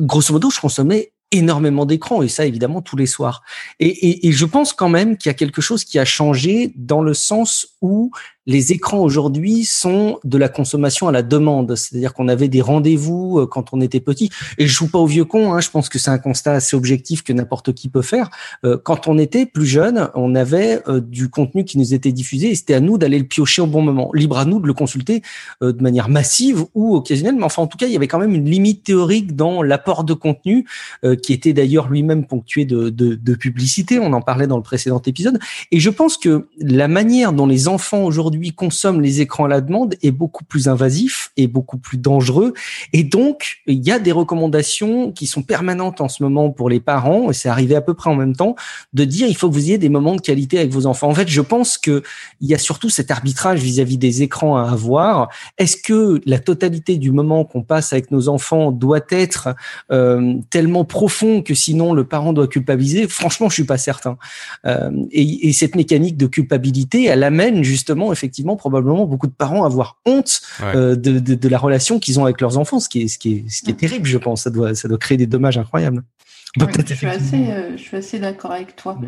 grosso 0.00 0.32
modo, 0.32 0.50
je 0.50 0.60
consommais 0.60 1.12
énormément 1.30 1.84
d'écrans 1.84 2.22
et 2.22 2.28
ça 2.28 2.46
évidemment 2.46 2.80
tous 2.80 2.96
les 2.96 3.06
soirs. 3.06 3.42
Et, 3.80 3.88
et, 3.88 4.28
et 4.28 4.32
je 4.32 4.44
pense 4.46 4.72
quand 4.72 4.88
même 4.88 5.16
qu'il 5.16 5.28
y 5.28 5.30
a 5.30 5.34
quelque 5.34 5.60
chose 5.60 5.84
qui 5.84 5.98
a 5.98 6.04
changé 6.04 6.72
dans 6.76 7.02
le 7.02 7.14
sens 7.14 7.76
où 7.82 8.10
les 8.48 8.72
écrans 8.72 9.00
aujourd'hui 9.00 9.64
sont 9.64 10.18
de 10.24 10.38
la 10.38 10.48
consommation 10.48 11.06
à 11.06 11.12
la 11.12 11.22
demande. 11.22 11.76
C'est-à-dire 11.76 12.14
qu'on 12.14 12.28
avait 12.28 12.48
des 12.48 12.62
rendez-vous 12.62 13.40
euh, 13.40 13.46
quand 13.46 13.74
on 13.74 13.80
était 13.82 14.00
petit. 14.00 14.30
Et 14.56 14.66
je 14.66 14.72
joue 14.72 14.88
pas 14.88 14.98
au 14.98 15.06
vieux 15.06 15.26
con. 15.26 15.52
Hein, 15.52 15.60
je 15.60 15.68
pense 15.68 15.90
que 15.90 15.98
c'est 15.98 16.10
un 16.10 16.18
constat 16.18 16.54
assez 16.54 16.74
objectif 16.74 17.22
que 17.22 17.34
n'importe 17.34 17.74
qui 17.74 17.90
peut 17.90 18.00
faire. 18.00 18.30
Euh, 18.64 18.78
quand 18.82 19.06
on 19.06 19.18
était 19.18 19.44
plus 19.44 19.66
jeune, 19.66 20.08
on 20.14 20.34
avait 20.34 20.80
euh, 20.88 21.00
du 21.00 21.28
contenu 21.28 21.66
qui 21.66 21.76
nous 21.76 21.92
était 21.92 22.10
diffusé 22.10 22.50
et 22.50 22.54
c'était 22.54 22.72
à 22.72 22.80
nous 22.80 22.96
d'aller 22.96 23.18
le 23.18 23.26
piocher 23.26 23.60
au 23.60 23.66
bon 23.66 23.82
moment. 23.82 24.10
Libre 24.14 24.38
à 24.38 24.46
nous 24.46 24.60
de 24.60 24.66
le 24.66 24.72
consulter 24.72 25.22
de 25.60 25.82
manière 25.82 26.08
massive 26.08 26.64
ou 26.74 26.96
occasionnelle. 26.96 27.34
Mais 27.36 27.44
enfin, 27.44 27.62
en 27.62 27.66
tout 27.66 27.76
cas, 27.76 27.86
il 27.86 27.92
y 27.92 27.96
avait 27.96 28.08
quand 28.08 28.18
même 28.18 28.34
une 28.34 28.48
limite 28.48 28.82
théorique 28.84 29.36
dans 29.36 29.62
l'apport 29.62 30.04
de 30.04 30.14
contenu 30.14 30.66
qui 31.22 31.32
était 31.32 31.52
d'ailleurs 31.52 31.88
lui-même 31.90 32.26
ponctué 32.26 32.64
de, 32.64 33.34
publicité. 33.34 33.98
On 33.98 34.12
en 34.14 34.22
parlait 34.22 34.46
dans 34.46 34.56
le 34.56 34.62
précédent 34.62 35.02
épisode. 35.04 35.38
Et 35.70 35.80
je 35.80 35.90
pense 35.90 36.16
que 36.16 36.48
la 36.58 36.88
manière 36.88 37.32
dont 37.32 37.46
les 37.46 37.68
enfants 37.68 38.04
aujourd'hui 38.04 38.37
consomme 38.54 39.00
les 39.00 39.20
écrans 39.20 39.44
à 39.44 39.48
la 39.48 39.60
demande 39.60 39.94
est 40.02 40.10
beaucoup 40.10 40.44
plus 40.44 40.68
invasif 40.68 41.32
et 41.36 41.46
beaucoup 41.46 41.78
plus 41.78 41.98
dangereux. 41.98 42.54
Et 42.92 43.04
donc, 43.04 43.58
il 43.66 43.84
y 43.86 43.90
a 43.90 43.98
des 43.98 44.12
recommandations 44.12 45.12
qui 45.12 45.26
sont 45.26 45.42
permanentes 45.42 46.00
en 46.00 46.08
ce 46.08 46.22
moment 46.22 46.50
pour 46.50 46.70
les 46.70 46.80
parents, 46.80 47.30
et 47.30 47.34
c'est 47.34 47.48
arrivé 47.48 47.74
à 47.74 47.80
peu 47.80 47.94
près 47.94 48.10
en 48.10 48.14
même 48.14 48.34
temps, 48.34 48.56
de 48.92 49.04
dire 49.04 49.28
il 49.28 49.36
faut 49.36 49.48
que 49.48 49.54
vous 49.54 49.64
ayez 49.64 49.78
des 49.78 49.88
moments 49.88 50.16
de 50.16 50.20
qualité 50.20 50.58
avec 50.58 50.72
vos 50.72 50.86
enfants. 50.86 51.08
En 51.08 51.14
fait, 51.14 51.28
je 51.28 51.40
pense 51.40 51.78
que 51.78 52.02
il 52.40 52.48
y 52.48 52.54
a 52.54 52.58
surtout 52.58 52.90
cet 52.90 53.10
arbitrage 53.10 53.60
vis-à-vis 53.60 53.98
des 53.98 54.22
écrans 54.22 54.56
à 54.56 54.70
avoir. 54.70 55.28
Est-ce 55.58 55.76
que 55.76 56.20
la 56.24 56.38
totalité 56.38 56.96
du 56.96 57.10
moment 57.10 57.44
qu'on 57.44 57.62
passe 57.62 57.92
avec 57.92 58.10
nos 58.10 58.28
enfants 58.28 58.72
doit 58.72 59.00
être 59.10 59.54
euh, 59.90 60.34
tellement 60.50 60.84
profond 60.84 61.42
que 61.42 61.54
sinon 61.54 61.92
le 61.92 62.04
parent 62.04 62.32
doit 62.32 62.48
culpabiliser? 62.48 63.08
Franchement, 63.08 63.48
je 63.48 63.54
suis 63.54 63.64
pas 63.64 63.78
certain. 63.78 64.18
Euh, 64.66 64.90
et, 65.10 65.48
et 65.48 65.52
cette 65.52 65.74
mécanique 65.74 66.16
de 66.16 66.26
culpabilité, 66.26 67.04
elle 67.04 67.22
amène 67.22 67.62
justement 67.62 68.12
effectivement 68.12 68.27
effectivement 68.28 68.56
probablement 68.56 69.06
beaucoup 69.06 69.26
de 69.26 69.32
parents 69.32 69.64
avoir 69.64 69.96
honte 70.04 70.42
euh, 70.62 70.96
de, 70.96 71.18
de, 71.18 71.34
de, 71.34 71.48
la 71.48 71.56
relation 71.56 71.98
qu'ils 71.98 72.20
ont 72.20 72.24
avec 72.24 72.40
leurs 72.42 72.58
enfants, 72.58 72.78
ce 72.78 72.88
qui 72.88 73.02
est, 73.02 73.08
ce 73.08 73.18
qui 73.18 73.32
est, 73.32 73.44
ce 73.48 73.62
qui 73.62 73.70
est 73.70 73.74
terrible, 73.74 74.06
je 74.06 74.18
pense. 74.18 74.42
Ça 74.42 74.50
doit, 74.50 74.74
ça 74.74 74.86
doit 74.86 74.98
créer 74.98 75.16
des 75.16 75.26
dommages 75.26 75.56
incroyables. 75.56 76.02
je, 76.56 76.94
suis 76.94 77.06
assez, 77.06 77.50
euh, 77.50 77.76
je 77.76 77.82
suis 77.82 77.96
assez 77.96 78.18
d'accord 78.18 78.52
avec 78.52 78.76
toi. 78.76 78.98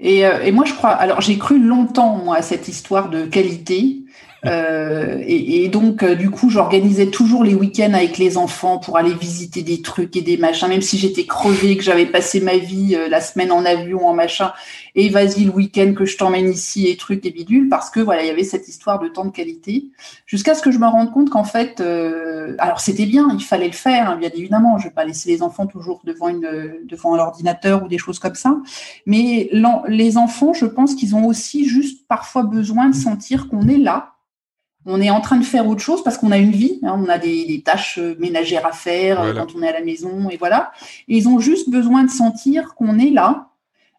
Et, 0.00 0.26
euh, 0.26 0.42
et, 0.42 0.50
moi, 0.50 0.64
je 0.64 0.74
crois. 0.74 0.90
Alors, 0.90 1.20
j'ai 1.20 1.38
cru 1.38 1.64
longtemps 1.64 2.16
moi 2.16 2.36
à 2.36 2.42
cette 2.42 2.66
histoire 2.66 3.10
de 3.10 3.26
qualité. 3.26 4.03
Euh, 4.46 5.22
et, 5.26 5.64
et, 5.64 5.68
donc, 5.68 6.02
euh, 6.02 6.14
du 6.14 6.30
coup, 6.30 6.50
j'organisais 6.50 7.06
toujours 7.06 7.44
les 7.44 7.54
week-ends 7.54 7.94
avec 7.94 8.18
les 8.18 8.36
enfants 8.36 8.78
pour 8.78 8.98
aller 8.98 9.14
visiter 9.14 9.62
des 9.62 9.80
trucs 9.80 10.16
et 10.16 10.22
des 10.22 10.36
machins, 10.36 10.68
même 10.68 10.82
si 10.82 10.98
j'étais 10.98 11.24
crevée, 11.24 11.76
que 11.76 11.82
j'avais 11.82 12.06
passé 12.06 12.40
ma 12.40 12.56
vie 12.56 12.94
euh, 12.94 13.08
la 13.08 13.20
semaine 13.20 13.52
en 13.52 13.64
avion, 13.64 14.06
en 14.06 14.14
machin. 14.14 14.52
Et 14.94 15.08
vas-y, 15.08 15.44
le 15.44 15.50
week-end 15.50 15.94
que 15.96 16.04
je 16.04 16.16
t'emmène 16.16 16.48
ici 16.48 16.88
et 16.88 16.96
trucs 16.96 17.24
et 17.26 17.30
bidules, 17.30 17.68
parce 17.68 17.90
que 17.90 18.00
voilà, 18.00 18.22
il 18.22 18.28
y 18.28 18.30
avait 18.30 18.44
cette 18.44 18.68
histoire 18.68 19.00
de 19.00 19.08
temps 19.08 19.24
de 19.24 19.30
qualité. 19.30 19.86
Jusqu'à 20.26 20.54
ce 20.54 20.62
que 20.62 20.70
je 20.70 20.78
me 20.78 20.86
rende 20.86 21.10
compte 21.12 21.30
qu'en 21.30 21.44
fait, 21.44 21.80
euh, 21.80 22.54
alors 22.58 22.80
c'était 22.80 23.06
bien, 23.06 23.28
il 23.32 23.42
fallait 23.42 23.66
le 23.66 23.72
faire, 23.72 24.10
hein, 24.10 24.16
bien 24.16 24.30
évidemment. 24.34 24.78
Je 24.78 24.84
vais 24.84 24.94
pas 24.94 25.04
laisser 25.04 25.30
les 25.30 25.42
enfants 25.42 25.66
toujours 25.66 26.02
devant 26.04 26.28
une 26.28 26.44
devant 26.84 27.16
l'ordinateur 27.16 27.82
ou 27.82 27.88
des 27.88 27.98
choses 27.98 28.18
comme 28.18 28.34
ça. 28.34 28.56
Mais 29.06 29.50
les 29.88 30.16
enfants, 30.16 30.52
je 30.52 30.66
pense 30.66 30.94
qu'ils 30.94 31.16
ont 31.16 31.26
aussi 31.26 31.66
juste 31.66 32.06
parfois 32.06 32.42
besoin 32.42 32.88
de 32.88 32.94
sentir 32.94 33.48
qu'on 33.48 33.68
est 33.68 33.78
là 33.78 34.13
on 34.86 35.00
est 35.00 35.10
en 35.10 35.20
train 35.20 35.36
de 35.36 35.44
faire 35.44 35.66
autre 35.66 35.80
chose 35.80 36.02
parce 36.02 36.18
qu'on 36.18 36.30
a 36.30 36.38
une 36.38 36.50
vie, 36.50 36.80
hein, 36.82 36.98
on 36.98 37.08
a 37.08 37.18
des, 37.18 37.62
tâches 37.64 37.98
euh, 37.98 38.16
ménagères 38.18 38.66
à 38.66 38.72
faire 38.72 39.20
euh, 39.20 39.32
quand 39.32 39.54
on 39.56 39.62
est 39.62 39.68
à 39.68 39.72
la 39.72 39.84
maison 39.84 40.28
et 40.30 40.36
voilà. 40.36 40.72
Et 41.08 41.16
ils 41.16 41.28
ont 41.28 41.38
juste 41.38 41.70
besoin 41.70 42.04
de 42.04 42.10
sentir 42.10 42.74
qu'on 42.74 42.98
est 42.98 43.10
là, 43.10 43.48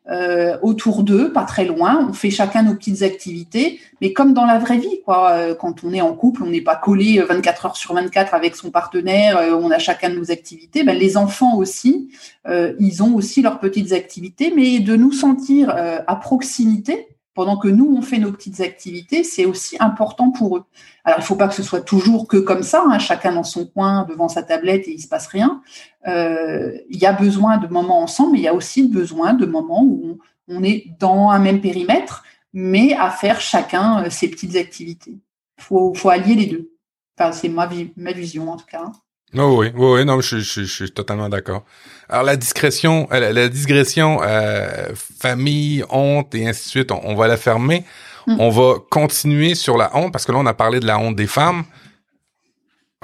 euh, 0.08 0.60
autour 0.62 1.02
d'eux, 1.02 1.34
pas 1.34 1.46
très 1.46 1.66
loin. 1.66 2.06
On 2.08 2.14
fait 2.14 2.30
chacun 2.30 2.62
nos 2.62 2.76
petites 2.76 3.02
activités, 3.02 3.80
mais 4.02 4.14
comme 4.14 4.36
dans 4.36 4.46
la 4.46 4.60
vraie 4.60 4.78
vie, 4.78 5.02
quoi. 5.04 5.56
Quand 5.56 5.84
on 5.84 5.92
est 5.94 6.02
en 6.02 6.14
couple, 6.14 6.44
on 6.44 6.50
n'est 6.52 6.62
pas 6.62 6.76
collé 6.76 7.20
24 7.20 7.66
heures 7.66 7.76
sur 7.76 7.96
24 7.96 8.36
avec 8.36 8.56
son 8.56 8.70
partenaire. 8.70 9.40
On 9.60 9.72
a 9.72 9.80
chacun 9.80 10.12
de 10.12 10.16
nos 10.16 10.30
activités. 10.30 10.84
Ben, 10.84 10.96
les 10.96 11.18
enfants 11.18 11.58
aussi, 11.58 12.12
ils 12.48 13.02
ont 13.02 13.16
aussi 13.16 13.42
leurs 13.42 13.60
petites 13.60 13.94
activités, 13.94 14.54
mais 14.56 14.78
de 14.80 14.96
nous 14.96 15.12
sentir 15.12 15.76
à 15.76 16.16
proximité 16.18 17.15
pendant 17.36 17.58
que 17.58 17.68
nous, 17.68 17.94
on 17.96 18.02
fait 18.02 18.18
nos 18.18 18.32
petites 18.32 18.62
activités, 18.62 19.26
c'est 19.26 19.46
aussi 19.46 19.76
important 19.82 20.32
pour 20.32 20.58
eux. 20.58 20.64
Alors, 21.04 21.20
il 21.20 21.22
ne 21.22 21.26
faut 21.26 21.36
pas 21.36 21.50
que 21.50 21.54
ce 21.54 21.64
soit 21.64 21.82
toujours 21.82 22.28
que 22.28 22.38
comme 22.38 22.64
ça, 22.64 22.84
hein, 22.88 22.98
chacun 22.98 23.34
dans 23.34 23.44
son 23.44 23.66
coin, 23.66 24.06
devant 24.06 24.30
sa 24.30 24.42
tablette 24.42 24.88
et 24.88 24.94
il 24.94 25.02
se 25.02 25.10
passe 25.10 25.28
rien. 25.28 25.62
Euh, 26.08 26.72
il 26.90 26.98
y 26.98 27.06
a 27.06 27.12
besoin 27.12 27.58
de 27.58 27.68
moments 27.68 28.02
ensemble, 28.02 28.32
mais 28.32 28.40
il 28.40 28.44
y 28.44 28.48
a 28.48 28.54
aussi 28.54 28.88
besoin 28.88 29.34
de 29.34 29.46
moments 29.46 29.84
où 29.84 30.18
on, 30.48 30.64
est 30.64 30.86
dans 30.98 31.30
un 31.30 31.40
même 31.40 31.60
périmètre, 31.60 32.24
mais 32.54 32.94
à 32.94 33.10
faire 33.10 33.42
chacun 33.42 34.06
euh, 34.06 34.10
ses 34.10 34.30
petites 34.30 34.56
activités. 34.56 35.20
Il 35.58 35.64
faut, 35.64 35.94
faut, 35.94 36.10
allier 36.10 36.36
les 36.36 36.46
deux. 36.46 36.72
Enfin, 37.20 37.34
c'est 37.34 37.50
ma, 37.50 37.70
ma 37.98 38.14
vision 38.14 38.50
en 38.50 38.56
tout 38.56 38.66
cas. 38.66 38.92
Oh 39.38 39.58
oui, 39.60 39.72
oui, 39.76 39.88
oui, 39.94 40.06
non, 40.06 40.22
je, 40.22 40.38
je, 40.38 40.62
je 40.62 40.74
suis 40.74 40.92
totalement 40.92 41.30
d'accord. 41.30 41.64
Alors 42.08 42.24
la 42.24 42.36
discrétion, 42.36 43.08
euh, 43.12 43.34
la, 43.34 43.50
digression, 43.50 44.22
euh, 44.24 44.94
famille, 44.96 45.84
honte 45.90 46.34
et 46.36 46.48
ainsi 46.48 46.66
de 46.66 46.70
suite, 46.70 46.92
on, 46.92 47.16
va 47.16 47.28
la 47.28 47.38
fermer. 47.38 47.84
Mm. 48.28 48.40
On 48.40 48.50
va 48.50 48.76
continuer 48.90 49.56
sur 49.56 49.78
la 49.78 49.96
honte 49.96 50.12
parce 50.12 50.26
que 50.26 50.32
là 50.32 50.38
on 50.38 50.46
a 50.46 50.54
parlé 50.54 50.80
de 50.80 50.86
la 50.86 50.98
honte 51.00 51.16
des 51.16 51.28
femmes. 51.28 51.64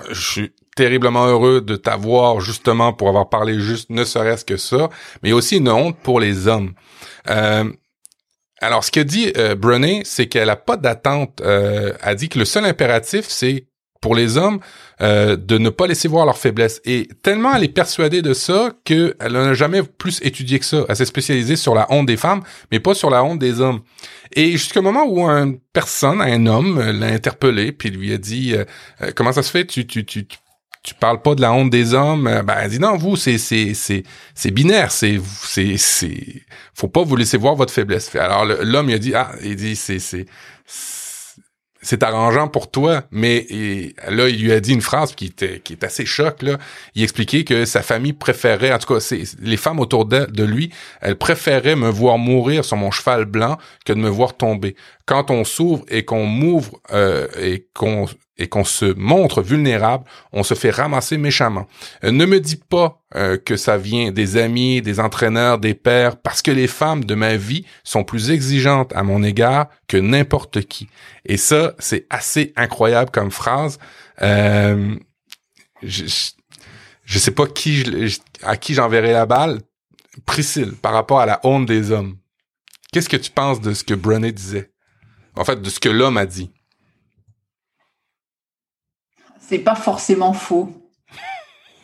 Je 0.09 0.21
suis 0.21 0.53
terriblement 0.75 1.25
heureux 1.25 1.61
de 1.61 1.75
t'avoir 1.75 2.39
justement 2.39 2.93
pour 2.93 3.09
avoir 3.09 3.29
parlé 3.29 3.59
juste 3.59 3.89
ne 3.89 4.03
serait-ce 4.03 4.45
que 4.45 4.57
ça, 4.57 4.89
mais 5.21 5.29
il 5.29 5.31
y 5.31 5.33
a 5.33 5.35
aussi 5.35 5.57
une 5.57 5.69
honte 5.69 5.97
pour 5.97 6.19
les 6.19 6.47
hommes. 6.47 6.73
Euh, 7.29 7.69
alors, 8.61 8.83
ce 8.83 8.91
que 8.91 8.99
dit 8.99 9.33
euh, 9.37 9.55
Brené, 9.55 10.03
c'est 10.05 10.27
qu'elle 10.27 10.49
a 10.51 10.55
pas 10.55 10.77
d'attente. 10.77 11.41
Euh, 11.41 11.93
elle 12.03 12.15
dit 12.15 12.29
que 12.29 12.37
le 12.37 12.45
seul 12.45 12.63
impératif, 12.63 13.25
c'est 13.27 13.65
pour 14.01 14.15
les 14.15 14.37
hommes 14.37 14.59
euh, 15.01 15.37
de 15.37 15.57
ne 15.57 15.69
pas 15.69 15.87
laisser 15.87 16.07
voir 16.07 16.25
leurs 16.25 16.37
faiblesses. 16.37 16.81
Et 16.85 17.07
tellement 17.21 17.55
elle 17.55 17.63
est 17.63 17.69
persuadée 17.69 18.21
de 18.21 18.33
ça 18.33 18.71
qu'elle 18.83 19.15
n'a 19.29 19.53
jamais 19.53 19.83
plus 19.83 20.19
étudié 20.23 20.59
que 20.59 20.65
ça. 20.65 20.85
Elle 20.89 20.95
s'est 20.95 21.05
spécialisée 21.05 21.55
sur 21.55 21.75
la 21.75 21.87
honte 21.91 22.07
des 22.07 22.17
femmes, 22.17 22.41
mais 22.71 22.79
pas 22.79 22.95
sur 22.95 23.09
la 23.11 23.23
honte 23.23 23.39
des 23.39 23.61
hommes. 23.61 23.81
Et 24.33 24.51
jusqu'au 24.53 24.81
moment 24.81 25.05
où 25.07 25.23
une 25.25 25.59
personne, 25.73 26.21
un 26.21 26.45
homme, 26.47 26.79
l'a 26.79 27.07
interpellé, 27.07 27.71
puis 27.71 27.91
lui 27.91 28.11
a 28.11 28.17
dit 28.17 28.53
euh, 28.55 28.65
euh, 29.01 29.11
Comment 29.15 29.31
ça 29.31 29.43
se 29.43 29.51
fait, 29.51 29.65
tu, 29.65 29.85
tu, 29.85 30.03
tu, 30.05 30.25
tu 30.83 30.95
parles 30.95 31.21
pas 31.21 31.35
de 31.35 31.41
la 31.41 31.53
honte 31.53 31.69
des 31.69 31.93
hommes? 31.93 32.41
Ben 32.45 32.55
elle 32.59 32.71
dit 32.71 32.79
non 32.79 32.97
vous 32.97 33.15
c'est 33.15 33.37
c'est 33.37 33.75
c'est 33.75 34.01
c'est 34.33 34.49
binaire 34.49 34.91
c'est 34.91 35.21
c'est 35.43 35.77
c'est 35.77 36.41
faut 36.73 36.87
pas 36.87 37.03
vous 37.03 37.15
laisser 37.15 37.37
voir 37.37 37.53
votre 37.53 37.71
faiblesse 37.71 38.15
alors 38.15 38.45
l'homme 38.45 38.89
il 38.89 38.95
a 38.95 38.97
dit 38.97 39.13
ah 39.13 39.31
il 39.43 39.55
dit 39.55 39.75
c'est 39.75 39.99
c'est 39.99 40.25
c'est 41.81 42.03
arrangeant 42.03 42.47
pour 42.47 42.69
toi, 42.69 43.03
mais 43.11 43.47
là, 44.07 44.29
il 44.29 44.43
lui 44.43 44.51
a 44.51 44.59
dit 44.59 44.73
une 44.73 44.81
phrase 44.81 45.15
qui 45.15 45.25
était 45.25 45.59
qui 45.59 45.73
est 45.73 45.83
assez 45.83 46.05
choc 46.05 46.43
là. 46.43 46.57
Il 46.95 47.03
expliquait 47.03 47.43
que 47.43 47.65
sa 47.65 47.81
famille 47.81 48.13
préférait, 48.13 48.71
en 48.71 48.77
tout 48.77 48.93
cas, 48.93 49.15
les 49.41 49.57
femmes 49.57 49.79
autour 49.79 50.05
de, 50.05 50.43
lui, 50.43 50.71
elles 51.01 51.17
préféraient 51.17 51.75
me 51.75 51.89
voir 51.89 52.17
mourir 52.17 52.65
sur 52.65 52.77
mon 52.77 52.91
cheval 52.91 53.25
blanc 53.25 53.57
que 53.85 53.93
de 53.93 53.99
me 53.99 54.09
voir 54.09 54.37
tomber. 54.37 54.75
Quand 55.05 55.31
on 55.31 55.43
s'ouvre 55.43 55.83
et 55.87 56.05
qu'on 56.05 56.25
m'ouvre 56.25 56.79
euh, 56.91 57.27
et 57.39 57.67
qu'on 57.73 58.07
et 58.41 58.47
qu'on 58.47 58.63
se 58.63 58.85
montre 58.85 59.41
vulnérable, 59.41 60.03
on 60.33 60.43
se 60.43 60.55
fait 60.55 60.71
ramasser 60.71 61.17
méchamment. 61.17 61.67
Euh, 62.03 62.11
ne 62.11 62.25
me 62.25 62.39
dis 62.39 62.55
pas 62.55 63.01
euh, 63.15 63.37
que 63.37 63.55
ça 63.55 63.77
vient 63.77 64.11
des 64.11 64.37
amis, 64.37 64.81
des 64.81 64.99
entraîneurs, 64.99 65.59
des 65.59 65.75
pères, 65.75 66.17
parce 66.17 66.41
que 66.41 66.51
les 66.51 66.67
femmes 66.67 67.05
de 67.05 67.13
ma 67.13 67.37
vie 67.37 67.65
sont 67.83 68.03
plus 68.03 68.31
exigeantes 68.31 68.91
à 68.95 69.03
mon 69.03 69.21
égard 69.21 69.67
que 69.87 69.97
n'importe 69.97 70.61
qui. 70.61 70.89
Et 71.25 71.37
ça, 71.37 71.73
c'est 71.77 72.07
assez 72.09 72.51
incroyable 72.55 73.11
comme 73.11 73.31
phrase. 73.31 73.77
Euh, 74.23 74.95
je, 75.83 76.05
je, 77.05 77.19
sais 77.19 77.31
pas 77.31 77.45
qui 77.45 77.83
à 78.43 78.57
qui 78.57 78.73
j'enverrai 78.73 79.13
la 79.13 79.25
balle. 79.25 79.59
Priscille, 80.25 80.73
par 80.73 80.93
rapport 80.93 81.21
à 81.21 81.25
la 81.25 81.39
honte 81.43 81.65
des 81.65 81.91
hommes. 81.91 82.17
Qu'est-ce 82.91 83.07
que 83.07 83.17
tu 83.17 83.31
penses 83.31 83.61
de 83.61 83.73
ce 83.73 83.83
que 83.83 83.93
Brené 83.93 84.33
disait? 84.33 84.70
En 85.35 85.45
fait, 85.45 85.61
de 85.61 85.69
ce 85.69 85.79
que 85.79 85.89
l'homme 85.89 86.17
a 86.17 86.25
dit 86.25 86.51
c'est 89.51 89.59
pas 89.59 89.75
forcément 89.75 90.31
faux. 90.31 90.69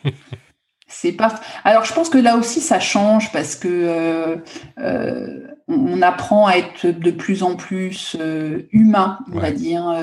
c'est 0.88 1.12
pas. 1.12 1.38
Alors, 1.64 1.84
je 1.84 1.92
pense 1.92 2.08
que 2.08 2.16
là 2.16 2.38
aussi, 2.38 2.62
ça 2.62 2.80
change 2.80 3.30
parce 3.30 3.56
que 3.56 3.68
euh, 3.68 4.36
euh, 4.80 5.46
on 5.68 6.00
apprend 6.00 6.46
à 6.46 6.54
être 6.54 6.86
de 6.86 7.10
plus 7.10 7.42
en 7.42 7.56
plus 7.56 8.16
euh, 8.18 8.66
humain, 8.72 9.18
on 9.30 9.38
va 9.38 9.50
dire. 9.50 9.94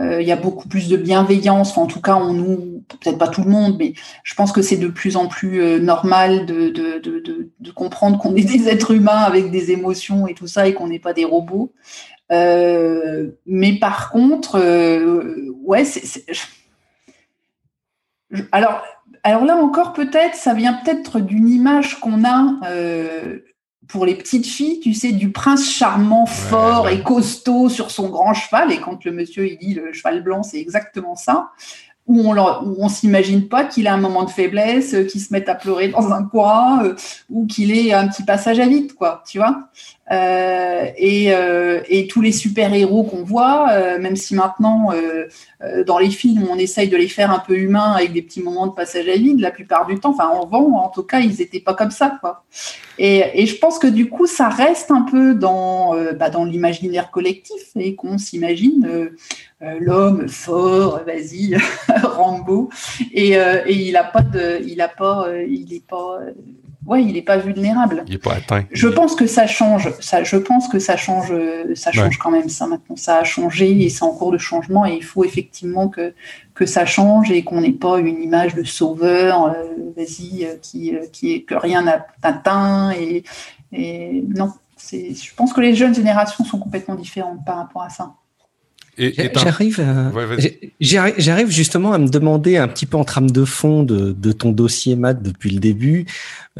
Il 0.00 0.26
y 0.26 0.32
a 0.32 0.36
beaucoup 0.36 0.68
plus 0.68 0.88
de 0.88 0.96
bienveillance. 0.96 1.76
en 1.76 1.86
tout 1.86 2.00
cas, 2.00 2.16
on 2.16 2.32
nous, 2.32 2.84
peut-être 2.88 3.18
pas 3.18 3.28
tout 3.28 3.42
le 3.42 3.50
monde, 3.50 3.76
mais 3.78 3.94
je 4.22 4.34
pense 4.34 4.52
que 4.52 4.62
c'est 4.62 4.76
de 4.76 4.86
plus 4.86 5.16
en 5.16 5.26
plus 5.26 5.80
normal 5.80 6.46
de, 6.46 6.68
de, 6.68 6.98
de, 6.98 7.50
de 7.58 7.70
comprendre 7.72 8.18
qu'on 8.18 8.36
est 8.36 8.44
des 8.44 8.68
êtres 8.68 8.92
humains 8.92 9.22
avec 9.22 9.50
des 9.50 9.72
émotions 9.72 10.28
et 10.28 10.34
tout 10.34 10.46
ça, 10.46 10.68
et 10.68 10.74
qu'on 10.74 10.88
n'est 10.88 11.00
pas 11.00 11.14
des 11.14 11.24
robots. 11.24 11.72
Mais 12.30 13.78
par 13.80 14.10
contre, 14.10 14.58
ouais, 15.64 15.84
c'est 15.84 16.24
alors, 18.52 18.82
alors 19.22 19.44
là 19.44 19.56
encore, 19.56 19.92
peut-être, 19.92 20.34
ça 20.34 20.54
vient 20.54 20.74
peut-être 20.74 21.20
d'une 21.20 21.48
image 21.48 21.98
qu'on 22.00 22.24
a 22.24 22.54
euh, 22.66 23.38
pour 23.88 24.04
les 24.04 24.14
petites 24.14 24.46
filles, 24.46 24.80
tu 24.80 24.92
sais, 24.92 25.12
du 25.12 25.32
prince 25.32 25.68
charmant, 25.68 26.26
fort 26.26 26.88
et 26.88 27.02
costaud 27.02 27.68
sur 27.68 27.90
son 27.90 28.08
grand 28.10 28.34
cheval. 28.34 28.70
Et 28.72 28.80
quand 28.80 29.04
le 29.04 29.12
monsieur 29.12 29.48
il 29.48 29.58
dit 29.58 29.74
le 29.74 29.92
cheval 29.92 30.22
blanc, 30.22 30.42
c'est 30.42 30.58
exactement 30.58 31.16
ça. 31.16 31.50
Où 32.06 32.20
on, 32.20 32.38
on 32.38 32.88
s'imagine 32.88 33.48
pas 33.48 33.64
qu'il 33.64 33.86
a 33.86 33.92
un 33.92 33.98
moment 33.98 34.24
de 34.24 34.30
faiblesse, 34.30 34.94
euh, 34.94 35.04
qu'il 35.04 35.20
se 35.20 35.30
mette 35.30 35.48
à 35.48 35.54
pleurer 35.54 35.88
dans 35.88 36.10
un 36.10 36.24
coin, 36.24 36.82
euh, 36.84 36.94
ou 37.28 37.46
qu'il 37.46 37.70
ait 37.70 37.92
un 37.92 38.08
petit 38.08 38.24
passage 38.24 38.60
à 38.60 38.66
vide, 38.66 38.94
quoi, 38.94 39.22
tu 39.26 39.38
vois. 39.38 39.68
Euh, 40.10 40.86
et, 40.96 41.34
euh, 41.34 41.80
et, 41.88 42.06
tous 42.06 42.22
les 42.22 42.32
super-héros 42.32 43.04
qu'on 43.04 43.24
voit, 43.24 43.68
euh, 43.72 43.98
même 43.98 44.16
si 44.16 44.34
maintenant, 44.34 44.90
dans 45.86 45.98
les 45.98 46.10
films, 46.10 46.46
on 46.50 46.56
essaye 46.56 46.88
de 46.88 46.96
les 46.96 47.08
faire 47.08 47.30
un 47.30 47.40
peu 47.40 47.56
humains 47.56 47.92
avec 47.92 48.12
des 48.12 48.22
petits 48.22 48.42
moments 48.42 48.66
de 48.66 48.72
passage 48.72 49.08
à 49.08 49.16
vide, 49.16 49.40
la 49.40 49.50
plupart 49.50 49.86
du 49.86 49.98
temps, 49.98 50.10
enfin, 50.10 50.28
en 50.28 50.46
vent, 50.46 50.76
en 50.76 50.88
tout 50.88 51.02
cas, 51.02 51.20
ils 51.20 51.36
n'étaient 51.38 51.60
pas 51.60 51.74
comme 51.74 51.90
ça. 51.90 52.16
Quoi. 52.20 52.44
Et, 52.98 53.44
je 53.46 53.56
pense 53.56 53.78
que 53.78 53.86
du 53.86 54.08
coup, 54.08 54.26
ça 54.26 54.48
reste 54.48 54.90
un 54.90 55.02
peu 55.02 55.34
dans, 55.34 55.94
bah, 56.18 56.30
l'imaginaire 56.46 57.10
collectif 57.10 57.70
et 57.76 57.94
qu'on 57.94 58.18
s'imagine 58.18 59.10
l'homme 59.60 60.28
fort, 60.28 61.00
vas-y, 61.04 61.56
Rambo, 62.02 62.70
et, 63.12 63.36
il 63.68 63.96
a 63.96 64.04
pas 64.04 64.22
de, 64.22 64.62
il 64.64 64.80
a 64.80 64.88
pas, 64.88 65.26
il 65.46 65.74
est 65.74 65.86
pas 65.86 66.20
ouais, 66.88 67.02
il 67.04 67.12
n'est 67.12 67.22
pas 67.22 67.36
vulnérable. 67.36 68.02
Il 68.06 68.12
n'est 68.12 68.18
pas 68.18 68.34
atteint. 68.34 68.64
Je 68.72 68.88
pense 68.88 69.14
que 69.14 69.26
ça 69.26 69.46
change. 69.46 69.92
Ça, 70.00 70.24
je 70.24 70.36
pense 70.36 70.68
que 70.68 70.78
ça 70.78 70.96
change, 70.96 71.32
ça 71.74 71.92
change 71.92 72.18
quand 72.18 72.30
même 72.30 72.48
ça 72.48 72.66
maintenant. 72.66 72.96
Ça 72.96 73.18
a 73.18 73.24
changé 73.24 73.70
et 73.84 73.88
c'est 73.88 74.02
en 74.02 74.10
cours 74.10 74.32
de 74.32 74.38
changement 74.38 74.86
et 74.86 74.94
il 74.94 75.04
faut 75.04 75.24
effectivement 75.24 75.88
que 75.88 76.14
que 76.54 76.66
ça 76.66 76.84
change 76.86 77.30
et 77.30 77.44
qu'on 77.44 77.60
n'ait 77.60 77.70
pas 77.70 77.98
une 78.00 78.20
image 78.20 78.56
de 78.56 78.64
sauveur, 78.64 79.44
euh, 79.44 79.52
vas-y, 79.96 80.44
euh, 80.44 80.56
qui 80.60 80.96
euh, 80.96 81.04
qui 81.12 81.32
est 81.32 81.42
que 81.42 81.54
rien 81.54 81.82
n'a 81.82 82.06
atteint 82.22 82.90
et, 82.92 83.22
et 83.72 84.24
non. 84.26 84.52
C'est, 84.76 85.14
je 85.14 85.34
pense 85.34 85.52
que 85.52 85.60
les 85.60 85.74
jeunes 85.74 85.94
générations 85.94 86.44
sont 86.44 86.58
complètement 86.58 86.96
différentes 86.96 87.44
par 87.44 87.56
rapport 87.58 87.82
à 87.82 87.90
ça. 87.90 88.14
J'arrive, 88.98 89.80
j'arrive 90.80 91.50
justement 91.50 91.92
à 91.92 91.98
me 91.98 92.08
demander 92.08 92.56
un 92.56 92.66
petit 92.66 92.86
peu 92.86 92.96
en 92.96 93.04
trame 93.04 93.30
de 93.30 93.44
fond 93.44 93.84
de, 93.84 94.12
de 94.12 94.32
ton 94.32 94.50
dossier, 94.50 94.96
Matt, 94.96 95.22
depuis 95.22 95.50
le 95.50 95.60
début. 95.60 96.06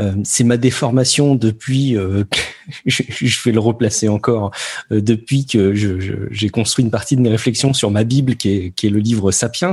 Euh, 0.00 0.12
c'est 0.24 0.44
ma 0.44 0.56
déformation 0.56 1.34
depuis, 1.34 1.96
euh, 1.96 2.24
je, 2.86 3.02
je, 3.08 3.42
vais 3.42 3.52
le 3.52 3.60
replacer 3.60 4.08
encore, 4.08 4.50
euh, 4.92 5.00
depuis 5.00 5.46
que 5.46 5.74
j'ai 6.30 6.48
construit 6.50 6.84
une 6.84 6.90
partie 6.90 7.16
de 7.16 7.20
mes 7.20 7.30
réflexions 7.30 7.72
sur 7.72 7.90
ma 7.90 8.04
Bible, 8.04 8.36
qui 8.36 8.50
est, 8.50 8.70
qui 8.74 8.86
est 8.86 8.90
le 8.90 8.98
livre 8.98 9.30
Sapiens, 9.30 9.72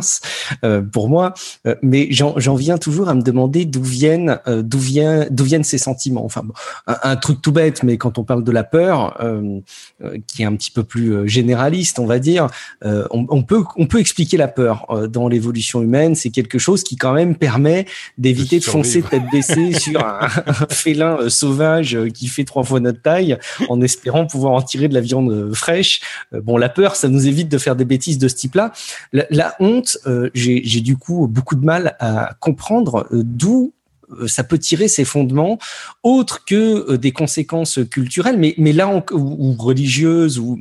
pour 0.92 1.10
moi. 1.10 1.34
mais 1.82 2.08
j'en 2.12 2.56
viens 2.56 2.78
toujours 2.78 3.10
à 3.10 3.14
me 3.14 3.22
demander 3.22 3.66
d'où 3.66 3.84
viennent, 3.84 4.40
d'où 4.48 4.80
vient, 4.80 5.26
d'où 5.30 5.44
viennent 5.44 5.64
ces 5.64 5.78
sentiments. 5.78 6.26
Enfin, 6.26 6.44
un, 6.88 7.16
truc 7.16 7.42
tout 7.42 7.52
bête, 7.52 7.84
mais 7.84 7.98
quand 7.98 8.18
on 8.18 8.24
parle 8.24 8.44
de 8.44 8.52
la 8.52 8.64
peur, 8.64 9.18
qui 10.28 10.42
est 10.42 10.46
un 10.46 10.56
petit 10.56 10.72
peu 10.72 10.84
plus 10.84 11.28
généraliste, 11.28 12.00
on 12.00 12.06
va 12.06 12.20
dire, 12.20 12.48
on, 12.84 13.26
on, 13.30 13.44
peut, 13.44 13.64
on 13.78 13.88
peut 13.88 14.00
expliquer 14.00 14.38
la 14.38 14.48
peur 14.48 14.88
dans 15.10 15.28
l'évolution 15.28 15.82
humaine. 15.82 16.16
C'est 16.16 16.32
quelque 16.32 16.58
chose 16.58 16.84
qui 16.84 16.96
quand 16.96 17.14
même 17.14 17.36
permet 17.36 17.86
d'éviter 18.18 18.60
de, 18.60 18.66
de 18.66 18.70
foncer 18.70 19.02
tête 19.02 19.24
baissée 19.32 19.74
sur 19.74 20.06
un, 20.06 20.15
un, 20.22 20.54
félin 20.70 21.18
euh, 21.20 21.30
sauvage 21.30 21.96
euh, 21.96 22.10
qui 22.10 22.28
fait 22.28 22.44
trois 22.44 22.64
fois 22.64 22.80
notre 22.80 23.02
taille 23.02 23.38
en 23.70 23.82
espérant 23.82 24.26
pouvoir 24.26 24.54
en 24.54 24.62
tirer 24.62 24.88
de 24.88 24.94
la 24.94 25.02
viande 25.02 25.32
euh, 25.32 25.54
fraîche. 25.54 26.02
Bon, 26.32 26.58
la 26.58 26.70
peur, 26.70 26.96
ça 26.96 27.08
nous 27.08 27.28
évite 27.28 27.50
de 27.50 27.58
faire 27.58 27.76
des 27.76 27.86
bêtises 27.86 28.18
de 28.18 28.28
ce 28.28 28.36
type-là. 28.36 28.72
La, 29.14 29.56
honte, 29.60 29.98
j'ai 30.34 30.82
du 30.82 30.98
coup 30.98 31.28
beaucoup 31.28 31.56
de 31.56 31.66
mal 31.66 31.96
à 32.00 32.36
comprendre 32.40 33.08
d'où 33.12 33.74
ça 34.28 34.44
peut 34.44 34.58
tirer 34.58 34.88
ses 34.88 35.06
fondements 35.06 35.58
autres 36.04 36.46
que 36.46 36.92
euh, 36.92 36.98
des 36.98 37.12
conséquences 37.12 37.80
culturelles, 37.90 38.38
mais, 38.38 38.54
mais 38.58 38.74
là, 38.74 39.04
ou, 39.12 39.54
religieuses, 39.54 40.40
ou, 40.40 40.60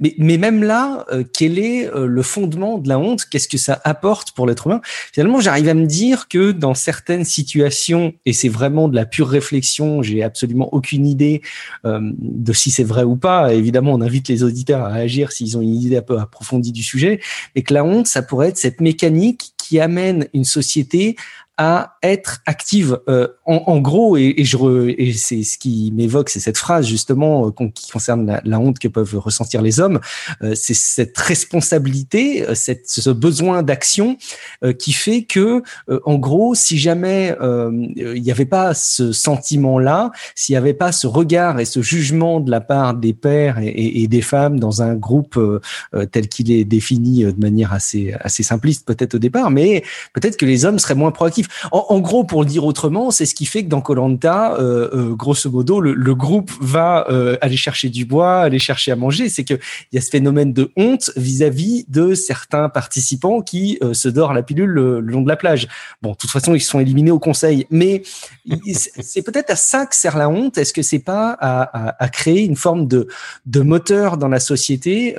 mais, 0.00 0.14
mais 0.18 0.38
même 0.38 0.62
là, 0.62 1.04
euh, 1.12 1.24
quel 1.32 1.58
est 1.58 1.90
le 1.94 2.22
fondement 2.22 2.78
de 2.78 2.88
la 2.88 2.98
honte? 2.98 3.24
Qu'est-ce 3.30 3.48
que 3.48 3.58
ça 3.58 3.80
apporte 3.84 4.32
pour 4.32 4.46
l'être 4.46 4.66
humain? 4.66 4.80
Finalement, 5.12 5.40
j'arrive 5.40 5.68
à 5.68 5.74
me 5.74 5.86
dire 5.86 6.28
que 6.28 6.52
dans 6.52 6.74
certaines 6.74 7.24
situations, 7.24 8.14
et 8.24 8.32
c'est 8.32 8.48
vraiment 8.48 8.88
de 8.88 8.94
la 8.94 9.06
pure 9.06 9.28
réflexion, 9.28 10.02
j'ai 10.02 10.22
absolument 10.22 10.72
aucune 10.72 11.06
idée 11.06 11.42
de 11.84 12.52
si 12.52 12.70
c'est 12.70 12.84
vrai 12.84 13.04
ou 13.04 13.16
pas. 13.16 13.52
Évidemment, 13.54 13.92
on 13.92 14.00
invite 14.00 14.28
les 14.28 14.42
auditeurs 14.42 14.84
à 14.84 14.94
agir 14.94 15.32
s'ils 15.32 15.56
ont 15.56 15.60
une 15.60 15.74
idée 15.74 15.96
un 15.96 16.02
peu 16.02 16.18
approfondie 16.18 16.72
du 16.72 16.82
sujet, 16.82 17.20
mais 17.54 17.62
que 17.62 17.74
la 17.74 17.84
honte, 17.84 18.06
ça 18.06 18.22
pourrait 18.22 18.48
être 18.48 18.58
cette 18.58 18.80
mécanique 18.80 19.52
qui 19.58 19.80
amène 19.80 20.28
une 20.32 20.44
société 20.44 21.16
à 21.58 21.96
être 22.02 22.40
active. 22.46 23.00
Euh, 23.08 23.28
en, 23.46 23.62
en, 23.66 23.80
gros, 23.80 24.16
et, 24.16 24.34
et, 24.36 24.44
je 24.44 24.56
et 24.98 25.12
c'est 25.12 25.42
ce 25.42 25.58
qui 25.58 25.92
m'évoque, 25.94 26.28
c'est 26.28 26.40
cette 26.40 26.58
phrase 26.58 26.86
justement 26.86 27.48
euh, 27.48 27.68
qui 27.74 27.90
concerne 27.90 28.26
la, 28.26 28.40
la, 28.44 28.60
honte 28.60 28.78
que 28.78 28.88
peuvent 28.88 29.18
ressentir 29.18 29.62
les 29.62 29.80
hommes. 29.80 30.00
Euh, 30.42 30.54
c'est 30.54 30.74
cette 30.74 31.16
responsabilité, 31.16 32.46
euh, 32.46 32.54
cette, 32.54 32.88
ce 32.88 33.10
besoin 33.10 33.62
d'action 33.62 34.18
euh, 34.64 34.72
qui 34.72 34.92
fait 34.92 35.22
que, 35.22 35.62
en 36.04 36.16
gros, 36.16 36.54
si 36.54 36.78
jamais 36.78 37.34
il 37.96 38.22
n'y 38.22 38.30
avait 38.30 38.44
pas 38.44 38.74
ce 38.74 39.12
sentiment-là, 39.12 40.10
s'il 40.34 40.52
n'y 40.54 40.58
avait 40.58 40.74
pas 40.74 40.92
ce 40.92 41.06
regard 41.06 41.60
et 41.60 41.64
ce 41.64 41.80
jugement 41.80 42.40
de 42.40 42.50
la 42.50 42.60
part 42.60 42.94
des 42.94 43.12
pères 43.12 43.58
et, 43.58 44.02
et 44.02 44.08
des 44.08 44.22
femmes 44.22 44.58
dans 44.58 44.82
un 44.82 44.94
groupe 44.94 45.38
tel 46.12 46.28
qu'il 46.28 46.50
est 46.50 46.64
défini 46.64 47.24
de 47.24 47.40
manière 47.40 47.72
assez 47.72 48.14
assez 48.20 48.42
simpliste 48.42 48.86
peut-être 48.86 49.14
au 49.14 49.18
départ, 49.18 49.50
mais 49.50 49.82
peut-être 50.12 50.36
que 50.36 50.46
les 50.46 50.64
hommes 50.64 50.78
seraient 50.78 50.94
moins 50.94 51.10
proactifs. 51.10 51.45
En, 51.72 52.00
gros, 52.00 52.24
pour 52.24 52.42
le 52.42 52.48
dire 52.48 52.64
autrement, 52.64 53.10
c'est 53.10 53.26
ce 53.26 53.34
qui 53.34 53.46
fait 53.46 53.64
que 53.64 53.68
dans 53.68 53.80
Colanta, 53.80 54.54
euh, 54.54 54.88
euh, 54.94 55.14
grosso 55.14 55.50
modo, 55.50 55.80
le, 55.80 56.14
groupe 56.14 56.50
va 56.60 57.06
euh, 57.10 57.36
aller 57.40 57.56
chercher 57.56 57.88
du 57.88 58.04
bois, 58.04 58.40
aller 58.40 58.58
chercher 58.58 58.92
à 58.92 58.96
manger. 58.96 59.28
C'est 59.28 59.44
que 59.44 59.54
il 59.54 59.96
y 59.96 59.98
a 59.98 60.00
ce 60.00 60.10
phénomène 60.10 60.52
de 60.52 60.70
honte 60.76 61.10
vis-à-vis 61.16 61.84
de 61.88 62.14
certains 62.14 62.68
participants 62.68 63.42
qui 63.42 63.78
se 63.92 64.08
dorent 64.08 64.32
la 64.32 64.42
pilule 64.42 64.70
le, 64.70 65.00
long 65.00 65.22
de 65.22 65.28
la 65.28 65.36
plage. 65.36 65.68
Bon, 66.02 66.12
de 66.12 66.16
toute 66.16 66.30
façon, 66.30 66.54
ils 66.54 66.60
sont 66.60 66.80
éliminés 66.80 67.10
au 67.10 67.18
conseil, 67.18 67.66
mais 67.70 68.02
c'est 69.00 69.22
peut-être 69.22 69.50
à 69.50 69.56
ça 69.56 69.86
que 69.86 69.94
sert 69.94 70.16
la 70.16 70.28
honte. 70.28 70.58
Est-ce 70.58 70.72
que 70.72 70.82
c'est 70.82 70.98
pas 70.98 71.36
à, 71.40 72.02
à, 72.02 72.08
créer 72.08 72.44
une 72.44 72.56
forme 72.56 72.86
de, 72.86 73.08
de 73.44 73.60
moteur 73.60 74.16
dans 74.16 74.28
la 74.28 74.40
société 74.40 75.16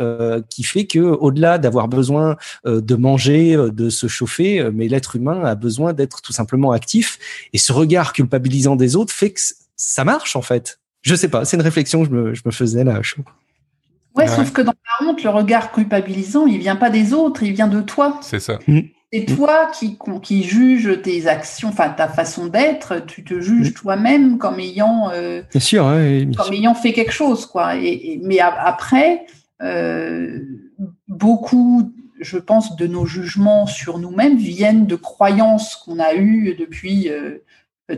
qui 0.50 0.64
fait 0.64 0.86
que, 0.86 1.00
au-delà 1.00 1.58
d'avoir 1.58 1.88
besoin 1.88 2.38
de 2.66 2.96
manger, 2.96 3.56
de 3.56 3.90
se 3.90 4.08
chauffer, 4.08 4.70
mais 4.74 4.88
l'être 4.88 5.16
humain 5.16 5.44
a 5.44 5.56
besoin 5.56 5.94
d'être 5.94 6.17
tout 6.22 6.34
simplement 6.34 6.72
actif. 6.72 7.20
Et 7.54 7.58
ce 7.58 7.72
regard 7.74 8.14
culpabilisant 8.14 8.76
des 8.76 8.96
autres 8.96 9.14
fait 9.14 9.32
que 9.32 9.42
ça 9.76 10.04
marche 10.04 10.36
en 10.36 10.42
fait. 10.42 10.80
Je 11.02 11.16
sais 11.16 11.30
pas, 11.30 11.46
c'est 11.46 11.58
une 11.58 11.64
réflexion 11.64 12.04
que 12.04 12.10
je 12.10 12.14
me, 12.14 12.34
je 12.34 12.42
me 12.46 12.52
faisais 12.52 12.84
là 12.84 13.02
chaud. 13.02 13.24
Ouais, 14.16 14.28
sauf 14.28 14.52
que 14.52 14.62
dans 14.62 14.74
la 14.74 15.08
honte, 15.08 15.24
le 15.24 15.30
regard 15.30 15.72
culpabilisant, 15.72 16.48
il 16.48 16.58
vient 16.58 16.76
pas 16.76 16.90
des 16.90 17.14
autres, 17.14 17.44
il 17.44 17.54
vient 17.54 17.68
de 17.68 17.82
toi. 17.82 18.20
C'est 18.22 18.40
ça. 18.40 18.58
Mm. 18.68 18.80
C'est 19.14 19.26
toi 19.26 19.72
qui, 19.72 19.98
qui 20.22 20.44
juge 20.44 21.02
tes 21.02 21.28
actions, 21.28 21.70
enfin 21.70 21.90
ta 21.90 22.10
façon 22.10 22.48
d'être. 22.48 23.06
Tu 23.06 23.24
te 23.24 23.40
juges 23.40 23.74
toi-même 23.74 24.38
comme 24.38 24.60
ayant, 24.60 25.12
euh, 25.14 25.44
bien 25.50 25.62
sûr, 25.62 25.84
comme 26.36 26.54
ayant 26.54 26.76
fait 26.76 26.92
quelque 26.92 27.14
chose, 27.14 27.46
quoi. 27.46 27.78
Et, 27.78 28.20
mais 28.24 28.40
après, 28.40 29.26
euh, 29.62 30.40
beaucoup, 31.08 31.94
je 32.20 32.38
pense, 32.38 32.76
de 32.76 32.88
nos 32.88 33.06
jugements 33.06 33.68
sur 33.68 34.00
nous-mêmes 34.00 34.38
viennent 34.38 34.88
de 34.88 34.96
croyances 34.96 35.76
qu'on 35.76 36.00
a 36.00 36.14
eues 36.16 36.56
depuis 36.58 37.10
euh, 37.10 37.40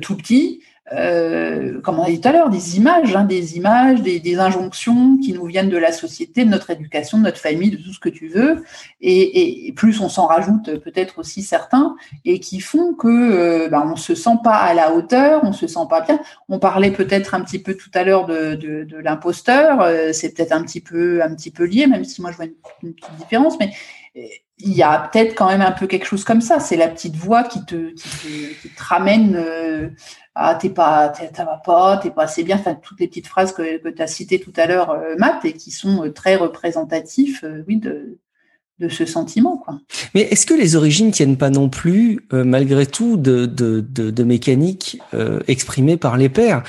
tout 0.01 0.15
petit 0.15 0.61
euh, 0.93 1.79
comme 1.81 1.99
on 1.99 2.03
a 2.03 2.09
dit 2.09 2.19
tout 2.19 2.27
à 2.27 2.31
l'heure, 2.31 2.49
des 2.49 2.77
images, 2.77 3.15
hein, 3.15 3.23
des 3.23 3.57
images, 3.57 4.01
des, 4.01 4.39
injonctions 4.39 5.17
qui 5.17 5.33
nous 5.33 5.45
viennent 5.45 5.69
de 5.69 5.77
la 5.77 5.91
société, 5.91 6.45
de 6.45 6.49
notre 6.49 6.69
éducation, 6.69 7.17
de 7.17 7.23
notre 7.23 7.37
famille, 7.37 7.71
de 7.71 7.77
tout 7.77 7.93
ce 7.93 7.99
que 7.99 8.09
tu 8.09 8.27
veux, 8.27 8.63
et, 9.01 9.73
plus 9.75 9.99
on 10.01 10.09
s'en 10.09 10.25
rajoute 10.25 10.79
peut-être 10.79 11.19
aussi 11.19 11.41
certains, 11.41 11.95
et 12.25 12.39
qui 12.39 12.59
font 12.59 12.93
que 12.93 13.07
euh, 13.07 13.69
ben, 13.69 13.91
on 13.91 13.95
se 13.95 14.15
sent 14.15 14.37
pas 14.43 14.55
à 14.55 14.73
la 14.73 14.93
hauteur, 14.93 15.41
on 15.43 15.51
se 15.51 15.67
sent 15.67 15.87
pas 15.89 16.01
bien. 16.01 16.19
On 16.47 16.59
parlait 16.59 16.91
peut-être 16.91 17.33
un 17.33 17.41
petit 17.41 17.59
peu 17.59 17.75
tout 17.75 17.91
à 17.93 18.03
l'heure 18.03 18.25
de, 18.25 18.87
l'imposteur, 19.03 19.81
euh, 19.81 20.11
c'est 20.13 20.33
peut-être 20.33 20.53
un 20.53 20.63
petit 20.63 20.81
peu 20.81 21.21
un 21.21 21.33
petit 21.35 21.51
peu 21.51 21.65
lié, 21.65 21.87
même 21.87 22.03
si 22.03 22.21
moi 22.21 22.31
je 22.31 22.37
vois 22.37 22.45
une, 22.45 22.93
petite 22.93 23.15
différence, 23.17 23.59
mais 23.59 23.71
il 24.15 24.73
y 24.73 24.83
a 24.83 24.99
peut-être 24.99 25.35
quand 25.35 25.47
même 25.47 25.61
un 25.61 25.71
peu 25.71 25.87
quelque 25.87 26.05
chose 26.05 26.23
comme 26.23 26.41
ça. 26.41 26.59
C'est 26.59 26.75
la 26.75 26.87
petite 26.87 27.15
voix 27.15 27.43
qui 27.43 27.63
te, 27.65 27.93
ramène 28.77 29.35
euh, 29.35 29.89
ah 30.35 30.55
t'es 30.55 30.69
pas 30.69 31.13
ça 31.35 31.45
va 31.45 31.61
pas 31.63 31.97
t'es 31.97 32.11
pas 32.11 32.23
assez 32.23 32.43
bien 32.43 32.57
enfin 32.57 32.75
toutes 32.75 32.99
les 32.99 33.07
petites 33.07 33.27
phrases 33.27 33.51
que, 33.51 33.77
que 33.77 33.89
tu 33.89 34.01
as 34.01 34.07
citées 34.07 34.39
tout 34.39 34.53
à 34.55 34.67
l'heure 34.67 34.91
euh, 34.91 35.15
Matt 35.17 35.43
et 35.43 35.53
qui 35.53 35.71
sont 35.71 36.05
euh, 36.05 36.11
très 36.11 36.35
représentatifs 36.35 37.43
oui 37.67 37.77
de 37.77 38.17
ce 38.87 39.05
sentiment. 39.05 39.65
Mais 40.15 40.21
est-ce 40.21 40.45
que 40.45 40.53
les 40.53 40.77
origines 40.77 41.11
tiennent 41.11 41.37
pas 41.37 41.49
non 41.49 41.67
plus 41.67 42.21
malgré 42.31 42.85
tout 42.85 43.17
de 43.17 43.45
de, 43.45 43.81
de, 43.81 44.09
de 44.09 44.23
mécaniques 44.23 45.01
exprimées 45.47 45.97
par 45.97 46.17
les 46.17 46.29
pères 46.29 46.63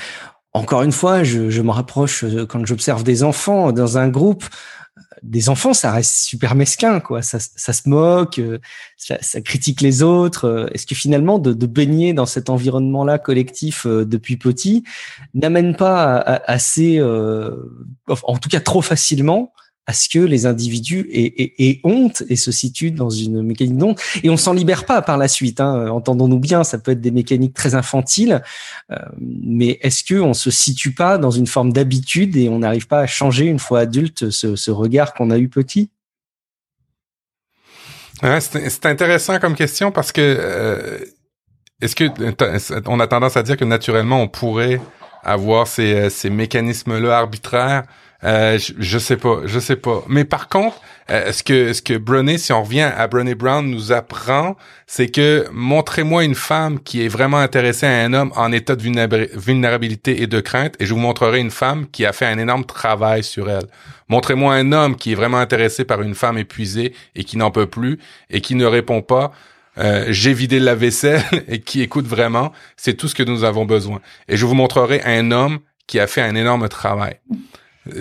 encore 0.53 0.83
une 0.83 0.91
fois, 0.91 1.23
je 1.23 1.61
me 1.61 1.71
rapproche 1.71 2.25
quand 2.49 2.65
j'observe 2.65 3.03
des 3.03 3.23
enfants 3.23 3.71
dans 3.71 3.97
un 3.97 4.09
groupe 4.09 4.43
des 5.23 5.49
enfants, 5.49 5.73
ça 5.73 5.91
reste 5.91 6.15
super 6.15 6.55
mesquin, 6.55 6.99
quoi. 6.99 7.21
Ça, 7.21 7.37
ça 7.39 7.73
se 7.73 7.87
moque, 7.87 8.39
euh, 8.39 8.59
ça, 8.97 9.17
ça, 9.21 9.41
critique 9.41 9.81
les 9.81 10.01
autres. 10.01 10.45
Euh, 10.45 10.67
est-ce 10.73 10.87
que 10.87 10.95
finalement, 10.95 11.37
de, 11.39 11.53
de 11.53 11.65
baigner 11.67 12.13
dans 12.13 12.25
cet 12.25 12.49
environnement-là 12.49 13.19
collectif 13.19 13.85
euh, 13.85 14.05
depuis 14.05 14.37
petit 14.37 14.83
n'amène 15.33 15.75
pas 15.75 16.17
assez, 16.45 17.01
en 17.01 18.37
tout 18.37 18.49
cas 18.49 18.59
trop 18.59 18.81
facilement, 18.81 19.53
à 19.87 19.93
ce 19.93 20.09
que 20.09 20.19
les 20.19 20.45
individus 20.45 21.09
aient, 21.11 21.79
honte 21.83 22.23
et 22.29 22.35
se 22.35 22.51
situent 22.51 22.91
dans 22.91 23.09
une 23.09 23.41
mécanique 23.41 23.77
d'honte. 23.77 23.99
Et 24.23 24.29
on 24.29 24.37
s'en 24.37 24.53
libère 24.53 24.85
pas 24.85 25.01
par 25.01 25.17
la 25.17 25.27
suite. 25.27 25.59
Hein. 25.59 25.89
Entendons-nous 25.89 26.39
bien, 26.39 26.63
ça 26.63 26.77
peut 26.77 26.91
être 26.91 27.01
des 27.01 27.11
mécaniques 27.11 27.53
très 27.53 27.73
infantiles, 27.73 28.43
euh, 28.91 28.95
mais 29.19 29.79
est-ce 29.81 30.03
que 30.03 30.15
on 30.15 30.33
se 30.33 30.51
situe 30.51 30.93
pas 30.93 31.17
dans 31.17 31.31
une 31.31 31.47
forme 31.47 31.73
d'habitude 31.73 32.35
et 32.37 32.47
on 32.47 32.59
n'arrive 32.59 32.87
pas 32.87 32.99
à 32.99 33.07
changer 33.07 33.45
une 33.45 33.59
fois 33.59 33.79
adulte 33.79 34.29
ce, 34.29 34.71
regard 34.71 35.13
qu'on 35.13 35.31
a 35.31 35.37
eu 35.37 35.49
petit? 35.49 35.89
C'est 38.39 38.85
intéressant 38.85 39.39
comme 39.39 39.55
question 39.55 39.91
parce 39.91 40.11
que 40.11 40.21
euh, 40.21 40.99
est-ce 41.81 41.95
que 41.95 43.01
a 43.01 43.07
tendance 43.07 43.35
à 43.35 43.41
dire 43.41 43.57
que 43.57 43.65
naturellement 43.65 44.21
on 44.21 44.27
pourrait 44.27 44.79
avoir 45.23 45.65
ces, 45.65 46.11
ces 46.11 46.29
mécanismes-là 46.29 47.17
arbitraires 47.17 47.83
euh, 48.23 48.59
je, 48.77 48.99
sais 48.99 49.17
pas, 49.17 49.41
je 49.45 49.59
sais 49.59 49.75
pas. 49.75 50.03
Mais 50.07 50.25
par 50.25 50.47
contre, 50.47 50.79
euh, 51.09 51.31
ce 51.31 51.43
que 51.43 51.73
ce 51.73 51.81
que 51.81 51.97
Brené, 51.97 52.37
si 52.37 52.53
on 52.53 52.63
revient 52.63 52.91
à 52.95 53.07
Brené 53.07 53.33
Brown, 53.33 53.67
nous 53.67 53.91
apprend, 53.91 54.55
c'est 54.85 55.07
que 55.07 55.47
montrez-moi 55.51 56.23
une 56.23 56.35
femme 56.35 56.79
qui 56.79 57.03
est 57.03 57.07
vraiment 57.07 57.39
intéressée 57.39 57.87
à 57.87 58.03
un 58.03 58.13
homme 58.13 58.31
en 58.35 58.51
état 58.51 58.75
de 58.75 58.83
vulnérabilité 59.37 60.21
et 60.21 60.27
de 60.27 60.39
crainte, 60.39 60.75
et 60.79 60.85
je 60.85 60.93
vous 60.93 60.99
montrerai 60.99 61.39
une 61.39 61.51
femme 61.51 61.87
qui 61.89 62.05
a 62.05 62.13
fait 62.13 62.27
un 62.27 62.37
énorme 62.37 62.65
travail 62.65 63.23
sur 63.23 63.49
elle. 63.49 63.65
Montrez-moi 64.07 64.53
un 64.53 64.71
homme 64.71 64.95
qui 64.95 65.13
est 65.13 65.15
vraiment 65.15 65.39
intéressé 65.39 65.83
par 65.83 66.01
une 66.01 66.15
femme 66.15 66.37
épuisée 66.37 66.93
et 67.15 67.23
qui 67.23 67.37
n'en 67.37 67.49
peut 67.49 67.65
plus 67.65 67.97
et 68.29 68.41
qui 68.41 68.55
ne 68.55 68.65
répond 68.65 69.01
pas. 69.01 69.31
Euh, 69.77 70.07
j'ai 70.09 70.33
vidé 70.33 70.59
la 70.59 70.75
vaisselle 70.75 71.23
et 71.47 71.61
qui 71.61 71.81
écoute 71.81 72.05
vraiment, 72.05 72.51
c'est 72.75 72.93
tout 72.93 73.07
ce 73.07 73.15
que 73.15 73.23
nous 73.23 73.43
avons 73.43 73.65
besoin. 73.65 74.01
Et 74.27 74.37
je 74.37 74.45
vous 74.45 74.53
montrerai 74.53 75.01
un 75.05 75.31
homme 75.31 75.59
qui 75.87 75.99
a 75.99 76.07
fait 76.07 76.21
un 76.21 76.35
énorme 76.35 76.67
travail. 76.69 77.15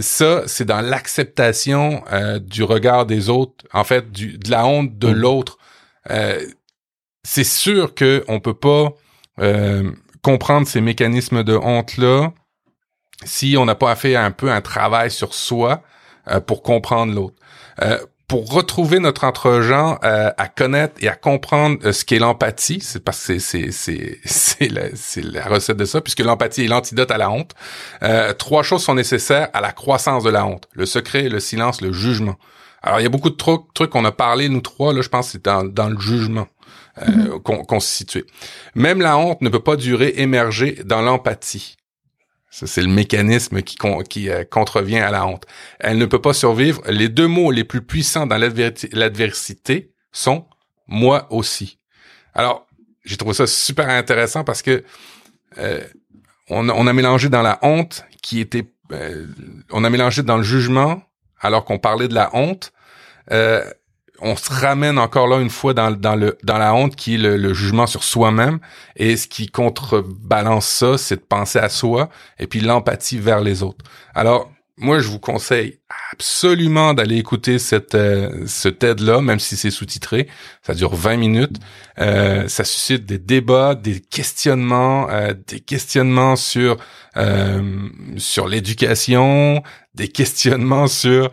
Ça, 0.00 0.42
c'est 0.46 0.64
dans 0.64 0.80
l'acceptation 0.80 2.04
euh, 2.12 2.38
du 2.38 2.62
regard 2.62 3.06
des 3.06 3.28
autres, 3.28 3.64
en 3.72 3.84
fait, 3.84 4.10
du, 4.10 4.38
de 4.38 4.50
la 4.50 4.66
honte 4.66 4.98
de 4.98 5.08
mm. 5.08 5.14
l'autre. 5.14 5.58
Euh, 6.10 6.40
c'est 7.22 7.44
sûr 7.44 7.94
que 7.94 8.24
on 8.28 8.40
peut 8.40 8.54
pas 8.54 8.94
euh, 9.40 9.90
comprendre 10.22 10.66
ces 10.66 10.80
mécanismes 10.80 11.42
de 11.42 11.54
honte 11.54 11.96
là 11.96 12.32
si 13.24 13.56
on 13.58 13.66
n'a 13.66 13.74
pas 13.74 13.94
fait 13.96 14.16
un 14.16 14.30
peu 14.30 14.50
un 14.50 14.62
travail 14.62 15.10
sur 15.10 15.34
soi 15.34 15.82
pour 16.46 16.62
comprendre 16.62 17.12
l'autre 17.12 17.34
pour 18.30 18.48
retrouver 18.52 19.00
notre 19.00 19.24
entre-gens 19.24 19.98
euh, 20.04 20.30
à 20.36 20.46
connaître 20.46 20.94
et 21.00 21.08
à 21.08 21.16
comprendre 21.16 21.78
euh, 21.84 21.90
ce 21.90 22.04
qu'est 22.04 22.20
l'empathie, 22.20 22.78
c'est 22.80 23.02
parce 23.02 23.26
que 23.26 23.40
c'est 23.40 23.72
c'est 23.72 24.20
c'est 24.24 24.68
la, 24.70 24.82
la 25.32 25.46
recette 25.46 25.76
de 25.76 25.84
ça, 25.84 26.00
puisque 26.00 26.20
l'empathie 26.20 26.62
est 26.62 26.68
l'antidote 26.68 27.10
à 27.10 27.18
la 27.18 27.28
honte. 27.28 27.56
Euh, 28.04 28.32
trois 28.32 28.62
choses 28.62 28.84
sont 28.84 28.94
nécessaires 28.94 29.48
à 29.52 29.60
la 29.60 29.72
croissance 29.72 30.22
de 30.22 30.30
la 30.30 30.46
honte 30.46 30.68
le 30.74 30.86
secret, 30.86 31.28
le 31.28 31.40
silence, 31.40 31.80
le 31.80 31.92
jugement. 31.92 32.36
Alors 32.84 33.00
il 33.00 33.02
y 33.02 33.06
a 33.06 33.08
beaucoup 33.08 33.30
de 33.30 33.34
trucs 33.34 33.62
trucs 33.74 33.90
qu'on 33.90 34.04
a 34.04 34.12
parlé 34.12 34.48
nous 34.48 34.60
trois 34.60 34.92
là, 34.92 35.02
je 35.02 35.08
pense 35.08 35.30
c'est 35.30 35.44
dans 35.44 35.64
dans 35.64 35.88
le 35.88 35.98
jugement. 35.98 36.46
Mm-hmm. 37.00 37.66
qu'on 37.66 37.80
se 37.80 37.88
situe. 37.88 38.24
Même 38.74 39.00
la 39.00 39.16
honte 39.16 39.40
ne 39.40 39.48
peut 39.48 39.62
pas 39.62 39.76
durer 39.76 40.12
émerger 40.18 40.78
dans 40.84 41.00
l'empathie. 41.00 41.76
C'est 42.50 42.82
le 42.82 42.88
mécanisme 42.88 43.62
qui, 43.62 44.28
euh, 44.28 44.44
contrevient 44.44 44.98
à 44.98 45.10
la 45.10 45.24
honte. 45.24 45.46
Elle 45.78 45.98
ne 45.98 46.06
peut 46.06 46.20
pas 46.20 46.32
survivre. 46.32 46.82
Les 46.88 47.08
deux 47.08 47.28
mots 47.28 47.52
les 47.52 47.62
plus 47.64 47.80
puissants 47.80 48.26
dans 48.26 48.36
l'adversité 48.36 49.92
sont 50.10 50.46
moi 50.88 51.28
aussi. 51.30 51.78
Alors, 52.34 52.66
j'ai 53.04 53.16
trouvé 53.16 53.34
ça 53.34 53.46
super 53.46 53.88
intéressant 53.88 54.42
parce 54.42 54.62
que 54.62 54.84
euh, 55.58 55.80
on, 56.48 56.68
a 56.68 56.92
mélangé 56.92 57.28
dans 57.28 57.42
la 57.42 57.60
honte 57.62 58.04
qui 58.20 58.40
était, 58.40 58.66
euh, 58.92 59.26
on 59.70 59.84
a 59.84 59.90
mélangé 59.90 60.24
dans 60.24 60.36
le 60.36 60.42
jugement 60.42 61.02
alors 61.40 61.64
qu'on 61.64 61.78
parlait 61.78 62.08
de 62.08 62.14
la 62.14 62.34
honte 62.34 62.72
on 64.20 64.36
se 64.36 64.52
ramène 64.52 64.98
encore 64.98 65.26
là 65.26 65.38
une 65.40 65.50
fois 65.50 65.74
dans, 65.74 65.90
dans, 65.90 66.14
le, 66.14 66.36
dans 66.42 66.58
la 66.58 66.74
honte 66.74 66.96
qui 66.96 67.14
est 67.14 67.18
le, 67.18 67.52
jugement 67.54 67.86
sur 67.86 68.04
soi-même. 68.04 68.58
Et 68.96 69.16
ce 69.16 69.26
qui 69.26 69.48
contrebalance 69.48 70.66
ça, 70.66 70.98
c'est 70.98 71.16
de 71.16 71.20
penser 71.20 71.58
à 71.58 71.68
soi 71.68 72.08
et 72.38 72.46
puis 72.46 72.60
l'empathie 72.60 73.18
vers 73.18 73.40
les 73.40 73.62
autres. 73.62 73.84
Alors, 74.14 74.50
moi, 74.80 74.98
je 74.98 75.08
vous 75.08 75.18
conseille 75.18 75.78
absolument 76.12 76.94
d'aller 76.94 77.16
écouter 77.16 77.58
cette 77.58 77.94
euh, 77.94 78.46
ce 78.46 78.68
TED-là, 78.68 79.20
même 79.20 79.38
si 79.38 79.56
c'est 79.56 79.70
sous-titré. 79.70 80.26
Ça 80.62 80.74
dure 80.74 80.94
20 80.94 81.16
minutes. 81.18 81.56
Euh, 81.98 82.48
ça 82.48 82.64
suscite 82.64 83.04
des 83.04 83.18
débats, 83.18 83.74
des 83.74 84.00
questionnements, 84.00 85.08
euh, 85.10 85.34
des 85.46 85.60
questionnements 85.60 86.36
sur 86.36 86.78
sur 88.16 88.48
l'éducation, 88.48 89.62
des 89.94 90.08
questionnements 90.08 90.86
sur, 90.86 91.32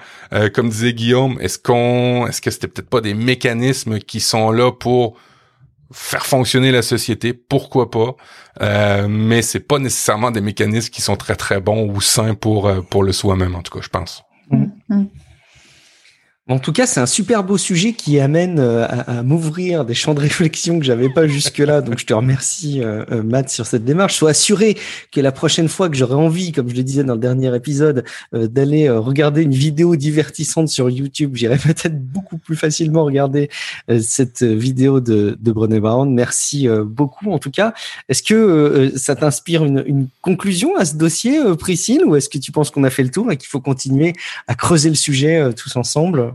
comme 0.56 0.70
disait 0.70 0.93
Guillaume, 0.93 1.38
est-ce 1.39 1.60
qu'on, 1.60 2.26
est-ce 2.28 2.41
que 2.41 2.50
c'était 2.50 2.68
peut-être 2.68 2.89
pas 2.89 3.00
des 3.00 3.14
mécanismes 3.14 4.00
qui 4.00 4.20
sont 4.20 4.52
là 4.52 4.72
pour 4.72 5.18
faire 5.92 6.26
fonctionner 6.26 6.72
la 6.72 6.82
société, 6.82 7.34
pourquoi 7.34 7.90
pas, 7.90 8.16
euh, 8.62 9.08
mais 9.08 9.42
c'est 9.42 9.60
pas 9.60 9.80
nécessairement 9.80 10.32
des 10.32 10.42
mécanismes 10.42 10.90
qui 10.90 11.02
sont 11.02 11.16
très 11.16 11.36
très 11.36 11.60
bons 11.62 11.90
ou 11.90 12.02
sains 12.02 12.34
pour 12.34 12.68
euh, 12.68 12.82
pour 12.82 13.04
le 13.04 13.14
soi-même 13.14 13.56
en 13.56 13.62
tout 13.62 13.74
cas, 13.74 13.82
je 13.82 13.90
pense. 13.90 14.24
Mm. 14.50 14.66
Mm. 14.90 15.06
En 16.50 16.60
tout 16.60 16.72
cas, 16.72 16.86
c'est 16.88 17.02
un 17.02 17.06
super 17.06 17.43
beau 17.43 17.58
sujet 17.58 17.91
qui 17.91 18.22
amène 18.22 18.60
euh, 18.60 18.88
à, 18.88 19.22
m'ouvrir 19.22 19.84
des 19.84 19.93
champs 19.93 20.14
de 20.14 20.22
réflexion 20.22 20.80
que 20.80 20.86
j'avais 20.86 21.10
pas 21.10 21.28
jusque-là. 21.28 21.82
Donc, 21.88 22.00
je 22.00 22.06
te 22.06 22.14
remercie, 22.14 22.82
euh, 22.82 23.04
euh, 23.12 23.22
Matt, 23.22 23.50
sur 23.50 23.66
cette 23.66 23.84
démarche. 23.84 24.16
Sois 24.16 24.30
assuré 24.30 24.78
que 25.12 25.20
la 25.20 25.34
prochaine 25.34 25.68
fois 25.68 25.89
que 25.89 25.98
j'aurai 25.98 26.16
envie, 26.16 26.54
comme 26.54 26.70
je 26.70 26.76
le 26.76 26.84
disais 26.84 27.04
dans 27.04 27.16
le 27.16 27.20
dernier 27.20 27.54
épisode, 27.54 28.06
d'aller 28.32 28.89
regarder 28.89 29.41
une 29.41 29.54
vidéo 29.54 29.98
divertissante 29.98 30.70
sur 30.70 30.89
YouTube, 30.89 31.36
j'irai 31.36 31.58
peut-être 31.64 32.02
beaucoup 32.02 32.38
plus 32.38 32.56
facilement 32.56 33.04
regarder 33.04 33.50
cette 34.00 34.43
vidéo 34.43 35.02
de, 35.02 35.38
de 35.39 35.52
Brené 35.52 35.82
Brown. 35.82 36.14
Merci 36.14 36.68
beaucoup, 36.86 37.32
en 37.32 37.39
tout 37.39 37.52
cas. 37.52 37.74
Est-ce 38.08 38.24
que 38.24 38.91
ça 38.95 39.16
t'inspire 39.16 39.66
une, 39.66 39.84
une, 39.86 40.08
conclusion 40.22 40.78
à 40.78 40.86
ce 40.86 40.95
dossier, 40.95 41.39
Priscille, 41.58 42.04
ou 42.06 42.16
est-ce 42.16 42.30
que 42.30 42.38
tu 42.38 42.52
penses 42.52 42.72
qu'on 42.72 42.84
a 42.84 42.89
fait 42.89 43.04
le 43.04 43.12
tour 43.12 43.32
et 43.32 43.38
qu'il 43.38 43.48
faut 43.48 43.62
continuer 43.62 44.14
à 44.48 44.56
creuser 44.56 44.89
le 44.89 44.95
sujet 44.95 45.50
tous 45.54 45.76
ensemble? 45.76 46.34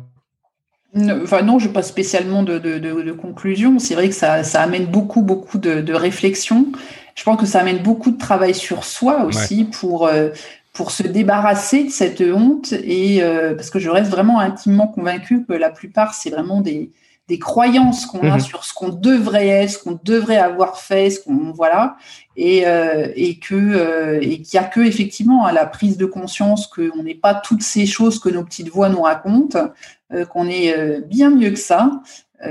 Enfin 0.94 1.42
non, 1.42 1.58
je 1.58 1.68
pas 1.68 1.82
spécialement 1.82 2.42
de, 2.42 2.58
de, 2.58 2.78
de, 2.78 3.12
conclusion. 3.12 3.78
C'est 3.78 3.94
vrai 3.94 4.08
que 4.08 4.14
ça, 4.14 4.44
ça, 4.44 4.62
amène 4.62 4.86
beaucoup, 4.86 5.22
beaucoup 5.22 5.58
de, 5.58 5.80
de 5.80 5.94
réflexion. 5.94 6.66
Je 7.14 7.22
pense 7.24 7.40
que 7.40 7.46
ça 7.46 7.60
amène 7.60 7.82
beaucoup 7.82 8.10
de 8.10 8.18
travail 8.18 8.54
sur 8.54 8.84
soi 8.84 9.24
aussi 9.24 9.64
pour, 9.64 10.06
euh, 10.06 10.30
pour 10.74 10.90
se 10.90 11.02
débarrasser 11.02 11.84
de 11.84 11.90
cette 11.90 12.20
honte 12.20 12.72
et 12.72 13.22
parce 13.56 13.70
que 13.70 13.78
je 13.78 13.88
reste 13.88 14.10
vraiment 14.10 14.38
intimement 14.38 14.86
convaincue 14.86 15.44
que 15.44 15.54
la 15.54 15.70
plupart 15.70 16.14
c'est 16.14 16.30
vraiment 16.30 16.60
des, 16.60 16.90
des 17.32 17.38
croyances 17.38 18.04
qu'on 18.04 18.30
a 18.30 18.34
mhm. 18.34 18.40
sur 18.40 18.62
ce 18.62 18.74
qu'on 18.74 18.90
devrait 18.90 19.48
être, 19.48 19.70
ce 19.70 19.78
qu'on 19.78 19.98
devrait 20.04 20.36
avoir 20.36 20.76
fait, 20.76 21.08
ce 21.08 21.18
qu'on 21.18 21.50
voilà, 21.52 21.96
et, 22.36 22.66
euh, 22.66 23.08
et 23.16 23.38
que 23.38 23.54
euh, 23.54 24.18
et 24.20 24.42
qu'il 24.42 24.54
y 24.54 24.58
a 24.58 24.64
que 24.64 24.80
effectivement 24.80 25.46
à 25.46 25.52
la 25.52 25.64
prise 25.64 25.96
de 25.96 26.04
conscience 26.04 26.66
qu'on 26.66 27.02
n'est 27.02 27.14
pas 27.14 27.34
toutes 27.34 27.62
ces 27.62 27.86
choses 27.86 28.18
que 28.18 28.28
nos 28.28 28.44
petites 28.44 28.68
voix 28.68 28.90
nous 28.90 29.00
racontent, 29.00 29.70
euh, 30.12 30.26
qu'on 30.26 30.46
est 30.46 31.00
bien 31.06 31.30
mieux 31.30 31.52
que 31.52 31.58
ça, 31.58 32.02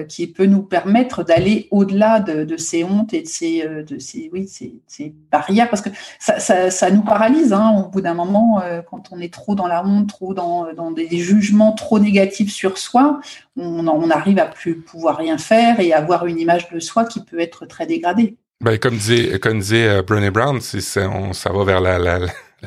qui 0.08 0.28
peut 0.28 0.46
nous 0.46 0.62
permettre 0.62 1.24
d'aller 1.24 1.68
au-delà 1.72 2.20
de, 2.20 2.58
ces 2.58 2.84
hontes 2.84 3.14
et 3.14 3.22
de 3.22 3.28
ces, 3.28 3.64
euh, 3.64 3.84
de 3.84 4.00
ces, 4.00 4.30
oui, 4.32 4.48
ces, 4.48 5.14
barrières, 5.32 5.70
parce 5.70 5.82
que 5.82 5.90
ça, 6.20 6.40
ça, 6.40 6.92
nous 6.92 7.02
paralyse 7.02 7.54
hein, 7.54 7.72
au 7.78 7.90
bout 7.90 8.02
d'un 8.02 8.14
moment, 8.14 8.62
euh, 8.62 8.82
quand 8.82 9.10
on 9.12 9.20
est 9.20 9.34
trop 9.34 9.56
dans 9.56 9.68
la 9.68 9.86
honte, 9.86 10.10
trop 10.10 10.34
dans, 10.34 10.74
dans 10.74 10.92
des 10.92 11.18
jugements 11.18 11.74
trop 11.74 12.00
négatifs 12.00 12.52
sur 12.52 12.78
soi, 12.78 13.20
on, 13.58 13.88
on 13.88 14.10
arrive 14.10 14.40
à 14.40 14.46
plus 14.46 14.78
pouvoir 14.78 15.18
rien 15.18 15.38
faire 15.38 15.80
et 15.80 15.94
avoir 15.94 16.26
une 16.26 16.40
image 16.40 16.70
de 16.70 16.80
soi 16.80 17.06
qui 17.06 17.24
peut 17.24 17.40
être 17.40 17.66
très 17.66 17.86
dégradée. 17.86 18.38
Ben, 18.62 18.78
comme 18.78 18.96
disait, 18.96 19.40
comme 19.40 19.60
disait 19.60 20.04
Brené 20.04 20.30
Brown, 20.30 20.62
c'est, 20.62 21.06
on, 21.06 21.34
ça 21.34 21.52
va 21.52 21.64
vers 21.64 21.82
la, 21.82 21.98
la, 21.98 22.20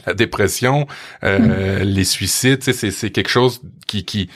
la 0.07 0.14
dépression, 0.14 0.87
euh, 1.22 1.81
mm. 1.81 1.83
les 1.83 2.05
suicides, 2.05 2.62
c'est, 2.62 2.91
c'est 2.91 3.11
quelque 3.11 3.31
chose 3.31 3.62
qui, 3.87 4.05
qui, 4.05 4.29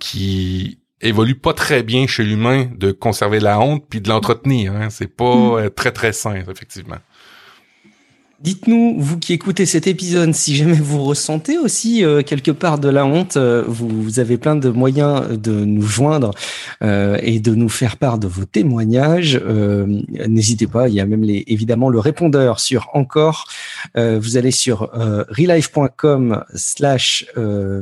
qui 0.00 0.78
évolue 1.02 1.34
pas 1.34 1.52
très 1.52 1.82
bien 1.82 2.06
chez 2.06 2.24
l'humain 2.24 2.68
de 2.76 2.92
conserver 2.92 3.40
la 3.40 3.60
honte 3.60 3.84
puis 3.88 4.00
de 4.00 4.08
l'entretenir. 4.08 4.72
Hein. 4.72 4.90
C'est 4.90 5.08
pas 5.08 5.34
mm. 5.34 5.54
euh, 5.54 5.68
très 5.70 5.92
très 5.92 6.12
sain, 6.12 6.34
effectivement. 6.34 6.98
Dites-nous, 8.42 8.96
vous 8.98 9.20
qui 9.20 9.34
écoutez 9.34 9.66
cet 9.66 9.86
épisode, 9.86 10.34
si 10.34 10.56
jamais 10.56 10.74
vous 10.74 11.04
ressentez 11.04 11.58
aussi 11.58 12.04
euh, 12.04 12.22
quelque 12.22 12.50
part 12.50 12.80
de 12.80 12.88
la 12.88 13.06
honte, 13.06 13.36
euh, 13.36 13.62
vous, 13.68 14.18
avez 14.18 14.36
plein 14.36 14.56
de 14.56 14.68
moyens 14.68 15.38
de 15.38 15.52
nous 15.52 15.82
joindre 15.82 16.32
euh, 16.82 17.16
et 17.22 17.38
de 17.38 17.54
nous 17.54 17.68
faire 17.68 17.98
part 17.98 18.18
de 18.18 18.26
vos 18.26 18.44
témoignages. 18.44 19.40
N'hésitez 20.28 20.66
pas, 20.66 20.88
il 20.88 20.94
y 20.94 21.00
a 21.00 21.06
même 21.06 21.22
les, 21.22 21.44
évidemment 21.46 21.88
le 21.88 22.00
répondeur 22.00 22.58
sur 22.58 22.88
encore. 22.94 23.46
vous 23.94 24.36
allez 24.36 24.50
sur 24.50 24.90
relife.com 24.92 26.44
slash 26.54 27.26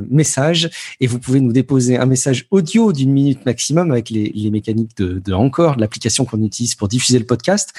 message 0.09 0.69
et 0.99 1.07
vous 1.07 1.17
pouvez 1.17 1.41
nous 1.41 1.53
déposer 1.53 1.97
un 1.97 2.05
message 2.05 2.45
audio 2.51 2.93
d'une 2.93 3.11
minute 3.11 3.45
maximum 3.47 3.91
avec 3.91 4.09
les, 4.11 4.31
les 4.35 4.51
mécaniques 4.51 4.95
de, 4.97 5.19
de 5.19 5.33
encore, 5.33 5.77
l'application 5.77 6.23
qu'on 6.23 6.43
utilise 6.43 6.75
pour 6.75 6.87
diffuser 6.87 7.17
le 7.17 7.25
podcast, 7.25 7.73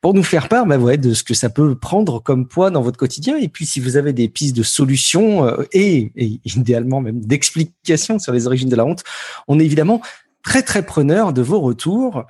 pour 0.00 0.12
nous 0.12 0.22
faire 0.22 0.48
part 0.48 0.66
bah 0.66 0.76
ouais, 0.76 0.98
de 0.98 1.14
ce 1.14 1.24
que 1.24 1.34
ça 1.34 1.48
peut 1.48 1.74
prendre 1.74 2.22
comme 2.26 2.48
poids 2.48 2.70
dans 2.70 2.82
votre 2.82 2.98
quotidien. 2.98 3.38
Et 3.38 3.48
puis, 3.48 3.64
si 3.64 3.80
vous 3.80 3.96
avez 3.96 4.12
des 4.12 4.28
pistes 4.28 4.56
de 4.56 4.64
solutions 4.64 5.46
euh, 5.46 5.62
et, 5.72 6.12
idéalement 6.44 7.00
même 7.00 7.20
d'explications 7.20 8.18
sur 8.18 8.32
les 8.32 8.46
origines 8.46 8.68
de 8.68 8.76
la 8.76 8.84
honte, 8.84 9.04
on 9.48 9.58
est 9.60 9.64
évidemment 9.64 10.02
très 10.42 10.62
très 10.62 10.84
preneur 10.84 11.32
de 11.32 11.42
vos 11.42 11.60
retours. 11.60 12.24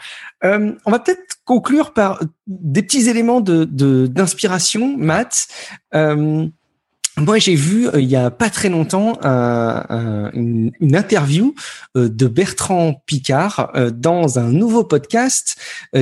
Euh, 0.45 0.73
on 0.85 0.91
va 0.91 0.99
peut-être 0.99 1.37
conclure 1.45 1.93
par 1.93 2.23
des 2.47 2.83
petits 2.83 3.09
éléments 3.09 3.41
de 3.41 3.65
d'inspiration, 4.07 4.97
Matt. 4.97 5.49
Euh, 5.95 6.47
moi, 7.19 7.39
j'ai 7.39 7.55
vu 7.55 7.89
il 7.95 8.05
y 8.05 8.17
a 8.17 8.31
pas 8.31 8.51
très 8.51 8.69
longtemps 8.69 9.19
une, 9.23 10.73
interview 10.83 11.55
de 11.95 12.27
Bertrand 12.27 13.03
Picard 13.07 13.73
dans 13.95 14.39
un 14.39 14.49
nouveau 14.49 14.85
podcast 14.85 15.57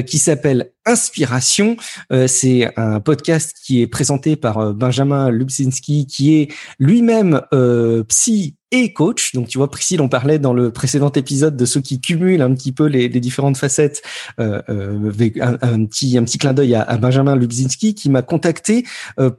qui 0.07 0.19
s'appelle 0.19 0.73
Inspiration. 0.87 1.77
Euh, 2.13 2.27
c'est 2.27 2.71
un 2.77 3.01
podcast 3.01 3.57
qui 3.65 3.81
est 3.81 3.87
présenté 3.87 4.37
par 4.37 4.59
euh, 4.59 4.73
Benjamin 4.73 5.31
Lubzinski, 5.31 6.07
qui 6.07 6.35
est 6.35 6.53
lui-même 6.79 7.41
euh, 7.55 8.05
psy 8.05 8.57
et 8.75 8.93
coach. 8.93 9.33
Donc, 9.33 9.49
tu 9.49 9.59
vois, 9.59 9.71
Priscille, 9.71 10.01
on 10.01 10.09
parlait 10.09 10.39
dans 10.39 10.53
le 10.53 10.71
précédent 10.71 11.11
épisode 11.13 11.57
de 11.57 11.65
ceux 11.65 11.81
qui 11.81 12.01
cumulent 12.01 12.43
un 12.43 12.55
petit 12.55 12.73
peu 12.73 12.87
les, 12.87 13.09
différentes 13.09 13.57
facettes. 13.57 14.03
Euh, 14.39 14.61
avec 15.09 15.39
un, 15.39 15.85
petit, 15.87 16.19
un 16.19 16.25
petit 16.25 16.39
clin 16.39 16.53
d'œil 16.53 16.75
à, 16.75 16.97
Benjamin 16.97 17.37
Lubzinski 17.37 17.95
qui 17.95 18.11
m'a 18.11 18.23
contacté 18.23 18.85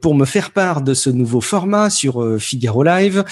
pour 0.00 0.14
me 0.14 0.24
faire 0.24 0.50
part 0.50 0.82
de 0.82 0.94
ce 0.94 1.10
nouveau 1.10 1.40
format 1.40 1.90
sur 1.90 2.40
Figaro 2.40 2.82
Live. 2.82 3.24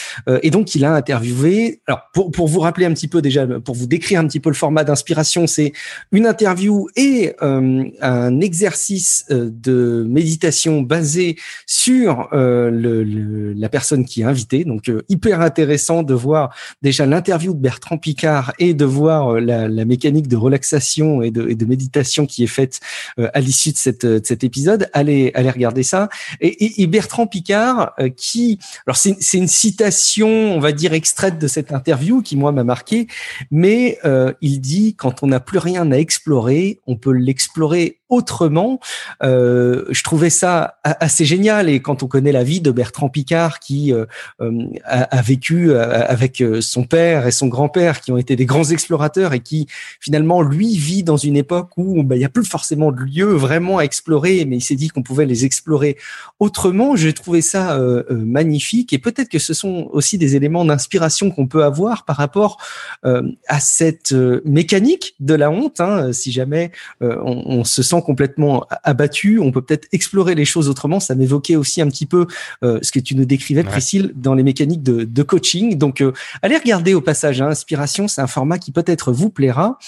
et 0.42 0.50
donc, 0.50 0.74
il 0.74 0.84
a 0.84 0.94
interviewé. 0.94 1.80
Alors, 1.86 2.02
pour, 2.12 2.30
pour 2.30 2.48
vous 2.48 2.60
rappeler 2.60 2.86
un 2.86 2.92
petit 2.92 3.08
peu 3.08 3.22
déjà, 3.22 3.46
pour 3.46 3.74
vous 3.74 3.86
décrire 3.86 4.20
un 4.20 4.26
petit 4.26 4.40
peu 4.40 4.50
le 4.50 4.54
format 4.54 4.84
d'inspiration, 4.84 5.46
c'est 5.46 5.72
une 6.12 6.26
interview 6.26 6.88
et 6.96 7.34
un 7.40 8.40
exercice 8.40 9.24
euh, 9.30 9.50
de 9.50 10.04
méditation 10.08 10.82
basé 10.82 11.36
sur 11.66 12.28
euh, 12.32 13.54
la 13.56 13.68
personne 13.68 14.04
qui 14.04 14.22
est 14.22 14.24
invitée. 14.24 14.64
Donc 14.64 14.88
euh, 14.88 15.02
hyper 15.08 15.40
intéressant 15.40 15.93
de 16.02 16.14
voir 16.14 16.54
déjà 16.82 17.06
l'interview 17.06 17.54
de 17.54 17.58
Bertrand 17.58 17.98
Picard 17.98 18.52
et 18.58 18.74
de 18.74 18.84
voir 18.84 19.40
la, 19.40 19.68
la 19.68 19.84
mécanique 19.84 20.28
de 20.28 20.36
relaxation 20.36 21.22
et 21.22 21.30
de, 21.30 21.48
et 21.48 21.54
de, 21.54 21.64
méditation 21.64 22.26
qui 22.26 22.44
est 22.44 22.48
faite 22.48 22.80
à 23.18 23.40
l'issue 23.40 23.72
de, 23.72 23.76
cette, 23.76 24.04
de 24.04 24.20
cet 24.24 24.44
épisode. 24.44 24.88
Allez, 24.92 25.30
allez 25.34 25.50
regarder 25.50 25.82
ça. 25.82 26.08
Et, 26.40 26.82
et, 26.82 26.86
Bertrand 26.86 27.26
Picard 27.26 27.94
qui, 28.16 28.58
alors 28.86 28.96
c'est 28.96 29.38
une 29.38 29.48
citation, 29.48 30.28
on 30.28 30.60
va 30.60 30.72
dire 30.72 30.92
extraite 30.92 31.38
de 31.38 31.48
cette 31.48 31.72
interview 31.72 32.22
qui 32.22 32.36
moi 32.36 32.52
m'a 32.52 32.64
marqué, 32.64 33.06
mais 33.50 33.98
il 34.40 34.60
dit 34.60 34.94
quand 34.94 35.22
on 35.22 35.28
n'a 35.28 35.40
plus 35.40 35.58
rien 35.58 35.90
à 35.90 35.96
explorer, 35.96 36.80
on 36.86 36.96
peut 36.96 37.12
l'explorer 37.12 37.98
autrement. 38.14 38.80
Euh, 39.22 39.84
je 39.90 40.02
trouvais 40.02 40.30
ça 40.30 40.78
assez 40.84 41.24
génial 41.24 41.68
et 41.68 41.80
quand 41.80 42.02
on 42.02 42.06
connaît 42.06 42.32
la 42.32 42.44
vie 42.44 42.60
de 42.60 42.70
Bertrand 42.70 43.08
Picard 43.08 43.58
qui 43.58 43.92
euh, 43.92 44.06
euh, 44.40 44.66
a, 44.84 45.22
vécu 45.22 45.74
avec 45.74 46.42
son 46.60 46.84
père 46.84 47.26
et 47.26 47.30
son 47.30 47.48
grand-père 47.48 48.00
qui 48.00 48.12
ont 48.12 48.18
été 48.18 48.36
des 48.36 48.46
grands 48.46 48.64
explorateurs 48.64 49.32
et 49.32 49.40
qui 49.40 49.66
finalement 50.00 50.42
lui 50.42 50.76
vit 50.76 51.02
dans 51.02 51.16
une 51.16 51.36
époque 51.36 51.70
où 51.76 52.02
ben, 52.02 52.16
il 52.16 52.18
n'y 52.18 52.24
a 52.24 52.28
plus 52.28 52.44
forcément 52.44 52.92
de 52.92 53.00
lieux 53.00 53.34
vraiment 53.34 53.78
à 53.78 53.82
explorer, 53.82 54.44
mais 54.44 54.56
il 54.56 54.60
s'est 54.60 54.76
dit 54.76 54.88
qu'on 54.88 55.02
pouvait 55.02 55.26
les 55.26 55.44
explorer 55.44 55.96
autrement. 56.38 56.96
J'ai 56.96 57.12
trouvé 57.12 57.40
ça 57.40 57.78
magnifique 58.10 58.92
et 58.92 58.98
peut-être 58.98 59.28
que 59.28 59.38
ce 59.38 59.54
sont 59.54 59.88
aussi 59.92 60.18
des 60.18 60.36
éléments 60.36 60.64
d'inspiration 60.64 61.30
qu'on 61.30 61.46
peut 61.46 61.64
avoir 61.64 62.04
par 62.04 62.16
rapport 62.16 62.58
à 63.02 63.60
cette 63.60 64.12
mécanique 64.44 65.14
de 65.20 65.34
la 65.34 65.50
honte. 65.50 65.80
Hein, 65.80 66.12
si 66.12 66.32
jamais 66.32 66.70
on 67.00 67.64
se 67.64 67.82
sent 67.82 68.02
complètement 68.04 68.66
abattu. 68.84 69.38
On 69.40 69.50
peut 69.50 69.62
peut-être 69.62 69.88
explorer 69.92 70.34
les 70.34 70.44
choses 70.44 70.68
autrement. 70.68 71.00
Ça 71.00 71.14
m'évoquait 71.14 71.56
aussi 71.56 71.80
un 71.80 71.88
petit 71.88 72.06
peu 72.06 72.26
euh, 72.62 72.78
ce 72.82 72.92
que 72.92 73.00
tu 73.00 73.16
nous 73.16 73.24
décrivais, 73.24 73.64
Priscille, 73.64 74.12
dans 74.14 74.34
les 74.34 74.42
mécaniques 74.42 74.82
de, 74.82 75.22
coaching. 75.22 75.76
Donc, 75.76 76.00
euh, 76.00 76.12
allez 76.42 76.56
regarder 76.56 76.94
au 76.94 77.00
passage. 77.00 77.40
Hein, 77.40 77.48
Inspiration, 77.48 78.06
c'est 78.06 78.20
un 78.20 78.26
format 78.26 78.58
qui 78.58 78.70
peut-être 78.70 79.10
vous 79.10 79.30
plaira. 79.30 79.78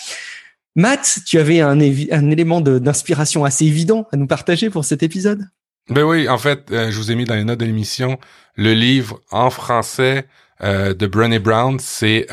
Matt, 0.75 1.21
tu 1.27 1.39
avais 1.39 1.61
un, 1.61 1.79
un 1.79 2.31
élément 2.31 2.61
d'inspiration 2.61 3.45
assez 3.45 3.65
évident 3.65 4.09
à 4.13 4.17
nous 4.17 4.27
partager 4.27 4.71
pour 4.71 4.85
cet 4.85 5.03
épisode? 5.03 5.45
Ben 5.89 6.03
oui, 6.03 6.29
en 6.29 6.39
fait, 6.39 6.71
euh, 6.73 6.91
je 6.91 6.97
vous 6.97 7.13
ai 7.13 7.15
mis 7.15 7.25
dans 7.25 7.35
les 7.35 7.45
notes 7.45 7.61
de 7.61 7.65
l'émission 7.65 8.19
le 8.57 8.73
livre 8.73 9.21
en 9.31 9.51
français 9.51 10.27
de 10.63 11.07
Brené 11.07 11.39
Brown, 11.39 11.79
c'est 11.79 12.27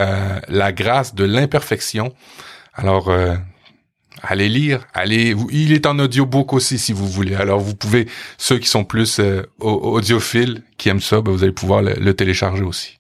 La 0.48 0.72
grâce 0.72 1.14
de 1.14 1.26
l'imperfection. 1.26 2.14
Alors, 2.74 3.12
allez 4.24 4.50
lire, 4.50 4.88
allez, 4.94 5.36
il 5.52 5.74
est 5.74 5.86
en 5.86 6.00
audiobook 6.00 6.54
aussi 6.54 6.80
si 6.80 6.94
vous 6.94 7.08
voulez. 7.08 7.36
Alors 7.36 7.60
vous 7.60 7.76
pouvez, 7.76 8.08
ceux 8.38 8.58
qui 8.58 8.68
sont 8.68 8.86
plus 8.86 9.20
euh, 9.20 9.44
audiophiles, 9.60 10.64
qui 10.78 10.90
aiment 10.90 11.02
ça, 11.02 11.22
ben, 11.22 11.32
vous 11.32 11.44
allez 11.44 11.52
pouvoir 11.52 11.82
le, 11.82 12.14
télécharger 12.14 12.64
aussi. 12.64 12.98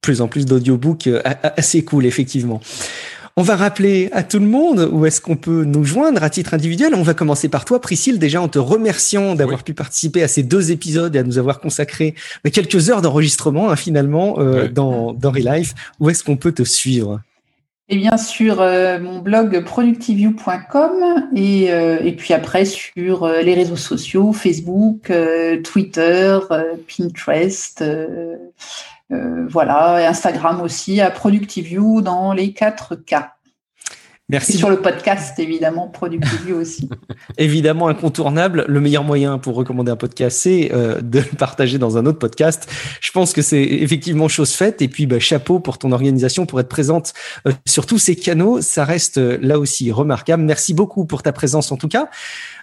Plus 0.00 0.20
en 0.20 0.28
plus 0.28 0.46
d'audiobooks, 0.46 1.08
euh, 1.08 1.20
assez 1.56 1.84
cool 1.84 2.06
effectivement. 2.06 2.60
On 3.36 3.42
va 3.42 3.56
rappeler 3.56 4.08
à 4.12 4.22
tout 4.22 4.38
le 4.38 4.46
monde 4.46 4.88
où 4.92 5.06
est-ce 5.06 5.20
qu'on 5.20 5.36
peut 5.36 5.64
nous 5.64 5.84
joindre 5.84 6.22
à 6.22 6.30
titre 6.30 6.52
individuel. 6.52 6.94
On 6.94 7.02
va 7.02 7.14
commencer 7.14 7.48
par 7.48 7.64
toi, 7.64 7.80
Priscille, 7.80 8.18
déjà 8.18 8.42
en 8.42 8.48
te 8.48 8.58
remerciant 8.58 9.34
d'avoir 9.34 9.62
pu 9.62 9.72
participer 9.72 10.22
à 10.22 10.28
ces 10.28 10.42
deux 10.42 10.72
épisodes 10.72 11.14
et 11.14 11.18
à 11.20 11.22
nous 11.22 11.38
avoir 11.38 11.60
consacré 11.60 12.14
ben, 12.44 12.50
quelques 12.50 12.90
heures 12.90 13.02
d'enregistrement 13.02 13.70
hein, 13.70 13.76
finalement 13.76 14.40
euh, 14.40 14.68
dans, 14.68 15.12
dans 15.12 15.30
Relife. 15.30 15.74
Où 16.00 16.10
est-ce 16.10 16.24
qu'on 16.24 16.36
peut 16.36 16.52
te 16.52 16.64
suivre? 16.64 17.20
Et 17.90 17.96
bien 17.96 18.16
sur 18.16 18.60
euh, 18.60 19.00
mon 19.00 19.18
blog 19.18 19.64
productiveview.com 19.64 21.28
et, 21.34 21.72
euh, 21.72 21.98
et 22.00 22.12
puis 22.12 22.32
après 22.32 22.64
sur 22.64 23.24
euh, 23.24 23.42
les 23.42 23.54
réseaux 23.54 23.76
sociaux, 23.76 24.32
Facebook, 24.32 25.12
Twitter, 25.64 26.38
Pinterest, 26.86 27.84
voilà, 29.10 30.00
et 30.00 30.06
Instagram 30.06 30.62
aussi, 30.62 31.00
à 31.00 31.10
Productiveview 31.10 32.00
dans 32.00 32.32
les 32.32 32.52
quatre 32.52 32.94
cas. 32.94 33.34
Merci. 34.30 34.52
Et 34.52 34.56
sur 34.58 34.70
le 34.70 34.80
podcast, 34.80 35.36
évidemment, 35.40 35.88
Productiveview 35.88 36.56
aussi. 36.56 36.88
évidemment, 37.38 37.88
incontournable. 37.88 38.64
Le 38.68 38.80
meilleur 38.80 39.02
moyen 39.02 39.38
pour 39.38 39.56
recommander 39.56 39.90
un 39.90 39.96
podcast, 39.96 40.38
c'est 40.40 40.70
euh, 40.72 41.00
de 41.00 41.18
le 41.18 41.36
partager 41.36 41.78
dans 41.78 41.98
un 41.98 42.06
autre 42.06 42.20
podcast. 42.20 42.70
Je 43.00 43.10
pense 43.10 43.32
que 43.32 43.42
c'est 43.42 43.62
effectivement 43.62 44.28
chose 44.28 44.52
faite. 44.52 44.82
Et 44.82 44.88
puis, 44.88 45.06
bah, 45.06 45.18
chapeau 45.18 45.58
pour 45.58 45.78
ton 45.78 45.90
organisation, 45.90 46.46
pour 46.46 46.60
être 46.60 46.68
présente 46.68 47.12
euh, 47.48 47.52
sur 47.66 47.86
tous 47.86 47.98
ces 47.98 48.14
canaux. 48.14 48.60
Ça 48.60 48.84
reste 48.84 49.18
euh, 49.18 49.36
là 49.42 49.58
aussi 49.58 49.90
remarquable. 49.90 50.44
Merci 50.44 50.74
beaucoup 50.74 51.06
pour 51.06 51.22
ta 51.22 51.32
présence 51.32 51.72
en 51.72 51.76
tout 51.76 51.88
cas. 51.88 52.08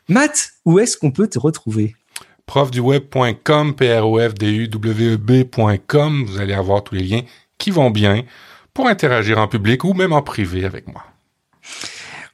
Matt, 0.07 0.51
où 0.63 0.80
est-ce 0.80 0.95
qu'on 0.95 1.11
peut 1.11 1.28
te 1.28 1.38
retrouver? 1.38 1.95
Profduweb.com, 2.45 3.76
p 3.76 3.99
r 3.99 4.07
o 4.07 4.20
f 4.22 4.34
d 4.36 4.47
u 4.47 4.68
w 4.70 5.15
e 5.15 5.18
b.com. 5.18 6.24
Vous 6.26 6.39
allez 6.39 6.53
avoir 6.53 6.82
tous 6.86 6.95
les 6.95 7.03
liens 7.03 7.24
qui 7.57 7.72
vont 7.72 7.91
bien 7.91 8.24
pour 8.74 8.88
interagir 8.88 9.38
en 9.38 9.49
public 9.49 9.84
ou 9.84 9.93
même 9.93 10.13
en 10.13 10.22
privé 10.22 10.63
avec 10.63 10.88
moi. 10.88 11.03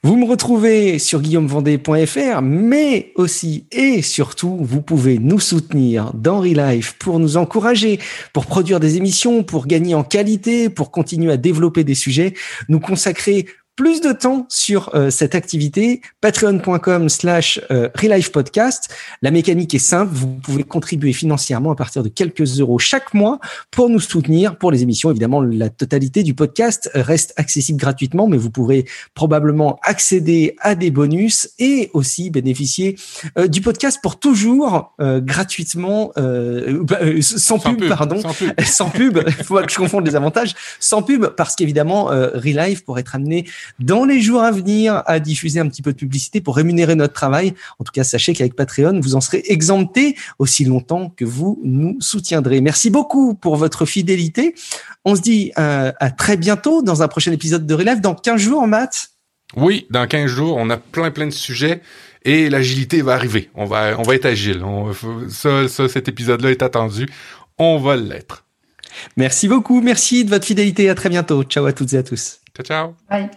Vous 0.04 0.16
me 0.16 0.26
retrouvez 0.26 0.98
sur 0.98 1.22
guillaumevendée.fr, 1.22 2.42
mais 2.42 3.12
aussi 3.14 3.66
et 3.72 4.02
surtout, 4.02 4.58
vous 4.60 4.82
pouvez 4.82 5.18
nous 5.18 5.40
soutenir 5.40 6.12
dans 6.12 6.40
Relife 6.40 6.98
pour 6.98 7.18
nous 7.18 7.38
encourager, 7.38 7.98
pour 8.34 8.44
produire 8.44 8.80
des 8.80 8.98
émissions, 8.98 9.42
pour 9.42 9.66
gagner 9.66 9.94
en 9.94 10.04
qualité, 10.04 10.68
pour 10.68 10.90
continuer 10.90 11.32
à 11.32 11.38
développer 11.38 11.84
des 11.84 11.94
sujets, 11.94 12.34
nous 12.68 12.80
consacrer 12.80 13.46
plus 13.76 14.00
de 14.00 14.12
temps 14.12 14.46
sur 14.48 14.94
euh, 14.94 15.10
cette 15.10 15.34
activité, 15.34 16.00
patreon.com 16.20 17.08
slash 17.08 17.60
euh, 17.70 17.88
podcast. 18.32 18.94
La 19.22 19.30
mécanique 19.30 19.74
est 19.74 19.78
simple, 19.78 20.12
vous 20.14 20.28
pouvez 20.28 20.62
contribuer 20.62 21.12
financièrement 21.12 21.72
à 21.72 21.74
partir 21.74 22.02
de 22.02 22.08
quelques 22.08 22.60
euros 22.60 22.78
chaque 22.78 23.14
mois 23.14 23.40
pour 23.70 23.88
nous 23.88 23.98
soutenir 23.98 24.56
pour 24.58 24.70
les 24.70 24.82
émissions. 24.82 25.10
Évidemment, 25.10 25.42
la 25.42 25.70
totalité 25.70 26.22
du 26.22 26.34
podcast 26.34 26.90
reste 26.94 27.34
accessible 27.36 27.78
gratuitement, 27.78 28.28
mais 28.28 28.36
vous 28.36 28.50
pourrez 28.50 28.84
probablement 29.14 29.80
accéder 29.82 30.54
à 30.60 30.74
des 30.74 30.90
bonus 30.90 31.50
et 31.58 31.90
aussi 31.94 32.30
bénéficier 32.30 32.96
euh, 33.38 33.48
du 33.48 33.60
podcast 33.60 33.98
pour 34.02 34.20
toujours 34.20 34.94
euh, 35.00 35.20
gratuitement, 35.20 36.12
bah, 36.16 36.98
sans, 37.20 37.58
pub, 37.58 37.88
pardon, 37.88 38.20
sans 38.20 38.34
pub, 38.34 38.60
sans 38.64 38.90
pub. 38.90 39.20
Il 39.26 39.44
faut 39.44 39.56
que 39.56 39.70
je 39.70 39.76
confonde 39.76 40.06
les 40.06 40.14
avantages, 40.14 40.54
sans 40.78 41.02
pub, 41.02 41.26
parce 41.28 41.56
qu'évidemment, 41.56 42.04
Relive 42.04 42.84
pour 42.84 42.98
être 42.98 43.14
amené 43.14 43.46
dans 43.78 44.04
les 44.04 44.20
jours 44.20 44.42
à 44.42 44.50
venir 44.50 45.02
à 45.06 45.20
diffuser 45.20 45.60
un 45.60 45.68
petit 45.68 45.82
peu 45.82 45.92
de 45.92 45.98
publicité 45.98 46.40
pour 46.40 46.56
rémunérer 46.56 46.94
notre 46.94 47.14
travail. 47.14 47.54
En 47.78 47.84
tout 47.84 47.92
cas, 47.92 48.04
sachez 48.04 48.32
qu'avec 48.32 48.54
Patreon, 48.54 49.00
vous 49.00 49.14
en 49.14 49.20
serez 49.20 49.42
exempté 49.46 50.16
aussi 50.38 50.64
longtemps 50.64 51.12
que 51.16 51.24
vous 51.24 51.60
nous 51.64 51.96
soutiendrez. 52.00 52.60
Merci 52.60 52.90
beaucoup 52.90 53.34
pour 53.34 53.56
votre 53.56 53.86
fidélité. 53.86 54.54
On 55.04 55.16
se 55.16 55.20
dit 55.20 55.52
euh, 55.58 55.92
à, 55.98 56.10
très 56.10 56.36
bientôt 56.36 56.82
dans 56.82 57.02
un 57.02 57.08
prochain 57.08 57.32
épisode 57.32 57.66
de 57.66 57.74
Relève 57.74 58.00
dans 58.00 58.14
15 58.14 58.40
jours, 58.40 58.66
Matt? 58.66 59.10
Oui, 59.56 59.86
dans 59.90 60.06
15 60.06 60.26
jours, 60.26 60.56
on 60.56 60.70
a 60.70 60.76
plein 60.76 61.10
plein 61.10 61.26
de 61.26 61.32
sujets 61.32 61.80
et 62.24 62.48
l'agilité 62.48 63.02
va 63.02 63.14
arriver. 63.14 63.50
On 63.54 63.66
va 63.66 63.98
on 63.98 64.02
va 64.02 64.14
être 64.14 64.26
agile. 64.26 64.62
On, 64.64 64.92
ça, 65.28 65.68
ça, 65.68 65.88
cet 65.88 66.08
épisode-là 66.08 66.50
est 66.50 66.62
attendu. 66.62 67.08
On 67.58 67.78
va 67.78 67.96
l'être. 67.96 68.44
Merci 69.16 69.48
beaucoup. 69.48 69.80
Merci 69.80 70.24
de 70.24 70.30
votre 70.30 70.46
fidélité. 70.46 70.88
À 70.88 70.94
très 70.94 71.08
bientôt. 71.08 71.42
Ciao 71.44 71.66
à 71.66 71.72
toutes 71.72 71.92
et 71.92 71.98
à 71.98 72.02
tous. 72.02 72.43
Ciao, 72.54 72.64
ciao. 72.64 72.96
Bye. 73.08 73.30